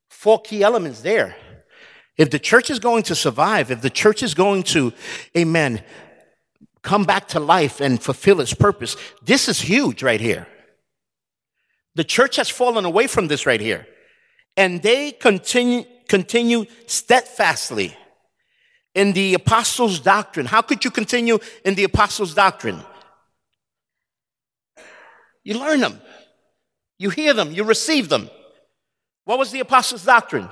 four 0.08 0.40
key 0.40 0.62
elements 0.62 1.00
there. 1.00 1.34
If 2.16 2.30
the 2.30 2.38
church 2.38 2.70
is 2.70 2.78
going 2.78 3.02
to 3.04 3.16
survive, 3.16 3.72
if 3.72 3.82
the 3.82 3.90
church 3.90 4.22
is 4.22 4.34
going 4.34 4.62
to, 4.74 4.92
amen, 5.36 5.82
come 6.82 7.02
back 7.02 7.26
to 7.28 7.40
life 7.40 7.80
and 7.80 8.00
fulfill 8.00 8.40
its 8.40 8.54
purpose, 8.54 8.96
this 9.20 9.48
is 9.48 9.60
huge 9.60 10.00
right 10.00 10.20
here. 10.20 10.46
The 11.94 12.04
church 12.04 12.36
has 12.36 12.48
fallen 12.48 12.84
away 12.84 13.06
from 13.06 13.28
this 13.28 13.46
right 13.46 13.60
here. 13.60 13.86
And 14.56 14.82
they 14.82 15.12
continue, 15.12 15.84
continue 16.08 16.66
steadfastly 16.86 17.96
in 18.94 19.12
the 19.12 19.34
apostles' 19.34 20.00
doctrine. 20.00 20.46
How 20.46 20.62
could 20.62 20.84
you 20.84 20.90
continue 20.90 21.38
in 21.64 21.74
the 21.74 21.84
apostles' 21.84 22.34
doctrine? 22.34 22.82
You 25.42 25.58
learn 25.58 25.80
them, 25.80 26.00
you 26.98 27.10
hear 27.10 27.32
them, 27.32 27.52
you 27.52 27.64
receive 27.64 28.08
them. 28.08 28.28
What 29.24 29.38
was 29.38 29.50
the 29.50 29.60
apostles' 29.60 30.04
doctrine? 30.04 30.48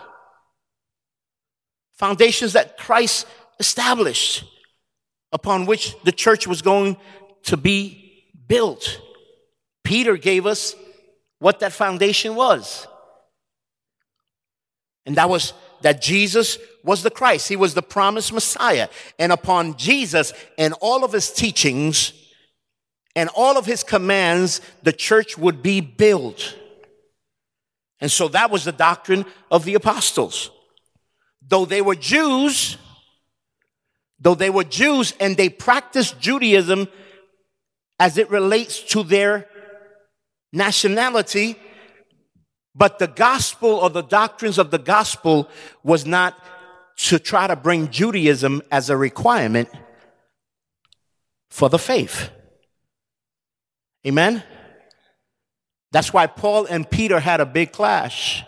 Foundations 1.98 2.52
that 2.52 2.78
Christ 2.78 3.26
established 3.58 4.44
upon 5.32 5.66
which 5.66 5.96
the 6.04 6.12
church 6.12 6.46
was 6.46 6.62
going 6.62 6.96
to 7.42 7.56
be 7.56 8.24
built. 8.46 9.00
Peter 9.84 10.16
gave 10.16 10.46
us 10.46 10.74
what 11.38 11.60
that 11.60 11.72
foundation 11.72 12.34
was. 12.34 12.86
And 15.06 15.16
that 15.16 15.30
was 15.30 15.52
that 15.80 16.02
Jesus 16.02 16.58
was 16.82 17.02
the 17.02 17.10
Christ. 17.10 17.48
He 17.48 17.56
was 17.56 17.74
the 17.74 17.82
promised 17.82 18.32
Messiah. 18.32 18.88
And 19.18 19.32
upon 19.32 19.76
Jesus 19.76 20.32
and 20.58 20.74
all 20.80 21.04
of 21.04 21.12
his 21.12 21.32
teachings 21.32 22.12
and 23.14 23.30
all 23.34 23.56
of 23.56 23.64
his 23.66 23.84
commands, 23.84 24.60
the 24.82 24.92
church 24.92 25.38
would 25.38 25.62
be 25.62 25.80
built. 25.80 26.56
And 28.00 28.10
so 28.10 28.28
that 28.28 28.50
was 28.50 28.64
the 28.64 28.72
doctrine 28.72 29.24
of 29.50 29.64
the 29.64 29.74
apostles. 29.74 30.50
though 31.48 31.64
they 31.64 31.82
were 31.82 31.94
Jews, 31.94 32.76
though 34.20 34.34
they 34.34 34.50
were 34.50 34.64
Jews 34.64 35.14
and 35.18 35.36
they 35.36 35.48
practiced 35.48 36.20
Judaism 36.20 36.88
as 37.98 38.18
it 38.18 38.30
relates 38.30 38.82
to 38.92 39.02
their 39.02 39.48
nationality, 40.52 41.56
but 42.74 42.98
the 42.98 43.08
gospel 43.08 43.70
or 43.70 43.90
the 43.90 44.02
doctrines 44.02 44.58
of 44.58 44.70
the 44.70 44.78
gospel 44.78 45.48
was 45.82 46.06
not 46.06 46.38
to 46.96 47.18
try 47.18 47.46
to 47.46 47.56
bring 47.56 47.90
Judaism 47.90 48.62
as 48.70 48.90
a 48.90 48.96
requirement 48.96 49.68
for 51.50 51.68
the 51.68 51.78
faith. 51.78 52.30
Amen? 54.06 54.42
That's 55.92 56.12
why 56.12 56.26
Paul 56.26 56.66
and 56.66 56.88
Peter 56.88 57.20
had 57.20 57.40
a 57.40 57.46
big 57.46 57.72
clash. 57.72 58.44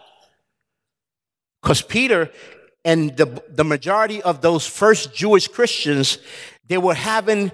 Because 1.63 1.83
Peter 1.83 2.31
and 2.85 3.17
the, 3.17 3.43
the 3.49 3.65
majority 3.65 4.23
of 4.23 4.41
those 4.41 4.67
first 4.67 5.15
Jewish 5.15 5.49
Christians, 5.49 6.19
they 6.67 6.79
were 6.79 6.95
having 6.95 7.53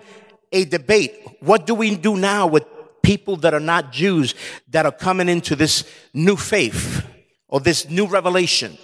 a 0.53 0.65
debate. 0.65 1.15
What 1.41 1.67
do 1.67 1.75
we 1.75 1.97
do 1.97 2.17
now 2.17 2.47
with 2.47 2.65
people 3.07 3.37
that 3.37 3.55
are 3.55 3.61
not 3.61 3.93
Jews 3.93 4.35
that 4.69 4.85
are 4.85 4.91
coming 4.91 5.29
into 5.29 5.55
this 5.55 5.85
new 6.13 6.35
faith 6.35 7.07
or 7.47 7.61
this 7.61 7.89
new 7.89 8.07
revelation? 8.09 8.77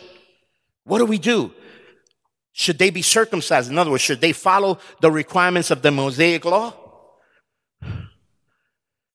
What 0.84 0.98
do 0.98 1.06
we 1.06 1.18
do? 1.18 1.52
Should 2.52 2.78
they 2.78 2.90
be 2.90 3.02
circumcised? 3.02 3.68
In 3.68 3.78
other 3.78 3.90
words, 3.90 4.04
should 4.04 4.20
they 4.20 4.32
follow 4.32 4.78
the 5.00 5.10
requirements 5.10 5.72
of 5.72 5.82
the 5.82 5.90
Mosaic 5.90 6.44
law? 6.44 6.72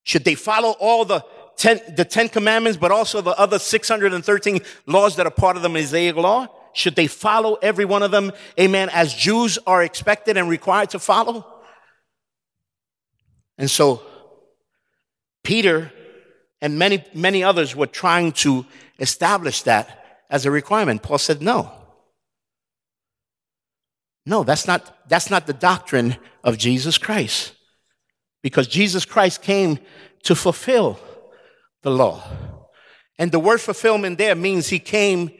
Should 0.04 0.26
they 0.26 0.36
follow 0.36 0.72
all 0.72 1.06
the 1.06 1.24
ten, 1.56 1.80
the 1.96 2.04
Ten 2.04 2.28
Commandments, 2.28 2.78
but 2.78 2.92
also 2.92 3.22
the 3.22 3.38
other 3.40 3.60
613 3.60 4.60
laws 4.88 5.16
that 5.16 5.26
are 5.26 5.32
part 5.32 5.56
of 5.56 5.64
the 5.64 5.70
Mosaic 5.70 6.18
law? 6.18 6.48
Should 6.74 6.98
they 6.98 7.08
follow 7.08 7.54
every 7.62 7.86
one 7.86 8.04
of 8.04 8.12
them, 8.12 8.34
amen, 8.60 8.90
as 8.92 9.14
Jews 9.14 9.58
are 9.66 9.84
expected 9.84 10.36
and 10.36 10.50
required 10.50 10.90
to 10.90 11.00
follow? 11.00 11.46
And 13.58 13.72
so, 13.72 14.02
Peter 15.48 15.94
and 16.60 16.78
many, 16.78 17.02
many 17.14 17.42
others 17.42 17.74
were 17.74 17.88
trying 17.88 18.34
to 18.34 18.66
establish 19.00 19.62
that 19.62 20.26
as 20.30 20.46
a 20.46 20.52
requirement. 20.52 21.02
Paul 21.02 21.20
said, 21.20 21.42
no. 21.42 21.72
No, 24.26 24.44
that's 24.44 24.68
not, 24.68 25.08
that's 25.08 25.30
not 25.30 25.48
the 25.48 25.54
doctrine 25.54 26.18
of 26.44 26.58
Jesus 26.58 26.98
Christ. 26.98 27.54
Because 28.44 28.68
Jesus 28.68 29.06
Christ 29.06 29.42
came 29.42 29.80
to 30.24 30.36
fulfill 30.36 31.00
the 31.82 31.92
law. 31.92 32.22
And 33.18 33.32
the 33.32 33.40
word 33.40 33.62
fulfillment 33.62 34.18
there 34.18 34.36
means 34.36 34.68
he 34.68 34.80
came 34.80 35.32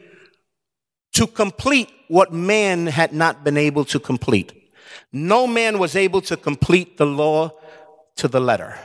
to 1.16 1.28
complete 1.28 1.92
what 2.08 2.32
man 2.32 2.88
had 2.88 3.12
not 3.12 3.44
been 3.44 3.58
able 3.58 3.84
to 3.84 4.00
complete. 4.00 4.54
No 5.12 5.48
man 5.48 5.80
was 5.80 5.98
able 5.98 6.22
to 6.22 6.38
complete 6.38 6.96
the 6.96 7.06
law 7.06 7.52
to 8.16 8.30
the 8.30 8.40
letter. 8.40 8.80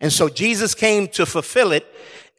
And 0.00 0.12
so 0.12 0.28
Jesus 0.28 0.74
came 0.74 1.08
to 1.08 1.26
fulfill 1.26 1.72
it. 1.72 1.86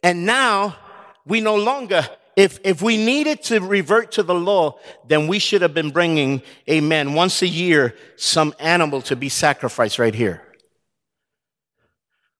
And 0.02 0.26
now 0.26 0.76
we 1.24 1.40
no 1.40 1.56
longer, 1.56 2.06
if, 2.36 2.58
if 2.64 2.82
we 2.82 2.96
needed 2.96 3.42
to 3.44 3.60
revert 3.60 4.12
to 4.12 4.22
the 4.22 4.34
law, 4.34 4.78
then 5.06 5.28
we 5.28 5.38
should 5.38 5.62
have 5.62 5.74
been 5.74 5.90
bringing, 5.90 6.42
amen, 6.68 7.14
once 7.14 7.42
a 7.42 7.46
year, 7.46 7.94
some 8.16 8.54
animal 8.58 9.00
to 9.02 9.16
be 9.16 9.28
sacrificed 9.28 9.98
right 9.98 10.14
here. 10.14 10.42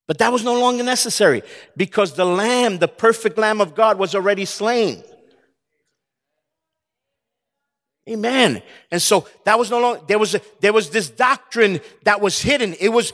But 0.08 0.18
that 0.18 0.32
was 0.32 0.42
no 0.42 0.58
longer 0.58 0.82
necessary 0.82 1.42
because 1.76 2.14
the 2.14 2.24
lamb, 2.24 2.78
the 2.78 2.88
perfect 2.88 3.38
lamb 3.38 3.60
of 3.60 3.74
God 3.74 3.98
was 3.98 4.14
already 4.14 4.44
slain. 4.44 5.04
Amen. 8.08 8.62
And 8.90 9.00
so 9.00 9.28
that 9.44 9.58
was 9.58 9.70
no 9.70 9.80
longer, 9.80 10.00
there 10.08 10.18
was, 10.18 10.34
a, 10.34 10.40
there 10.60 10.72
was 10.72 10.90
this 10.90 11.08
doctrine 11.08 11.80
that 12.02 12.20
was 12.20 12.42
hidden. 12.42 12.74
It 12.80 12.88
was, 12.88 13.12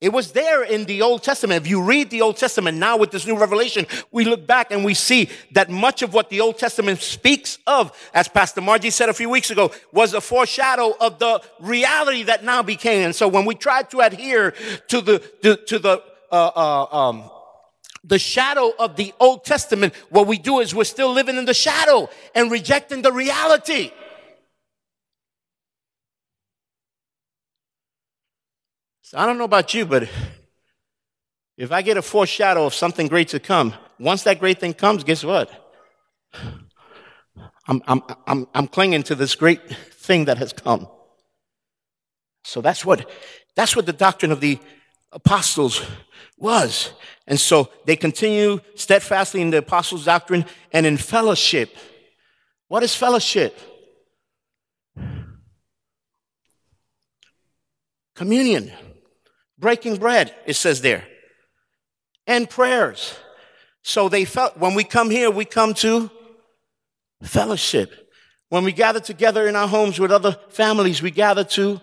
it 0.00 0.12
was 0.12 0.30
there 0.30 0.62
in 0.62 0.84
the 0.84 1.02
Old 1.02 1.24
Testament. 1.24 1.64
If 1.64 1.68
you 1.68 1.82
read 1.82 2.10
the 2.10 2.22
Old 2.22 2.36
Testament 2.36 2.78
now 2.78 2.96
with 2.96 3.10
this 3.10 3.26
new 3.26 3.36
revelation, 3.36 3.84
we 4.12 4.24
look 4.24 4.46
back 4.46 4.70
and 4.70 4.84
we 4.84 4.94
see 4.94 5.28
that 5.52 5.68
much 5.70 6.02
of 6.02 6.14
what 6.14 6.30
the 6.30 6.40
Old 6.40 6.56
Testament 6.56 7.00
speaks 7.00 7.58
of, 7.66 7.90
as 8.14 8.28
Pastor 8.28 8.60
Margie 8.60 8.90
said 8.90 9.08
a 9.08 9.14
few 9.14 9.28
weeks 9.28 9.50
ago, 9.50 9.72
was 9.92 10.14
a 10.14 10.20
foreshadow 10.20 10.94
of 11.00 11.18
the 11.18 11.42
reality 11.58 12.22
that 12.24 12.44
now 12.44 12.62
became. 12.62 13.06
And 13.06 13.14
so 13.14 13.26
when 13.26 13.44
we 13.44 13.56
try 13.56 13.82
to 13.82 14.00
adhere 14.00 14.52
to 14.86 15.00
the, 15.00 15.18
to, 15.42 15.56
to 15.56 15.78
the, 15.80 16.02
uh, 16.30 16.50
uh, 16.54 16.96
um, 16.96 17.30
the 18.04 18.20
shadow 18.20 18.72
of 18.78 18.94
the 18.94 19.12
Old 19.18 19.44
Testament, 19.44 19.94
what 20.10 20.28
we 20.28 20.38
do 20.38 20.60
is 20.60 20.76
we're 20.76 20.84
still 20.84 21.12
living 21.12 21.36
in 21.36 21.44
the 21.44 21.54
shadow 21.54 22.08
and 22.36 22.52
rejecting 22.52 23.02
the 23.02 23.12
reality. 23.12 23.90
So 29.08 29.16
I 29.16 29.24
don't 29.24 29.38
know 29.38 29.44
about 29.44 29.72
you, 29.72 29.86
but 29.86 30.06
if 31.56 31.72
I 31.72 31.80
get 31.80 31.96
a 31.96 32.02
foreshadow 32.02 32.66
of 32.66 32.74
something 32.74 33.08
great 33.08 33.28
to 33.28 33.40
come, 33.40 33.72
once 33.98 34.24
that 34.24 34.38
great 34.38 34.60
thing 34.60 34.74
comes, 34.74 35.02
guess 35.02 35.24
what? 35.24 35.50
I'm, 37.66 37.80
I'm, 37.86 38.02
I'm, 38.26 38.46
I'm 38.52 38.68
clinging 38.68 39.04
to 39.04 39.14
this 39.14 39.34
great 39.34 39.66
thing 39.94 40.26
that 40.26 40.36
has 40.36 40.52
come. 40.52 40.88
So 42.44 42.60
that's 42.60 42.84
what, 42.84 43.10
that's 43.56 43.74
what 43.74 43.86
the 43.86 43.94
doctrine 43.94 44.30
of 44.30 44.42
the 44.42 44.58
apostles 45.10 45.80
was. 46.36 46.92
And 47.26 47.40
so 47.40 47.70
they 47.86 47.96
continue 47.96 48.60
steadfastly 48.74 49.40
in 49.40 49.48
the 49.48 49.56
apostles' 49.56 50.04
doctrine 50.04 50.44
and 50.70 50.84
in 50.84 50.98
fellowship. 50.98 51.74
What 52.66 52.82
is 52.82 52.94
fellowship? 52.94 53.58
Communion 58.14 58.70
breaking 59.58 59.96
bread, 59.96 60.34
it 60.46 60.54
says 60.54 60.80
there, 60.80 61.06
and 62.26 62.48
prayers. 62.48 63.14
So 63.82 64.08
they 64.08 64.24
felt, 64.24 64.56
when 64.58 64.74
we 64.74 64.84
come 64.84 65.10
here, 65.10 65.30
we 65.30 65.44
come 65.44 65.74
to 65.74 66.10
fellowship. 67.22 68.10
When 68.50 68.64
we 68.64 68.72
gather 68.72 69.00
together 69.00 69.46
in 69.46 69.56
our 69.56 69.68
homes 69.68 69.98
with 69.98 70.10
other 70.10 70.36
families, 70.50 71.02
we 71.02 71.10
gather 71.10 71.44
to 71.44 71.80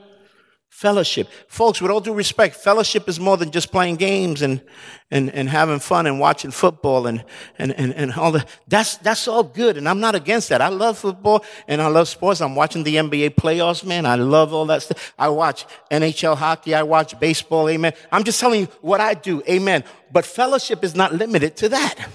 fellowship. 0.75 1.29
Folks, 1.47 1.81
with 1.81 1.89
all 1.89 2.01
due 2.01 2.13
respect, 2.13 2.53
fellowship 2.53 3.07
is 3.07 3.17
more 3.17 3.37
than 3.37 3.49
just 3.49 3.71
playing 3.71 3.95
games 3.95 4.41
and, 4.41 4.61
and, 5.09 5.33
and 5.33 5.47
having 5.47 5.79
fun 5.79 6.05
and 6.05 6.19
watching 6.19 6.51
football 6.51 7.07
and, 7.07 7.23
and, 7.57 7.71
and, 7.79 7.93
and 7.93 8.11
all 8.11 8.33
that. 8.33 8.45
That's, 8.67 8.97
that's 8.97 9.25
all 9.25 9.43
good. 9.43 9.77
And 9.77 9.87
I'm 9.87 10.01
not 10.01 10.15
against 10.15 10.49
that. 10.49 10.61
I 10.61 10.67
love 10.67 10.97
football 10.97 11.45
and 11.69 11.81
I 11.81 11.87
love 11.87 12.09
sports. 12.09 12.41
I'm 12.41 12.55
watching 12.55 12.83
the 12.83 12.97
NBA 12.97 13.35
playoffs, 13.35 13.85
man. 13.85 14.05
I 14.05 14.15
love 14.15 14.53
all 14.53 14.65
that 14.65 14.81
stuff. 14.81 15.13
I 15.17 15.29
watch 15.29 15.65
NHL 15.89 16.35
hockey. 16.35 16.75
I 16.75 16.83
watch 16.83 17.17
baseball. 17.21 17.69
Amen. 17.69 17.93
I'm 18.11 18.25
just 18.25 18.41
telling 18.41 18.59
you 18.59 18.67
what 18.81 18.99
I 18.99 19.13
do. 19.13 19.41
Amen. 19.47 19.85
But 20.11 20.25
fellowship 20.25 20.83
is 20.83 20.93
not 20.93 21.13
limited 21.13 21.55
to 21.55 21.69
that. 21.69 22.05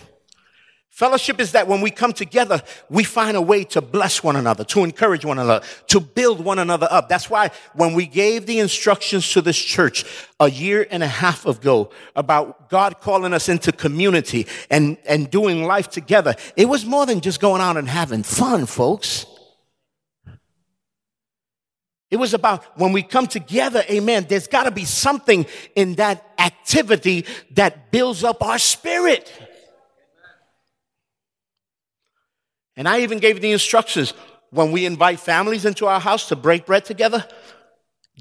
Fellowship 0.90 1.40
is 1.40 1.52
that 1.52 1.68
when 1.68 1.80
we 1.80 1.90
come 1.90 2.12
together, 2.12 2.60
we 2.90 3.04
find 3.04 3.36
a 3.36 3.40
way 3.40 3.62
to 3.62 3.80
bless 3.80 4.24
one 4.24 4.34
another, 4.34 4.64
to 4.64 4.82
encourage 4.82 5.24
one 5.24 5.38
another, 5.38 5.64
to 5.86 6.00
build 6.00 6.44
one 6.44 6.58
another 6.58 6.88
up. 6.90 7.08
That's 7.08 7.30
why 7.30 7.52
when 7.74 7.94
we 7.94 8.06
gave 8.06 8.44
the 8.44 8.58
instructions 8.58 9.30
to 9.32 9.40
this 9.40 9.56
church 9.56 10.04
a 10.40 10.50
year 10.50 10.86
and 10.90 11.04
a 11.04 11.06
half 11.06 11.46
ago 11.46 11.90
about 12.16 12.68
God 12.68 13.00
calling 13.00 13.32
us 13.32 13.48
into 13.48 13.70
community 13.70 14.48
and, 14.68 14.98
and 15.06 15.30
doing 15.30 15.64
life 15.64 15.88
together, 15.88 16.34
it 16.56 16.68
was 16.68 16.84
more 16.84 17.06
than 17.06 17.20
just 17.20 17.40
going 17.40 17.62
out 17.62 17.76
and 17.76 17.88
having 17.88 18.24
fun, 18.24 18.66
folks. 18.66 19.26
It 22.10 22.16
was 22.16 22.34
about 22.34 22.64
when 22.76 22.92
we 22.92 23.02
come 23.02 23.28
together, 23.28 23.84
amen, 23.88 24.26
there's 24.28 24.48
got 24.48 24.64
to 24.64 24.72
be 24.72 24.84
something 24.84 25.46
in 25.76 25.94
that 25.94 26.28
activity 26.38 27.26
that 27.52 27.92
builds 27.92 28.24
up 28.24 28.42
our 28.42 28.58
spirit. 28.58 29.32
And 32.80 32.88
I 32.88 33.00
even 33.00 33.18
gave 33.18 33.42
the 33.42 33.52
instructions 33.52 34.14
when 34.48 34.72
we 34.72 34.86
invite 34.86 35.20
families 35.20 35.66
into 35.66 35.84
our 35.84 36.00
house 36.00 36.28
to 36.28 36.34
break 36.34 36.64
bread 36.64 36.86
together, 36.86 37.26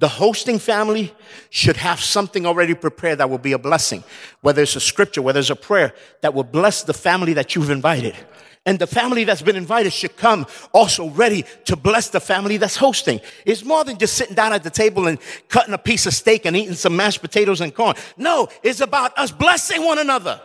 the 0.01 0.09
hosting 0.09 0.59
family 0.59 1.13
should 1.49 1.77
have 1.77 2.01
something 2.01 2.45
already 2.45 2.73
prepared 2.73 3.19
that 3.19 3.29
will 3.29 3.37
be 3.37 3.53
a 3.53 3.57
blessing. 3.57 4.03
Whether 4.41 4.63
it's 4.63 4.75
a 4.75 4.81
scripture, 4.81 5.21
whether 5.21 5.39
it's 5.39 5.49
a 5.49 5.55
prayer 5.55 5.93
that 6.23 6.33
will 6.33 6.43
bless 6.43 6.83
the 6.83 6.93
family 6.93 7.31
that 7.35 7.55
you've 7.55 7.69
invited. 7.69 8.17
And 8.65 8.79
the 8.79 8.85
family 8.85 9.23
that's 9.23 9.41
been 9.41 9.55
invited 9.55 9.93
should 9.93 10.17
come 10.17 10.45
also 10.73 11.09
ready 11.11 11.45
to 11.63 11.77
bless 11.77 12.09
the 12.09 12.19
family 12.19 12.57
that's 12.57 12.75
hosting. 12.75 13.21
It's 13.45 13.63
more 13.63 13.85
than 13.85 13.97
just 13.97 14.15
sitting 14.15 14.35
down 14.35 14.51
at 14.51 14.63
the 14.63 14.69
table 14.69 15.07
and 15.07 15.19
cutting 15.47 15.73
a 15.73 15.77
piece 15.77 16.05
of 16.05 16.13
steak 16.13 16.45
and 16.45 16.57
eating 16.57 16.73
some 16.73 16.97
mashed 16.97 17.21
potatoes 17.21 17.61
and 17.61 17.73
corn. 17.73 17.95
No, 18.17 18.49
it's 18.61 18.81
about 18.81 19.17
us 19.17 19.31
blessing 19.31 19.85
one 19.85 19.99
another. 19.99 20.41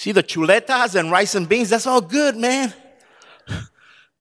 See 0.00 0.12
the 0.12 0.22
chuletas 0.22 0.98
and 0.98 1.10
rice 1.10 1.34
and 1.34 1.46
beans, 1.46 1.68
that's 1.68 1.86
all 1.86 2.00
good, 2.00 2.34
man. 2.34 2.72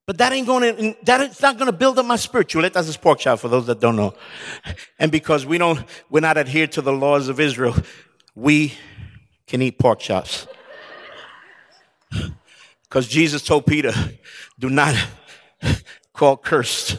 But 0.06 0.18
that 0.18 0.34
ain't 0.34 0.46
to, 0.46 0.98
that 1.04 1.22
is 1.22 1.42
not 1.42 1.58
to 1.58 1.72
build 1.72 1.98
up 1.98 2.06
my 2.06 2.18
spirit. 2.18 2.50
Chuletas 2.50 2.90
is 2.90 2.98
pork 2.98 3.20
chop 3.20 3.40
for 3.40 3.48
those 3.48 3.66
that 3.68 3.80
don't 3.80 3.96
know. 3.96 4.14
And 5.00 5.10
because 5.10 5.46
we 5.46 5.58
don't, 5.58 5.80
we're 6.10 6.20
not 6.20 6.38
adhered 6.38 6.74
to 6.74 6.82
the 6.82 6.92
laws 6.92 7.30
of 7.30 7.40
Israel, 7.40 7.78
we 8.36 8.74
can 9.48 9.62
eat 9.62 9.80
pork 9.80 10.00
chops. 10.00 10.48
Because 12.84 13.08
Jesus 13.08 13.42
told 13.42 13.66
Peter, 13.66 13.94
do 14.60 14.70
not 14.70 14.96
call 16.14 16.36
cursed 16.36 16.98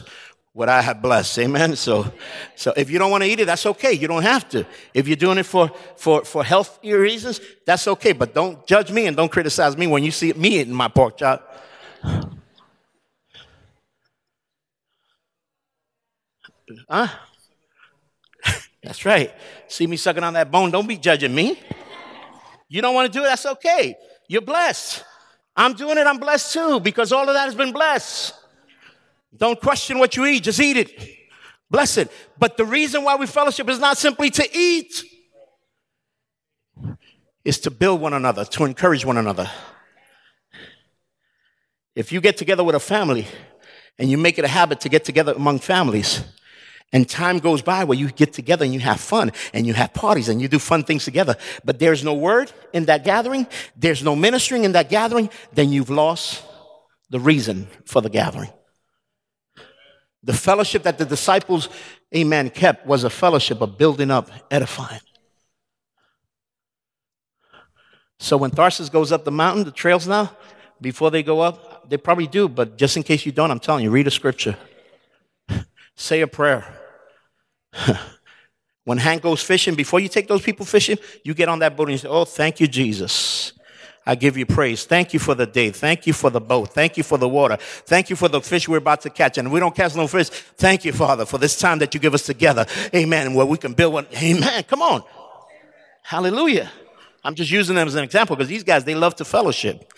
what 0.53 0.67
I 0.67 0.81
have 0.81 1.01
blessed. 1.01 1.39
Amen. 1.39 1.75
So, 1.75 2.11
so 2.55 2.73
if 2.75 2.89
you 2.89 2.99
don't 2.99 3.09
want 3.09 3.23
to 3.23 3.29
eat 3.29 3.39
it, 3.39 3.45
that's 3.45 3.65
okay. 3.65 3.93
You 3.93 4.07
don't 4.07 4.23
have 4.23 4.49
to. 4.49 4.65
If 4.93 5.07
you're 5.07 5.15
doing 5.15 5.37
it 5.37 5.45
for, 5.45 5.71
for, 5.95 6.25
for 6.25 6.43
healthy 6.43 6.93
reasons, 6.93 7.39
that's 7.65 7.87
okay. 7.87 8.11
But 8.11 8.33
don't 8.33 8.65
judge 8.67 8.91
me 8.91 9.07
and 9.07 9.15
don't 9.15 9.31
criticize 9.31 9.77
me 9.77 9.87
when 9.87 10.03
you 10.03 10.11
see 10.11 10.33
me 10.33 10.59
eating 10.59 10.73
my 10.73 10.89
pork 10.89 11.17
chop. 11.17 11.47
Huh? 16.89 17.07
That's 18.83 19.05
right. 19.05 19.33
See 19.67 19.85
me 19.87 19.97
sucking 19.97 20.23
on 20.23 20.33
that 20.33 20.51
bone. 20.51 20.71
Don't 20.71 20.87
be 20.87 20.97
judging 20.97 21.35
me. 21.35 21.59
You 22.69 22.81
don't 22.81 22.95
want 22.95 23.11
to 23.11 23.19
do 23.19 23.23
it. 23.23 23.27
That's 23.27 23.45
okay. 23.45 23.95
You're 24.29 24.41
blessed. 24.41 25.03
I'm 25.55 25.73
doing 25.73 25.97
it. 25.97 26.07
I'm 26.07 26.17
blessed 26.17 26.53
too 26.53 26.79
because 26.79 27.11
all 27.11 27.27
of 27.27 27.35
that 27.35 27.43
has 27.43 27.55
been 27.55 27.73
blessed. 27.73 28.33
Don't 29.35 29.59
question 29.59 29.99
what 29.99 30.15
you 30.15 30.25
eat. 30.25 30.43
Just 30.43 30.59
eat 30.59 30.77
it. 30.77 31.17
Bless 31.69 31.97
it. 31.97 32.11
But 32.37 32.57
the 32.57 32.65
reason 32.65 33.03
why 33.03 33.15
we 33.15 33.25
fellowship 33.25 33.69
is 33.69 33.79
not 33.79 33.97
simply 33.97 34.29
to 34.31 34.57
eat. 34.57 35.03
Is 37.43 37.59
to 37.61 37.71
build 37.71 38.01
one 38.01 38.13
another, 38.13 38.45
to 38.45 38.65
encourage 38.65 39.05
one 39.05 39.17
another. 39.17 39.49
If 41.95 42.11
you 42.11 42.21
get 42.21 42.37
together 42.37 42.63
with 42.63 42.75
a 42.75 42.79
family 42.79 43.27
and 43.97 44.09
you 44.09 44.17
make 44.17 44.37
it 44.37 44.45
a 44.45 44.49
habit 44.49 44.81
to 44.81 44.89
get 44.89 45.05
together 45.05 45.33
among 45.33 45.59
families, 45.59 46.23
and 46.93 47.07
time 47.07 47.39
goes 47.39 47.61
by 47.61 47.83
where 47.83 47.97
you 47.97 48.11
get 48.11 48.33
together 48.33 48.65
and 48.65 48.73
you 48.73 48.79
have 48.81 48.99
fun 48.99 49.31
and 49.53 49.65
you 49.65 49.73
have 49.73 49.93
parties 49.93 50.29
and 50.29 50.41
you 50.41 50.47
do 50.47 50.59
fun 50.59 50.83
things 50.83 51.05
together, 51.05 51.35
but 51.63 51.79
there's 51.79 52.03
no 52.03 52.13
word 52.13 52.51
in 52.73 52.85
that 52.85 53.05
gathering, 53.05 53.47
there's 53.77 54.03
no 54.03 54.15
ministering 54.15 54.65
in 54.65 54.73
that 54.73 54.89
gathering, 54.89 55.29
then 55.53 55.71
you've 55.71 55.89
lost 55.89 56.43
the 57.09 57.19
reason 57.19 57.67
for 57.85 58.01
the 58.01 58.09
gathering. 58.09 58.49
The 60.23 60.33
fellowship 60.33 60.83
that 60.83 60.97
the 60.97 61.05
disciples, 61.05 61.69
amen, 62.15 62.51
kept 62.51 62.85
was 62.85 63.03
a 63.03 63.09
fellowship 63.09 63.61
of 63.61 63.77
building 63.77 64.11
up, 64.11 64.29
edifying. 64.51 65.01
So 68.19 68.37
when 68.37 68.51
Tharsis 68.51 68.91
goes 68.91 69.11
up 69.11 69.25
the 69.25 69.31
mountain, 69.31 69.63
the 69.63 69.71
trails 69.71 70.07
now, 70.07 70.35
before 70.79 71.09
they 71.09 71.23
go 71.23 71.41
up, 71.41 71.89
they 71.89 71.97
probably 71.97 72.27
do, 72.27 72.47
but 72.47 72.77
just 72.77 72.95
in 72.95 73.03
case 73.03 73.25
you 73.25 73.31
don't, 73.31 73.49
I'm 73.49 73.59
telling 73.59 73.83
you, 73.83 73.89
read 73.89 74.05
a 74.05 74.11
scripture. 74.11 74.55
Say 75.95 76.21
a 76.21 76.27
prayer. 76.27 76.65
when 78.83 78.99
Hank 78.99 79.23
goes 79.23 79.41
fishing, 79.41 79.73
before 79.73 79.99
you 79.99 80.07
take 80.07 80.27
those 80.27 80.41
people 80.41 80.65
fishing, 80.65 80.97
you 81.23 81.33
get 81.33 81.49
on 81.49 81.59
that 81.59 81.75
boat 81.75 81.83
and 81.87 81.93
you 81.93 81.97
say, 81.97 82.07
Oh, 82.07 82.25
thank 82.25 82.59
you, 82.59 82.67
Jesus. 82.67 83.53
I 84.05 84.15
give 84.15 84.35
you 84.35 84.47
praise. 84.47 84.85
Thank 84.85 85.13
you 85.13 85.19
for 85.19 85.35
the 85.35 85.45
day. 85.45 85.69
Thank 85.69 86.07
you 86.07 86.13
for 86.13 86.31
the 86.31 86.41
boat. 86.41 86.73
Thank 86.73 86.97
you 86.97 87.03
for 87.03 87.19
the 87.19 87.29
water. 87.29 87.57
Thank 87.59 88.09
you 88.09 88.15
for 88.15 88.27
the 88.27 88.41
fish 88.41 88.67
we're 88.67 88.77
about 88.77 89.01
to 89.01 89.11
catch. 89.11 89.37
And 89.37 89.51
we 89.51 89.59
don't 89.59 89.75
catch 89.75 89.95
no 89.95 90.07
fish. 90.07 90.29
Thank 90.29 90.85
you, 90.85 90.91
Father, 90.91 91.25
for 91.25 91.37
this 91.37 91.59
time 91.59 91.79
that 91.79 91.93
you 91.93 91.99
give 91.99 92.15
us 92.15 92.25
together. 92.25 92.65
Amen. 92.95 93.35
Where 93.35 93.45
we 93.45 93.57
can 93.57 93.73
build 93.73 93.93
one. 93.93 94.07
Amen. 94.15 94.63
Come 94.63 94.81
on. 94.81 95.03
Hallelujah. 96.01 96.71
I'm 97.23 97.35
just 97.35 97.51
using 97.51 97.75
them 97.75 97.87
as 97.87 97.93
an 97.93 98.03
example 98.03 98.35
because 98.35 98.49
these 98.49 98.63
guys, 98.63 98.83
they 98.83 98.95
love 98.95 99.15
to 99.17 99.25
fellowship. 99.25 99.93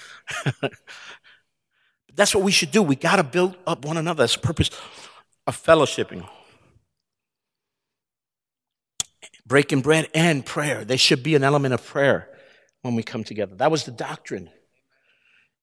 That's 2.14 2.36
what 2.36 2.43
we 2.43 2.51
should 2.51 2.72
do. 2.72 2.84
We 2.84 2.97
got 2.97 3.16
to 3.16 3.24
build 3.24 3.56
up 3.66 3.86
one 3.86 3.95
another. 3.95 4.24
That's 4.24 4.36
the 4.36 4.41
purpose 4.41 4.70
of 5.47 5.62
fellowshipping 5.62 6.28
breaking 9.45 9.82
bread 9.82 10.08
and 10.14 10.45
prayer. 10.45 10.86
There 10.86 10.97
should 10.97 11.22
be 11.22 11.36
an 11.36 11.43
element 11.43 11.74
of 11.74 11.86
prayer 11.86 12.30
when 12.84 12.96
we 12.96 13.02
come 13.02 13.24
together. 13.24 13.56
That 13.56 13.72
was 13.72 13.86
the 13.86 13.92
doctrine. 13.92 14.50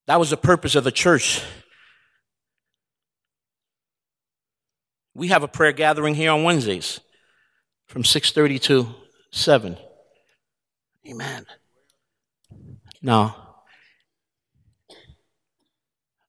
That 0.07 0.19
was 0.19 0.31
the 0.31 0.37
purpose 0.37 0.75
of 0.75 0.83
the 0.83 0.91
church. 0.91 1.41
We 5.15 5.29
have 5.29 5.45
a 5.45 5.49
prayer 5.49 5.73
gathering 5.73 6.15
here 6.15 6.33
on 6.33 6.43
Wednesdays 6.43 7.01
from 7.87 8.03
6:30 8.03 8.59
to 8.63 8.95
7. 9.31 9.79
Amen. 11.07 11.47
Now, 13.03 13.65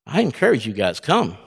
I 0.06 0.22
encourage 0.22 0.68
you 0.68 0.74
guys 0.74 1.00
come. 1.00 1.38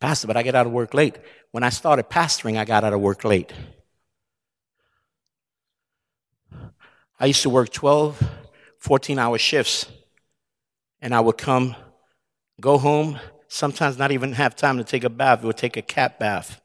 Pastor, 0.00 0.26
but 0.26 0.36
I 0.36 0.42
get 0.42 0.54
out 0.54 0.66
of 0.66 0.72
work 0.72 0.94
late. 0.94 1.18
When 1.50 1.62
I 1.62 1.68
started 1.68 2.08
pastoring, 2.08 2.56
I 2.58 2.64
got 2.64 2.84
out 2.84 2.92
of 2.92 3.00
work 3.00 3.24
late. 3.24 3.52
I 7.18 7.26
used 7.26 7.42
to 7.42 7.50
work 7.50 7.70
12, 7.70 8.22
14 8.78 9.18
hour 9.18 9.38
shifts, 9.38 9.86
and 11.00 11.14
I 11.14 11.20
would 11.20 11.38
come, 11.38 11.74
go 12.60 12.78
home, 12.78 13.18
sometimes 13.48 13.98
not 13.98 14.12
even 14.12 14.32
have 14.32 14.54
time 14.54 14.78
to 14.78 14.84
take 14.84 15.04
a 15.04 15.08
bath, 15.08 15.42
it 15.42 15.46
would 15.46 15.56
take 15.56 15.76
a 15.76 15.82
cat 15.82 16.18
bath. 16.18 16.60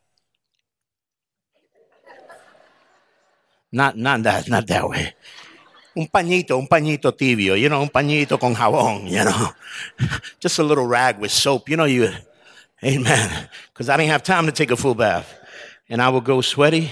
Not, 3.71 3.97
not 3.97 4.23
that, 4.23 4.49
not 4.49 4.67
that 4.67 4.89
way. 4.89 5.13
Un 5.95 6.07
pañito, 6.07 6.57
un 6.57 6.67
pañito 6.67 7.11
tibio, 7.15 7.59
you 7.59 7.69
know, 7.69 7.81
un 7.81 7.89
pañito 7.89 8.39
con 8.39 8.53
jabón, 8.53 9.09
you 9.09 9.23
know. 9.23 9.49
Just 10.39 10.59
a 10.59 10.63
little 10.63 10.85
rag 10.85 11.19
with 11.19 11.31
soap, 11.31 11.69
you 11.69 11.77
know, 11.77 11.85
you 11.85 12.09
Amen. 12.83 13.49
Because 13.71 13.89
I 13.89 13.97
didn't 13.97 14.09
have 14.09 14.23
time 14.23 14.47
to 14.47 14.51
take 14.51 14.71
a 14.71 14.75
full 14.75 14.95
bath. 14.95 15.37
And 15.87 16.01
I 16.01 16.09
would 16.09 16.23
go 16.23 16.41
sweaty, 16.41 16.91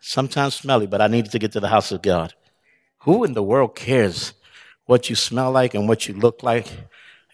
sometimes 0.00 0.54
smelly, 0.54 0.86
but 0.86 1.00
I 1.00 1.06
needed 1.06 1.32
to 1.32 1.38
get 1.38 1.52
to 1.52 1.60
the 1.60 1.68
house 1.68 1.92
of 1.92 2.02
God. 2.02 2.34
Who 3.00 3.24
in 3.24 3.32
the 3.34 3.42
world 3.42 3.76
cares 3.76 4.34
what 4.86 5.08
you 5.10 5.16
smell 5.16 5.50
like 5.52 5.74
and 5.74 5.88
what 5.88 6.08
you 6.08 6.14
look 6.14 6.42
like? 6.42 6.66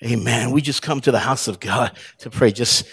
Amen. 0.02 0.50
We 0.50 0.60
just 0.60 0.82
come 0.82 1.00
to 1.02 1.12
the 1.12 1.20
house 1.20 1.48
of 1.48 1.60
God 1.60 1.96
to 2.18 2.30
pray. 2.30 2.52
Just 2.52 2.86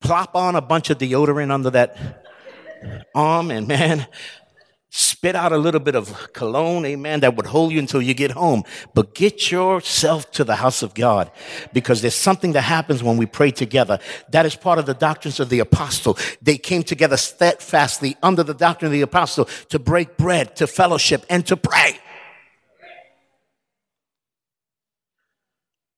plop 0.00 0.34
on 0.34 0.56
a 0.56 0.60
bunch 0.60 0.90
of 0.90 0.98
deodorant 0.98 1.50
under 1.50 1.70
that 1.70 2.24
arm, 3.14 3.50
and 3.50 3.68
man, 3.68 4.06
spit 4.94 5.34
out 5.34 5.52
a 5.52 5.56
little 5.56 5.80
bit 5.80 5.94
of 5.94 6.34
cologne, 6.34 6.84
amen, 6.84 7.20
that 7.20 7.34
would 7.34 7.46
hold 7.46 7.72
you 7.72 7.78
until 7.78 8.02
you 8.02 8.12
get 8.12 8.30
home. 8.30 8.62
But 8.92 9.14
get 9.14 9.50
yourself 9.50 10.30
to 10.32 10.44
the 10.44 10.56
house 10.56 10.82
of 10.82 10.92
God 10.92 11.30
because 11.72 12.02
there's 12.02 12.14
something 12.14 12.52
that 12.52 12.60
happens 12.60 13.02
when 13.02 13.16
we 13.16 13.24
pray 13.24 13.52
together. 13.52 13.98
That 14.28 14.44
is 14.44 14.54
part 14.54 14.78
of 14.78 14.84
the 14.84 14.92
doctrines 14.92 15.40
of 15.40 15.48
the 15.48 15.60
apostle. 15.60 16.18
They 16.42 16.58
came 16.58 16.82
together 16.82 17.16
steadfastly 17.16 18.18
under 18.22 18.42
the 18.42 18.52
doctrine 18.52 18.88
of 18.88 18.92
the 18.92 19.00
apostle 19.00 19.46
to 19.70 19.78
break 19.78 20.18
bread, 20.18 20.56
to 20.56 20.66
fellowship, 20.66 21.24
and 21.30 21.46
to 21.46 21.56
pray. 21.56 21.98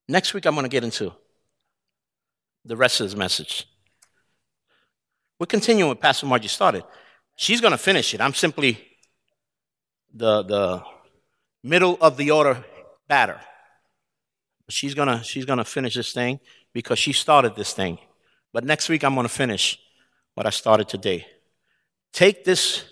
Next 0.07 0.33
week, 0.33 0.45
I'm 0.45 0.53
going 0.53 0.63
to 0.63 0.69
get 0.69 0.85
into 0.85 1.11
the 2.63 2.77
rest 2.77 3.01
of 3.01 3.07
this 3.07 3.17
message. 3.17 3.67
We're 5.37 5.47
continuing 5.47 5.89
with 5.89 5.99
Pastor 5.99 6.27
Margie 6.27 6.47
started. 6.47 6.85
She's 7.35 7.61
going 7.61 7.71
to 7.71 7.77
finish 7.77 8.13
it. 8.13 8.21
I'm 8.21 8.33
simply 8.33 8.79
the, 10.13 10.43
the 10.43 10.83
middle 11.63 11.97
of 11.99 12.17
the 12.17 12.31
order 12.31 12.63
batter. 13.07 13.39
She's 14.69 14.95
going 14.95 15.07
to 15.07 15.23
she's 15.23 15.45
going 15.45 15.59
to 15.59 15.65
finish 15.65 15.93
this 15.93 16.11
thing 16.11 16.39
because 16.73 16.97
she 16.97 17.13
started 17.13 17.55
this 17.55 17.73
thing. 17.73 17.99
But 18.51 18.63
next 18.63 18.89
week, 18.89 19.03
I'm 19.03 19.13
going 19.13 19.27
to 19.27 19.33
finish 19.33 19.77
what 20.33 20.47
I 20.47 20.49
started 20.49 20.87
today. 20.87 21.27
Take 22.13 22.45
this 22.45 22.85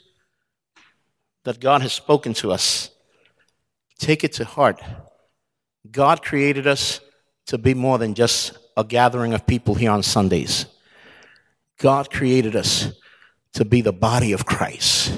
that 1.45 1.59
God 1.59 1.81
has 1.81 1.93
spoken 1.93 2.33
to 2.35 2.51
us, 2.51 2.89
take 3.97 4.23
it 4.23 4.33
to 4.33 4.45
heart. 4.45 4.81
God 5.89 6.21
created 6.21 6.67
us 6.67 7.01
to 7.47 7.57
be 7.57 7.73
more 7.73 7.97
than 7.97 8.13
just 8.13 8.57
a 8.77 8.83
gathering 8.83 9.33
of 9.33 9.45
people 9.45 9.75
here 9.75 9.91
on 9.91 10.03
Sundays. 10.03 10.65
God 11.77 12.09
created 12.09 12.55
us 12.55 12.93
to 13.53 13.65
be 13.65 13.81
the 13.81 13.93
body 13.93 14.31
of 14.31 14.45
Christ. 14.45 15.13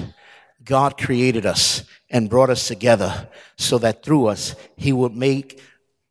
God 0.64 0.98
created 0.98 1.46
us 1.46 1.84
and 2.10 2.30
brought 2.30 2.50
us 2.50 2.68
together 2.68 3.28
so 3.56 3.78
that 3.78 4.02
through 4.02 4.26
us, 4.26 4.54
He 4.76 4.92
would 4.92 5.14
make 5.14 5.60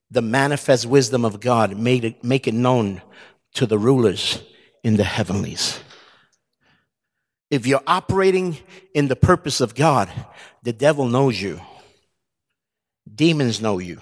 the 0.09 0.21
manifest 0.21 0.85
wisdom 0.85 1.25
of 1.25 1.39
God, 1.39 1.77
make 1.77 2.03
it, 2.03 2.23
make 2.23 2.47
it 2.47 2.53
known 2.53 3.01
to 3.53 3.65
the 3.65 3.77
rulers 3.77 4.41
in 4.83 4.97
the 4.97 5.03
heavenlies. 5.03 5.79
If 7.49 7.67
you're 7.67 7.83
operating 7.85 8.57
in 8.93 9.07
the 9.07 9.15
purpose 9.15 9.61
of 9.61 9.75
God, 9.75 10.09
the 10.63 10.73
devil 10.73 11.07
knows 11.07 11.39
you. 11.39 11.61
Demons 13.13 13.61
know 13.61 13.79
you. 13.79 14.01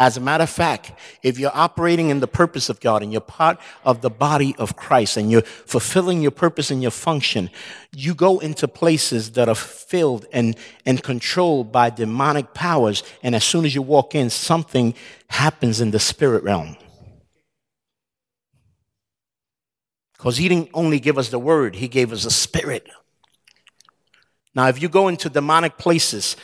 As 0.00 0.16
a 0.16 0.20
matter 0.20 0.44
of 0.44 0.50
fact, 0.50 0.92
if 1.22 1.38
you're 1.38 1.54
operating 1.54 2.08
in 2.08 2.20
the 2.20 2.26
purpose 2.26 2.70
of 2.70 2.80
God 2.80 3.02
and 3.02 3.12
you're 3.12 3.20
part 3.20 3.60
of 3.84 4.00
the 4.00 4.08
body 4.08 4.56
of 4.56 4.74
Christ 4.74 5.18
and 5.18 5.30
you're 5.30 5.42
fulfilling 5.42 6.22
your 6.22 6.30
purpose 6.30 6.70
and 6.70 6.80
your 6.80 6.90
function, 6.90 7.50
you 7.94 8.14
go 8.14 8.38
into 8.38 8.66
places 8.66 9.32
that 9.32 9.50
are 9.50 9.54
filled 9.54 10.24
and, 10.32 10.56
and 10.86 11.02
controlled 11.02 11.70
by 11.70 11.90
demonic 11.90 12.54
powers. 12.54 13.02
And 13.22 13.34
as 13.34 13.44
soon 13.44 13.66
as 13.66 13.74
you 13.74 13.82
walk 13.82 14.14
in, 14.14 14.30
something 14.30 14.94
happens 15.28 15.82
in 15.82 15.90
the 15.90 16.00
spirit 16.00 16.44
realm. 16.44 16.78
Because 20.14 20.38
he 20.38 20.48
didn't 20.48 20.70
only 20.72 20.98
give 20.98 21.18
us 21.18 21.28
the 21.28 21.38
word, 21.38 21.76
he 21.76 21.88
gave 21.88 22.10
us 22.10 22.24
a 22.24 22.30
spirit. 22.30 22.88
Now, 24.54 24.68
if 24.68 24.80
you 24.80 24.88
go 24.88 25.08
into 25.08 25.28
demonic 25.28 25.76
places, 25.76 26.36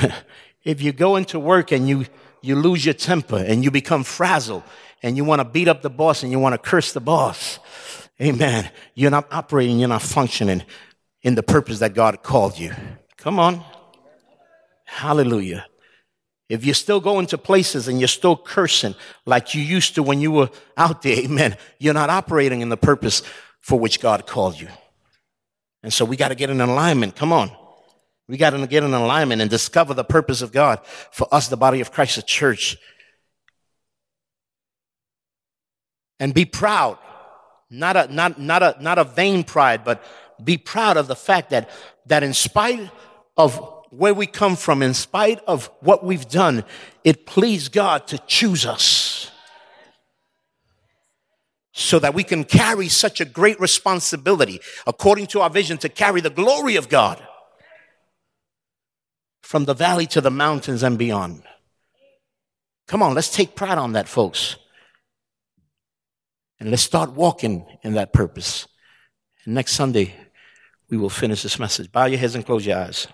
if 0.64 0.82
you 0.82 0.92
go 0.92 1.16
into 1.16 1.38
work 1.38 1.72
and 1.72 1.88
you, 1.88 2.04
you 2.42 2.56
lose 2.56 2.84
your 2.84 2.94
temper 2.94 3.38
and 3.38 3.64
you 3.64 3.70
become 3.70 4.04
frazzled 4.04 4.62
and 5.02 5.16
you 5.16 5.24
want 5.24 5.40
to 5.40 5.44
beat 5.44 5.68
up 5.68 5.82
the 5.82 5.90
boss 5.90 6.22
and 6.22 6.32
you 6.32 6.38
want 6.38 6.54
to 6.54 6.58
curse 6.58 6.92
the 6.92 7.00
boss, 7.00 7.58
amen, 8.20 8.70
you're 8.94 9.10
not 9.10 9.26
operating, 9.32 9.78
you're 9.78 9.88
not 9.88 10.02
functioning 10.02 10.62
in 11.22 11.34
the 11.34 11.42
purpose 11.42 11.78
that 11.80 11.94
God 11.94 12.22
called 12.22 12.58
you. 12.58 12.72
Come 13.16 13.38
on. 13.38 13.62
Hallelujah. 14.84 15.66
If 16.48 16.64
you're 16.64 16.74
still 16.74 17.00
going 17.00 17.26
to 17.26 17.38
places 17.38 17.86
and 17.86 18.00
you're 18.00 18.08
still 18.08 18.36
cursing 18.36 18.96
like 19.24 19.54
you 19.54 19.62
used 19.62 19.94
to 19.94 20.02
when 20.02 20.20
you 20.20 20.32
were 20.32 20.50
out 20.76 21.02
there, 21.02 21.16
amen, 21.24 21.56
you're 21.78 21.94
not 21.94 22.10
operating 22.10 22.60
in 22.60 22.68
the 22.68 22.76
purpose 22.76 23.22
for 23.60 23.78
which 23.78 24.00
God 24.00 24.26
called 24.26 24.60
you. 24.60 24.68
And 25.82 25.92
so 25.92 26.04
we 26.04 26.16
got 26.16 26.28
to 26.28 26.34
get 26.34 26.50
in 26.50 26.60
alignment. 26.60 27.16
Come 27.16 27.32
on. 27.32 27.50
We 28.30 28.36
got 28.36 28.50
to 28.50 28.64
get 28.68 28.84
in 28.84 28.94
alignment 28.94 29.42
and 29.42 29.50
discover 29.50 29.92
the 29.92 30.04
purpose 30.04 30.40
of 30.40 30.52
God 30.52 30.78
for 31.10 31.26
us, 31.34 31.48
the 31.48 31.56
body 31.56 31.80
of 31.80 31.90
Christ, 31.90 32.14
the 32.14 32.22
church. 32.22 32.76
And 36.20 36.32
be 36.32 36.44
proud. 36.44 36.98
Not 37.70 37.96
a, 37.96 38.06
not, 38.06 38.40
not 38.40 38.62
a, 38.62 38.76
not 38.80 38.98
a 38.98 39.04
vain 39.04 39.42
pride, 39.42 39.82
but 39.82 40.04
be 40.42 40.56
proud 40.56 40.96
of 40.96 41.08
the 41.08 41.16
fact 41.16 41.50
that, 41.50 41.70
that 42.06 42.22
in 42.22 42.32
spite 42.32 42.88
of 43.36 43.60
where 43.90 44.14
we 44.14 44.28
come 44.28 44.54
from, 44.54 44.80
in 44.80 44.94
spite 44.94 45.40
of 45.48 45.68
what 45.80 46.04
we've 46.04 46.28
done, 46.28 46.62
it 47.02 47.26
pleased 47.26 47.72
God 47.72 48.06
to 48.06 48.18
choose 48.28 48.64
us 48.64 49.32
so 51.72 51.98
that 51.98 52.14
we 52.14 52.22
can 52.22 52.44
carry 52.44 52.86
such 52.86 53.20
a 53.20 53.24
great 53.24 53.58
responsibility 53.58 54.60
according 54.86 55.26
to 55.26 55.40
our 55.40 55.50
vision 55.50 55.78
to 55.78 55.88
carry 55.88 56.20
the 56.20 56.30
glory 56.30 56.76
of 56.76 56.88
God 56.88 57.20
from 59.50 59.64
the 59.64 59.74
valley 59.74 60.06
to 60.06 60.20
the 60.20 60.30
mountains 60.30 60.84
and 60.84 60.96
beyond. 60.96 61.42
Come 62.86 63.02
on, 63.02 63.14
let's 63.14 63.34
take 63.34 63.56
pride 63.56 63.78
on 63.78 63.94
that, 63.94 64.06
folks. 64.06 64.54
And 66.60 66.70
let's 66.70 66.82
start 66.82 67.14
walking 67.14 67.66
in 67.82 67.94
that 67.94 68.12
purpose. 68.12 68.68
And 69.44 69.56
next 69.56 69.72
Sunday, 69.72 70.14
we 70.88 70.96
will 70.96 71.10
finish 71.10 71.42
this 71.42 71.58
message. 71.58 71.90
Bow 71.90 72.04
your 72.04 72.20
heads 72.20 72.36
and 72.36 72.46
close 72.46 72.64
your 72.64 72.78
eyes. 72.78 73.08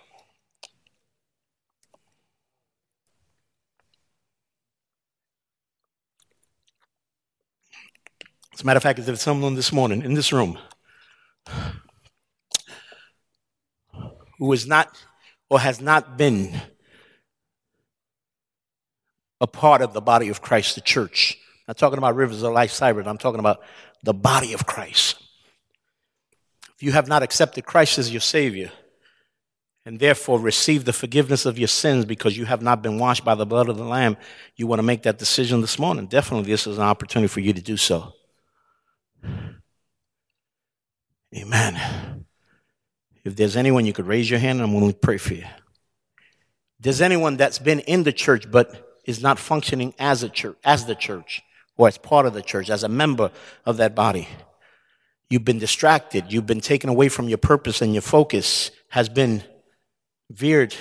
As 8.52 8.60
a 8.60 8.66
matter 8.66 8.76
of 8.76 8.82
fact, 8.82 9.06
there's 9.06 9.22
someone 9.22 9.54
this 9.54 9.72
morning 9.72 10.02
in 10.02 10.12
this 10.12 10.34
room 10.34 10.58
who 14.38 14.52
is 14.52 14.66
not 14.66 14.94
or 15.50 15.60
has 15.60 15.80
not 15.80 16.16
been 16.16 16.60
a 19.40 19.46
part 19.46 19.82
of 19.82 19.92
the 19.92 20.00
body 20.00 20.28
of 20.28 20.40
Christ, 20.40 20.74
the 20.74 20.80
church. 20.80 21.36
I'm 21.60 21.64
not 21.68 21.78
talking 21.78 21.98
about 21.98 22.16
rivers 22.16 22.42
of 22.42 22.52
life 22.52 22.72
cyber, 22.72 23.06
I'm 23.06 23.18
talking 23.18 23.40
about 23.40 23.62
the 24.02 24.14
body 24.14 24.52
of 24.52 24.66
Christ. 24.66 25.16
If 26.74 26.82
you 26.82 26.92
have 26.92 27.08
not 27.08 27.22
accepted 27.22 27.64
Christ 27.64 27.98
as 27.98 28.10
your 28.12 28.20
Savior, 28.20 28.70
and 29.86 30.00
therefore 30.00 30.40
receive 30.40 30.84
the 30.84 30.92
forgiveness 30.92 31.46
of 31.46 31.58
your 31.58 31.68
sins 31.68 32.04
because 32.04 32.36
you 32.36 32.44
have 32.44 32.60
not 32.60 32.82
been 32.82 32.98
washed 32.98 33.24
by 33.24 33.36
the 33.36 33.46
blood 33.46 33.68
of 33.68 33.76
the 33.76 33.84
Lamb, 33.84 34.16
you 34.56 34.66
want 34.66 34.80
to 34.80 34.82
make 34.82 35.04
that 35.04 35.16
decision 35.16 35.60
this 35.60 35.78
morning. 35.78 36.06
Definitely, 36.06 36.50
this 36.50 36.66
is 36.66 36.76
an 36.76 36.82
opportunity 36.82 37.28
for 37.28 37.38
you 37.40 37.52
to 37.52 37.62
do 37.62 37.76
so. 37.76 38.12
Amen. 41.34 42.25
If 43.26 43.34
there's 43.34 43.56
anyone 43.56 43.84
you 43.86 43.92
could 43.92 44.06
raise 44.06 44.30
your 44.30 44.38
hand, 44.38 44.62
I'm 44.62 44.70
going 44.70 44.92
to 44.92 44.96
pray 44.96 45.16
for 45.16 45.34
you. 45.34 45.46
There's 46.78 47.00
anyone 47.00 47.36
that's 47.36 47.58
been 47.58 47.80
in 47.80 48.04
the 48.04 48.12
church 48.12 48.48
but 48.48 49.00
is 49.04 49.20
not 49.20 49.40
functioning 49.40 49.94
as 49.98 50.22
a 50.22 50.28
church, 50.28 50.56
as 50.62 50.86
the 50.86 50.94
church, 50.94 51.42
or 51.76 51.88
as 51.88 51.98
part 51.98 52.26
of 52.26 52.34
the 52.34 52.42
church, 52.42 52.70
as 52.70 52.84
a 52.84 52.88
member 52.88 53.32
of 53.64 53.78
that 53.78 53.96
body. 53.96 54.28
You've 55.28 55.44
been 55.44 55.58
distracted. 55.58 56.32
You've 56.32 56.46
been 56.46 56.60
taken 56.60 56.88
away 56.88 57.08
from 57.08 57.28
your 57.28 57.38
purpose, 57.38 57.82
and 57.82 57.92
your 57.92 58.02
focus 58.02 58.70
has 58.90 59.08
been 59.08 59.42
veered 60.30 60.76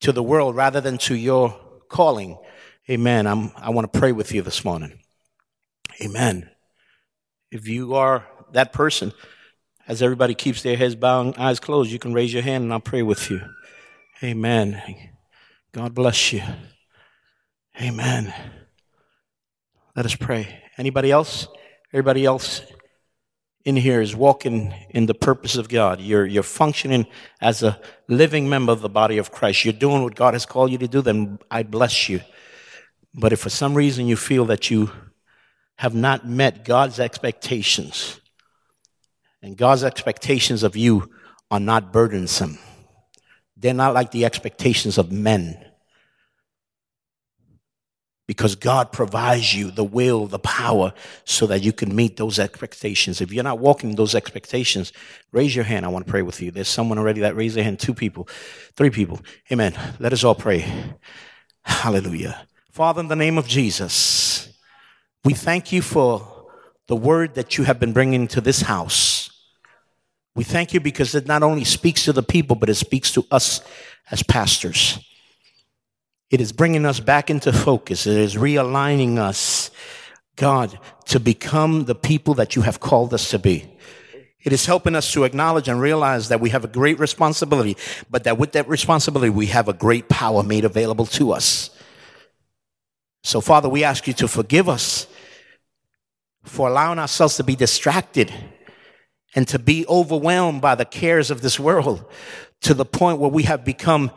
to 0.00 0.12
the 0.12 0.22
world 0.22 0.56
rather 0.56 0.82
than 0.82 0.98
to 0.98 1.14
your 1.14 1.58
calling. 1.88 2.36
Amen. 2.90 3.26
I'm, 3.26 3.50
I 3.56 3.70
want 3.70 3.90
to 3.90 3.98
pray 3.98 4.12
with 4.12 4.32
you 4.32 4.42
this 4.42 4.62
morning. 4.62 5.00
Amen. 6.02 6.50
If 7.50 7.66
you 7.66 7.94
are 7.94 8.26
that 8.52 8.74
person, 8.74 9.14
as 9.90 10.02
everybody 10.02 10.36
keeps 10.36 10.62
their 10.62 10.76
heads 10.76 10.94
bowed, 10.94 11.26
and 11.26 11.36
eyes 11.36 11.58
closed, 11.58 11.90
you 11.90 11.98
can 11.98 12.14
raise 12.14 12.32
your 12.32 12.44
hand 12.44 12.62
and 12.62 12.72
I'll 12.72 12.78
pray 12.78 13.02
with 13.02 13.28
you. 13.28 13.40
Amen. 14.22 14.80
God 15.72 15.96
bless 15.96 16.32
you. 16.32 16.42
Amen. 17.82 18.32
Let 19.96 20.06
us 20.06 20.14
pray. 20.14 20.62
Anybody 20.78 21.10
else? 21.10 21.48
Everybody 21.92 22.24
else 22.24 22.62
in 23.64 23.74
here 23.74 24.00
is 24.00 24.14
walking 24.14 24.72
in 24.90 25.06
the 25.06 25.14
purpose 25.14 25.56
of 25.56 25.68
God. 25.68 26.00
You're, 26.00 26.24
you're 26.24 26.44
functioning 26.44 27.04
as 27.40 27.64
a 27.64 27.80
living 28.06 28.48
member 28.48 28.70
of 28.70 28.82
the 28.82 28.88
body 28.88 29.18
of 29.18 29.32
Christ. 29.32 29.64
You're 29.64 29.72
doing 29.72 30.04
what 30.04 30.14
God 30.14 30.34
has 30.34 30.46
called 30.46 30.70
you 30.70 30.78
to 30.78 30.86
do, 30.86 31.02
then 31.02 31.40
I 31.50 31.64
bless 31.64 32.08
you. 32.08 32.20
But 33.12 33.32
if 33.32 33.40
for 33.40 33.50
some 33.50 33.74
reason 33.74 34.06
you 34.06 34.14
feel 34.14 34.44
that 34.44 34.70
you 34.70 34.92
have 35.78 35.96
not 35.96 36.28
met 36.28 36.64
God's 36.64 37.00
expectations, 37.00 38.20
and 39.42 39.56
God's 39.56 39.84
expectations 39.84 40.62
of 40.62 40.76
you 40.76 41.10
are 41.50 41.60
not 41.60 41.92
burdensome. 41.92 42.58
They're 43.56 43.74
not 43.74 43.94
like 43.94 44.10
the 44.10 44.24
expectations 44.24 44.98
of 44.98 45.12
men. 45.12 45.66
Because 48.26 48.54
God 48.54 48.92
provides 48.92 49.52
you 49.54 49.72
the 49.72 49.82
will, 49.82 50.26
the 50.26 50.38
power, 50.38 50.92
so 51.24 51.48
that 51.48 51.62
you 51.62 51.72
can 51.72 51.96
meet 51.96 52.16
those 52.16 52.38
expectations. 52.38 53.20
If 53.20 53.32
you're 53.32 53.42
not 53.42 53.58
walking 53.58 53.96
those 53.96 54.14
expectations, 54.14 54.92
raise 55.32 55.54
your 55.54 55.64
hand. 55.64 55.84
I 55.84 55.88
want 55.88 56.06
to 56.06 56.10
pray 56.10 56.22
with 56.22 56.40
you. 56.40 56.52
There's 56.52 56.68
someone 56.68 56.96
already 56.96 57.22
that 57.22 57.34
raised 57.34 57.56
their 57.56 57.64
hand. 57.64 57.80
Two 57.80 57.92
people, 57.92 58.28
three 58.76 58.90
people. 58.90 59.20
Amen. 59.50 59.76
Let 59.98 60.12
us 60.12 60.22
all 60.22 60.36
pray. 60.36 60.64
Hallelujah. 61.62 62.46
Father, 62.70 63.00
in 63.00 63.08
the 63.08 63.16
name 63.16 63.36
of 63.36 63.48
Jesus, 63.48 64.56
we 65.24 65.34
thank 65.34 65.72
you 65.72 65.82
for 65.82 66.46
the 66.86 66.96
word 66.96 67.34
that 67.34 67.58
you 67.58 67.64
have 67.64 67.80
been 67.80 67.92
bringing 67.92 68.28
to 68.28 68.40
this 68.40 68.62
house. 68.62 69.09
We 70.34 70.44
thank 70.44 70.72
you 70.72 70.80
because 70.80 71.14
it 71.14 71.26
not 71.26 71.42
only 71.42 71.64
speaks 71.64 72.04
to 72.04 72.12
the 72.12 72.22
people, 72.22 72.56
but 72.56 72.68
it 72.68 72.76
speaks 72.76 73.12
to 73.12 73.26
us 73.30 73.60
as 74.10 74.22
pastors. 74.22 74.98
It 76.30 76.40
is 76.40 76.52
bringing 76.52 76.86
us 76.86 77.00
back 77.00 77.30
into 77.30 77.52
focus. 77.52 78.06
It 78.06 78.16
is 78.16 78.36
realigning 78.36 79.18
us, 79.18 79.70
God, 80.36 80.78
to 81.06 81.18
become 81.18 81.86
the 81.86 81.94
people 81.94 82.34
that 82.34 82.54
you 82.54 82.62
have 82.62 82.78
called 82.78 83.12
us 83.12 83.30
to 83.30 83.38
be. 83.38 83.68
It 84.42 84.52
is 84.52 84.64
helping 84.64 84.94
us 84.94 85.12
to 85.12 85.24
acknowledge 85.24 85.68
and 85.68 85.80
realize 85.80 86.28
that 86.28 86.40
we 86.40 86.50
have 86.50 86.64
a 86.64 86.68
great 86.68 86.98
responsibility, 86.98 87.76
but 88.08 88.24
that 88.24 88.38
with 88.38 88.52
that 88.52 88.68
responsibility, 88.68 89.28
we 89.28 89.46
have 89.46 89.68
a 89.68 89.72
great 89.72 90.08
power 90.08 90.42
made 90.42 90.64
available 90.64 91.06
to 91.06 91.32
us. 91.32 91.70
So, 93.22 93.40
Father, 93.42 93.68
we 93.68 93.84
ask 93.84 94.06
you 94.06 94.14
to 94.14 94.28
forgive 94.28 94.68
us 94.68 95.06
for 96.42 96.68
allowing 96.68 96.98
ourselves 96.98 97.36
to 97.36 97.44
be 97.44 97.54
distracted 97.54 98.32
and 99.34 99.46
to 99.48 99.58
be 99.58 99.86
overwhelmed 99.86 100.60
by 100.60 100.74
the 100.74 100.84
cares 100.84 101.30
of 101.30 101.40
this 101.40 101.58
world 101.58 102.04
to 102.62 102.74
the 102.74 102.84
point 102.84 103.18
where 103.18 103.30
we 103.30 103.44
have 103.44 103.64
become, 103.64 104.10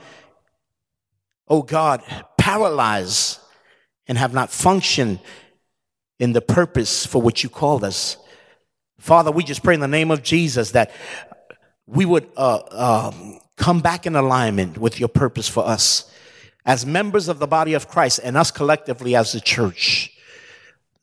oh 1.48 1.61
God, 1.61 2.02
paralyzed 2.38 3.40
and 4.07 4.18
have 4.18 4.34
not 4.34 4.49
functioned 4.49 5.19
in 6.19 6.34
the 6.34 6.41
purpose 6.41 7.06
for 7.06 7.22
which 7.22 7.44
you 7.44 7.49
called 7.49 7.84
us. 7.84 8.18
Father, 8.99 9.31
we 9.31 9.44
just 9.44 9.64
pray 9.64 9.73
in 9.73 9.80
the 9.80 9.88
name 9.88 10.11
of 10.11 10.23
Jesus 10.23 10.72
that 10.72 10.91
we 11.85 12.06
would 12.06 12.30
uh, 12.38 12.61
um, 12.72 13.40
come 13.57 13.81
back 13.81 14.06
in 14.06 14.15
alignment 14.15 14.77
with 14.77 14.99
your 14.99 15.10
purpose 15.10 15.48
for 15.48 15.65
us 15.65 16.10
as 16.65 16.85
members 16.85 17.27
of 17.27 17.40
the 17.40 17.48
body 17.48 17.73
of 17.73 17.88
Christ 17.88 18.19
and 18.23 18.38
us 18.38 18.52
collectively 18.52 19.15
as 19.15 19.34
the 19.34 19.41
church, 19.41 20.11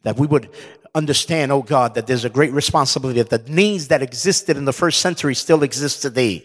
that 0.03 0.17
we 0.19 0.27
would 0.27 0.49
understand, 0.95 1.53
oh 1.53 1.63
God, 1.63 1.95
that 1.95 2.07
there's 2.07 2.25
a 2.25 2.31
great 2.31 2.53
responsibility 2.53 3.23
that 3.23 3.45
the 3.45 3.51
needs 3.51 3.89
that 3.89 4.03
existed 4.03 4.57
in 4.57 4.65
the 4.65 4.73
first 4.73 5.01
century 5.01 5.35
still 5.35 5.63
exist 5.63 6.03
today. 6.03 6.45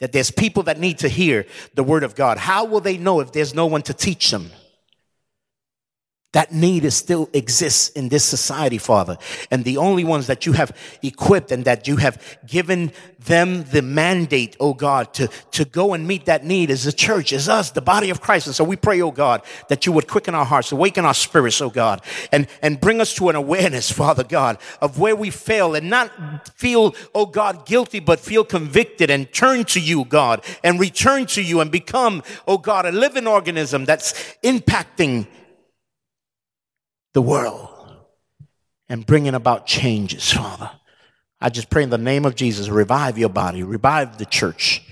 That 0.00 0.12
there's 0.12 0.30
people 0.30 0.62
that 0.64 0.78
need 0.78 0.98
to 0.98 1.08
hear 1.08 1.46
the 1.74 1.82
word 1.82 2.04
of 2.04 2.14
God. 2.14 2.38
How 2.38 2.64
will 2.64 2.80
they 2.80 2.96
know 2.96 3.20
if 3.20 3.32
there's 3.32 3.54
no 3.54 3.66
one 3.66 3.82
to 3.82 3.94
teach 3.94 4.30
them? 4.30 4.50
That 6.32 6.52
need 6.52 6.84
is 6.84 6.94
still 6.94 7.30
exists 7.32 7.88
in 7.88 8.10
this 8.10 8.22
society, 8.22 8.76
Father. 8.76 9.16
And 9.50 9.64
the 9.64 9.78
only 9.78 10.04
ones 10.04 10.26
that 10.26 10.44
you 10.44 10.52
have 10.52 10.76
equipped 11.02 11.50
and 11.50 11.64
that 11.64 11.88
you 11.88 11.96
have 11.96 12.38
given 12.46 12.92
them 13.18 13.64
the 13.64 13.80
mandate, 13.80 14.54
oh 14.60 14.74
God, 14.74 15.14
to, 15.14 15.28
to 15.52 15.64
go 15.64 15.94
and 15.94 16.06
meet 16.06 16.26
that 16.26 16.44
need 16.44 16.68
is 16.68 16.84
the 16.84 16.92
church, 16.92 17.32
is 17.32 17.48
us, 17.48 17.70
the 17.70 17.80
body 17.80 18.10
of 18.10 18.20
Christ. 18.20 18.46
And 18.46 18.54
so 18.54 18.62
we 18.62 18.76
pray, 18.76 19.00
oh 19.00 19.10
God, 19.10 19.40
that 19.68 19.86
you 19.86 19.92
would 19.92 20.06
quicken 20.06 20.34
our 20.34 20.44
hearts, 20.44 20.70
awaken 20.70 21.06
our 21.06 21.14
spirits, 21.14 21.62
oh 21.62 21.70
God, 21.70 22.02
and, 22.30 22.46
and 22.60 22.78
bring 22.78 23.00
us 23.00 23.14
to 23.14 23.30
an 23.30 23.36
awareness, 23.36 23.90
Father 23.90 24.22
God, 24.22 24.58
of 24.82 24.98
where 24.98 25.16
we 25.16 25.30
fail 25.30 25.74
and 25.74 25.88
not 25.88 26.10
feel, 26.58 26.94
oh 27.14 27.24
God, 27.24 27.64
guilty, 27.64 28.00
but 28.00 28.20
feel 28.20 28.44
convicted 28.44 29.08
and 29.08 29.32
turn 29.32 29.64
to 29.64 29.80
you, 29.80 30.04
God, 30.04 30.44
and 30.62 30.78
return 30.78 31.24
to 31.26 31.42
you 31.42 31.62
and 31.62 31.70
become, 31.70 32.22
oh 32.46 32.58
God, 32.58 32.84
a 32.84 32.92
living 32.92 33.26
organism 33.26 33.86
that's 33.86 34.12
impacting 34.42 35.26
the 37.14 37.22
world 37.22 37.68
and 38.88 39.04
bringing 39.04 39.34
about 39.34 39.66
changes, 39.66 40.32
Father. 40.32 40.70
I 41.40 41.50
just 41.50 41.70
pray 41.70 41.82
in 41.82 41.90
the 41.90 41.98
name 41.98 42.24
of 42.24 42.34
Jesus, 42.34 42.68
revive 42.68 43.18
your 43.18 43.28
body, 43.28 43.62
revive 43.62 44.18
the 44.18 44.26
church. 44.26 44.82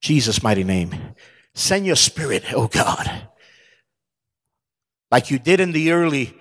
Jesus' 0.00 0.42
mighty 0.42 0.64
name. 0.64 0.94
Send 1.54 1.86
your 1.86 1.96
spirit, 1.96 2.44
oh 2.52 2.66
God, 2.66 3.28
like 5.10 5.30
you 5.30 5.38
did 5.38 5.60
in 5.60 5.72
the 5.72 5.92
early 5.92 6.36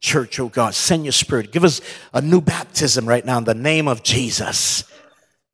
church, 0.00 0.38
oh 0.38 0.48
God. 0.48 0.74
Send 0.74 1.04
your 1.04 1.12
spirit. 1.12 1.50
Give 1.50 1.64
us 1.64 1.80
a 2.12 2.20
new 2.20 2.40
baptism 2.40 3.08
right 3.08 3.24
now 3.24 3.38
in 3.38 3.44
the 3.44 3.54
name 3.54 3.88
of 3.88 4.02
Jesus. 4.02 4.84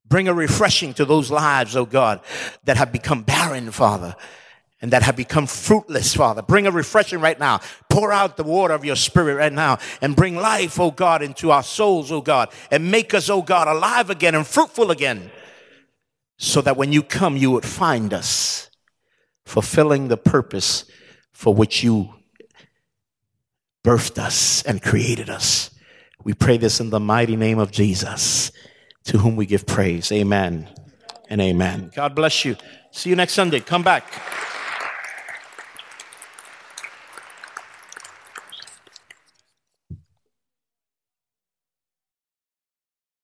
Bring 0.07 0.29
a 0.29 0.35
refreshing 0.35 0.93
to 0.95 1.05
those 1.05 1.31
lives, 1.31 1.77
oh 1.77 1.87
God, 1.87 2.21
that 2.65 2.77
have 2.77 2.93
become 2.93 3.23
barren, 3.23 3.71
Father 3.71 4.15
and 4.85 4.93
that 4.93 5.03
have 5.03 5.17
become 5.17 5.47
fruitless, 5.47 6.15
Father. 6.15 6.43
Bring 6.43 6.67
a 6.67 6.71
refreshing 6.71 7.19
right 7.19 7.41
now. 7.41 7.63
Pour 7.89 8.13
out 8.13 8.37
the 8.37 8.45
water 8.45 8.75
of 8.75 8.85
your 8.85 8.97
spirit 8.97 9.37
right 9.37 9.51
now 9.51 9.79
and 10.03 10.15
bring 10.15 10.37
life, 10.37 10.79
oh 10.79 10.91
God, 10.91 11.23
into 11.23 11.51
our 11.51 11.63
souls, 11.63 12.13
oh 12.13 12.21
God, 12.21 12.51
and 12.71 12.91
make 12.91 13.15
us, 13.15 13.31
oh 13.31 13.41
God, 13.41 13.67
alive 13.67 14.11
again 14.11 14.35
and 14.35 14.47
fruitful 14.47 14.91
again. 14.91 15.31
So 16.37 16.61
that 16.61 16.77
when 16.77 16.93
you 16.93 17.03
come, 17.03 17.39
you 17.39 17.51
would 17.51 17.65
find 17.65 18.13
us 18.13 18.69
fulfilling 19.47 20.09
the 20.09 20.19
purpose 20.19 20.85
for 21.33 21.55
which 21.55 21.83
you 21.83 22.17
birthed 23.83 24.19
us 24.19 24.63
and 24.65 24.83
created 24.83 25.31
us. 25.31 25.71
We 26.25 26.35
pray 26.35 26.59
this 26.59 26.79
in 26.79 26.91
the 26.91 27.01
mighty 27.01 27.37
name 27.37 27.59
of 27.59 27.71
Jesus, 27.71 28.53
to 29.05 29.17
whom 29.17 29.35
we 29.35 29.47
give 29.47 29.65
praise. 29.65 30.13
Amen 30.13 30.69
and 31.31 31.41
amen. 31.41 31.91
God 31.95 32.15
bless 32.15 32.45
you. 32.45 32.59
See 32.91 33.09
you 33.09 33.17
next 33.17 33.33
Sunday. 33.33 33.61
Come 33.61 33.83
back. 33.83 34.13